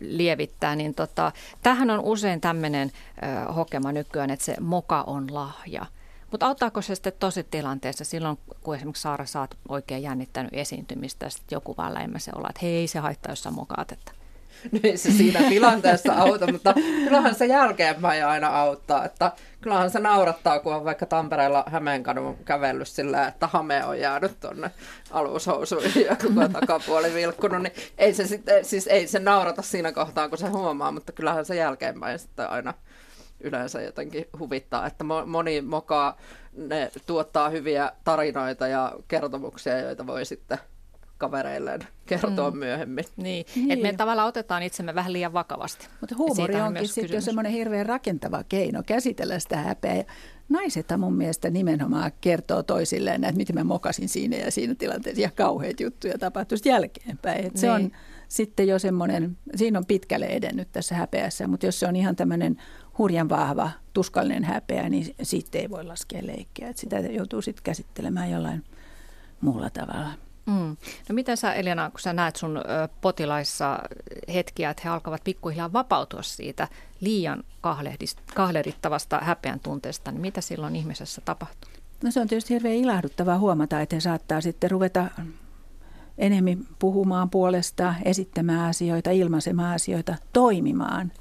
lievittää. 0.00 0.76
Niin 0.76 0.94
tota, 0.94 1.32
tähän 1.62 1.90
on 1.90 2.00
usein 2.00 2.40
tämmöinen 2.40 2.92
hokema 3.56 3.92
nykyään, 3.92 4.30
että 4.30 4.44
se 4.44 4.56
moka 4.60 5.02
on 5.02 5.34
lahja. 5.34 5.86
Mutta 6.30 6.46
auttaako 6.46 6.82
se 6.82 6.94
sitten 6.94 7.12
tosi 7.18 7.44
tilanteessa 7.50 8.04
silloin, 8.04 8.38
kun 8.62 8.74
esimerkiksi 8.74 9.02
Saara 9.02 9.26
saat 9.26 9.56
oikein 9.68 10.02
jännittänyt 10.02 10.54
esiintymistä 10.54 11.28
sitten 11.28 11.56
joku 11.56 11.74
vaan 11.76 11.94
läimässä 11.94 12.32
olla, 12.36 12.48
että 12.50 12.60
hei 12.62 12.86
se 12.86 12.98
haittaa, 12.98 13.32
jos 13.32 13.42
sä 13.42 13.50
mokaat, 13.50 13.92
että 13.92 14.12
No 14.72 14.80
ei 14.82 14.96
se 14.96 15.10
siinä 15.10 15.42
tilanteessa 15.48 16.12
auta, 16.12 16.52
mutta 16.52 16.74
kyllähän 17.04 17.34
se 17.34 17.46
jälkeenpäin 17.46 18.26
aina 18.26 18.48
auttaa. 18.48 19.04
Että 19.04 19.32
kyllähän 19.60 19.90
se 19.90 19.98
naurattaa, 19.98 20.60
kun 20.60 20.74
on 20.74 20.84
vaikka 20.84 21.06
Tampereella 21.06 21.64
Hämeenkadun 21.66 22.36
kävellyt 22.44 22.88
sillä, 22.88 23.26
että 23.26 23.46
hame 23.46 23.84
on 23.84 24.00
jäänyt 24.00 24.40
tuonne 24.40 24.70
alushousuihin 25.10 26.06
ja 26.06 26.16
koko 26.16 26.48
takapuoli 26.52 27.14
vilkkunut, 27.14 27.62
niin 27.62 27.72
ei 27.98 28.14
se, 28.14 28.26
sitten, 28.26 28.64
siis 28.64 28.86
ei 28.86 29.06
se 29.06 29.18
naurata 29.18 29.62
siinä 29.62 29.92
kohtaa, 29.92 30.28
kun 30.28 30.38
se 30.38 30.48
huomaa, 30.48 30.92
mutta 30.92 31.12
kyllähän 31.12 31.44
se 31.44 31.56
jälkeenpäin 31.56 32.18
sitten 32.18 32.50
aina 32.50 32.74
yleensä 33.40 33.82
jotenkin 33.82 34.26
huvittaa, 34.38 34.86
että 34.86 35.04
moni 35.26 35.60
mokaa, 35.60 36.16
ne 36.56 36.90
tuottaa 37.06 37.48
hyviä 37.48 37.92
tarinoita 38.04 38.68
ja 38.68 38.92
kertomuksia, 39.08 39.78
joita 39.78 40.06
voi 40.06 40.24
sitten 40.24 40.58
kavereilleen 41.20 41.80
kertoa 42.06 42.50
mm. 42.50 42.58
myöhemmin. 42.58 43.04
Niin, 43.16 43.46
niin. 43.54 43.70
että 43.70 43.82
me 43.82 43.92
tavallaan 43.92 44.28
otetaan 44.28 44.62
itsemme 44.62 44.94
vähän 44.94 45.12
liian 45.12 45.32
vakavasti. 45.32 45.86
Mutta 46.00 46.16
huumori 46.18 46.60
onkin 46.60 46.88
sitten 46.88 47.14
jo 47.14 47.20
semmoinen 47.20 47.52
hirveän 47.52 47.86
rakentava 47.86 48.44
keino 48.48 48.82
käsitellä 48.86 49.38
sitä 49.38 49.56
häpeää. 49.56 49.96
Ja 49.96 50.04
naiset 50.48 50.86
mun 50.98 51.14
mielestä 51.14 51.50
nimenomaan 51.50 52.12
kertoo 52.20 52.62
toisilleen, 52.62 53.24
että 53.24 53.36
miten 53.36 53.56
mä 53.56 53.64
mokasin 53.64 54.08
siinä 54.08 54.36
ja 54.36 54.50
siinä 54.50 54.74
tilanteessa 54.74 55.22
ja 55.22 55.30
kauheat 55.30 55.80
juttuja 55.80 56.18
tapahtui 56.18 56.58
jälkeenpäin. 56.64 57.38
Et 57.38 57.52
niin. 57.52 57.60
Se 57.60 57.70
on 57.70 57.90
sitten 58.28 58.68
jo 58.68 58.78
semmoinen, 58.78 59.38
siinä 59.56 59.78
on 59.78 59.86
pitkälle 59.86 60.26
edennyt 60.26 60.68
tässä 60.72 60.94
häpeässä, 60.94 61.46
mutta 61.46 61.66
jos 61.66 61.80
se 61.80 61.86
on 61.86 61.96
ihan 61.96 62.16
tämmöinen 62.16 62.56
hurjan 63.00 63.28
vahva, 63.28 63.70
tuskallinen 63.92 64.44
häpeä, 64.44 64.88
niin 64.88 65.14
siitä 65.22 65.58
ei 65.58 65.70
voi 65.70 65.84
laskea 65.84 66.26
leikkiä. 66.26 66.68
Et 66.68 66.78
sitä 66.78 66.98
joutuu 66.98 67.42
sitten 67.42 67.64
käsittelemään 67.64 68.30
jollain 68.30 68.64
muulla 69.40 69.70
tavalla. 69.70 70.10
Mm. 70.46 70.76
No 71.08 71.14
miten 71.14 71.36
sä 71.36 71.52
Elina, 71.52 71.90
kun 71.90 72.00
sä 72.00 72.12
näet 72.12 72.36
sun 72.36 72.60
potilaissa 73.00 73.78
hetkiä, 74.34 74.70
että 74.70 74.82
he 74.84 74.90
alkavat 74.90 75.24
pikkuhiljaa 75.24 75.72
vapautua 75.72 76.22
siitä 76.22 76.68
liian 77.00 77.44
kahlehdittavasta 78.34 79.18
häpeän 79.22 79.60
tunteesta, 79.60 80.12
niin 80.12 80.20
mitä 80.20 80.40
silloin 80.40 80.76
ihmisessä 80.76 81.22
tapahtuu? 81.24 81.70
No 82.04 82.10
se 82.10 82.20
on 82.20 82.28
tietysti 82.28 82.54
hirveän 82.54 82.74
ilahduttavaa 82.74 83.38
huomata, 83.38 83.80
että 83.80 83.96
he 83.96 84.00
saattaa 84.00 84.40
sitten 84.40 84.70
ruveta 84.70 85.06
enemmän 86.18 86.58
puhumaan 86.78 87.30
puolesta, 87.30 87.94
esittämään 88.04 88.68
asioita, 88.70 89.10
ilmaisemaan 89.10 89.74
asioita, 89.74 90.14
toimimaan. 90.32 91.12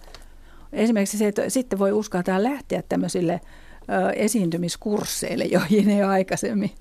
Esimerkiksi 0.73 1.17
se, 1.17 1.27
että 1.27 1.49
sitten 1.49 1.79
voi 1.79 1.91
uskaltaa 1.91 2.43
lähteä 2.43 2.83
tämmöisille 2.89 3.41
ö, 3.89 4.11
esiintymiskursseille, 4.11 5.45
joihin 5.45 5.89
ei 5.89 6.03
ole 6.03 6.11
aikaisemmin 6.11 6.71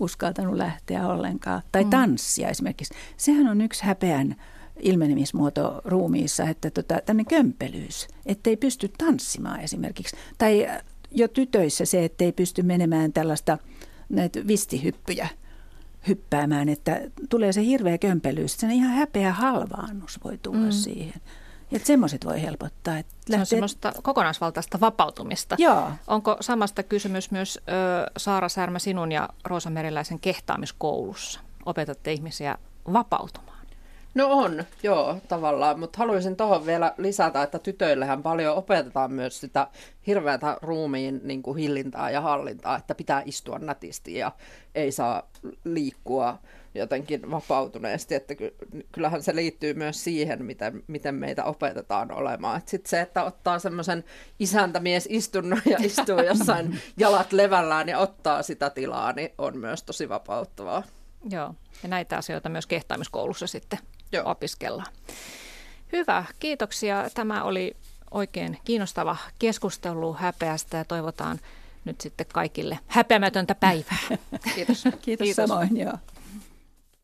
uskaltanut 0.00 0.56
lähteä 0.56 1.08
ollenkaan. 1.08 1.62
Tai 1.72 1.84
mm. 1.84 1.90
tanssia 1.90 2.48
esimerkiksi. 2.48 2.94
Sehän 3.16 3.48
on 3.48 3.60
yksi 3.60 3.84
häpeän 3.84 4.36
ilmenemismuoto 4.80 5.80
ruumiissa, 5.84 6.44
että 6.44 6.70
tota, 6.70 7.00
tämmöinen 7.06 7.26
kömpelyys, 7.26 8.08
ettei 8.26 8.56
pysty 8.56 8.90
tanssimaan 8.98 9.60
esimerkiksi. 9.60 10.16
Tai 10.38 10.66
jo 11.10 11.28
tytöissä 11.28 11.84
se, 11.84 12.04
ettei 12.04 12.32
pysty 12.32 12.62
menemään 12.62 13.12
tällaista 13.12 13.58
näitä 14.08 14.46
vistihyppyjä 14.46 15.28
hyppäämään, 16.08 16.68
että 16.68 17.00
tulee 17.28 17.52
se 17.52 17.64
hirveä 17.64 17.98
kömpelyys. 17.98 18.56
Se 18.56 18.66
ihan 18.72 18.90
häpeä 18.90 19.32
halvaannus 19.32 20.18
voi 20.24 20.38
tulla 20.38 20.66
mm. 20.66 20.72
siihen. 20.72 21.20
Että 21.74 21.86
semmoiset 21.86 22.24
voi 22.24 22.42
helpottaa. 22.42 22.98
Että 22.98 23.14
lähtee... 23.28 23.36
Se 23.36 23.40
on 23.40 23.46
semmoista 23.46 23.92
kokonaisvaltaista 24.02 24.80
vapautumista. 24.80 25.56
Joo. 25.58 25.90
Onko 26.06 26.36
samasta 26.40 26.82
kysymys 26.82 27.30
myös 27.30 27.60
ö, 27.68 28.10
Saara 28.16 28.48
Särmä 28.48 28.78
sinun 28.78 29.12
ja 29.12 29.28
Roosa 29.44 29.70
Meriläisen 29.70 30.20
kehtaamiskoulussa? 30.20 31.40
Opetatte 31.66 32.12
ihmisiä 32.12 32.58
vapautumaan. 32.92 33.54
No 34.14 34.26
on, 34.30 34.64
joo, 34.82 35.16
tavallaan, 35.28 35.78
mutta 35.78 35.98
haluaisin 35.98 36.36
tuohon 36.36 36.66
vielä 36.66 36.94
lisätä, 36.98 37.42
että 37.42 37.58
tytöillähän 37.58 38.22
paljon 38.22 38.56
opetetaan 38.56 39.12
myös 39.12 39.40
sitä 39.40 39.68
hirveätä 40.06 40.58
ruumiin 40.62 41.20
niin 41.24 41.42
kuin 41.42 41.58
hillintää 41.58 42.10
ja 42.10 42.20
hallintaa, 42.20 42.76
että 42.76 42.94
pitää 42.94 43.22
istua 43.24 43.58
nätisti 43.58 44.14
ja 44.14 44.32
ei 44.74 44.92
saa 44.92 45.22
liikkua 45.64 46.38
jotenkin 46.74 47.30
vapautuneesti, 47.30 48.14
että 48.14 48.34
kyllähän 48.92 49.22
se 49.22 49.36
liittyy 49.36 49.74
myös 49.74 50.04
siihen, 50.04 50.44
miten, 50.44 50.82
miten 50.86 51.14
meitä 51.14 51.44
opetetaan 51.44 52.12
olemaan. 52.12 52.62
Sitten 52.66 52.90
se, 52.90 53.00
että 53.00 53.24
ottaa 53.24 53.58
semmoisen 53.58 54.04
isäntämies 54.38 55.08
istunnon 55.10 55.62
ja 55.66 55.78
istuu 55.80 56.22
jossain 56.22 56.80
jalat 56.96 57.32
levällään 57.32 57.88
ja 57.88 57.98
ottaa 57.98 58.42
sitä 58.42 58.70
tilaa, 58.70 59.12
niin 59.12 59.30
on 59.38 59.58
myös 59.58 59.82
tosi 59.82 60.08
vapauttavaa. 60.08 60.82
Joo, 61.30 61.54
ja 61.82 61.88
näitä 61.88 62.16
asioita 62.16 62.48
myös 62.48 62.66
kehtaamiskoulussa 62.66 63.46
sitten 63.46 63.78
Joo. 64.12 64.30
opiskellaan. 64.30 64.92
Hyvä, 65.92 66.24
kiitoksia. 66.38 67.10
Tämä 67.14 67.44
oli 67.44 67.76
oikein 68.10 68.58
kiinnostava 68.64 69.16
keskustelu 69.38 70.12
häpeästä 70.12 70.76
ja 70.76 70.84
toivotaan 70.84 71.40
nyt 71.84 72.00
sitten 72.00 72.26
kaikille 72.32 72.78
häpeämätöntä 72.86 73.54
päivää. 73.54 73.98
Kiitos. 74.54 74.84
Kiitos, 75.02 75.24
Kiitos. 75.24 75.36
samoin, 75.36 75.76
joo. 75.76 75.98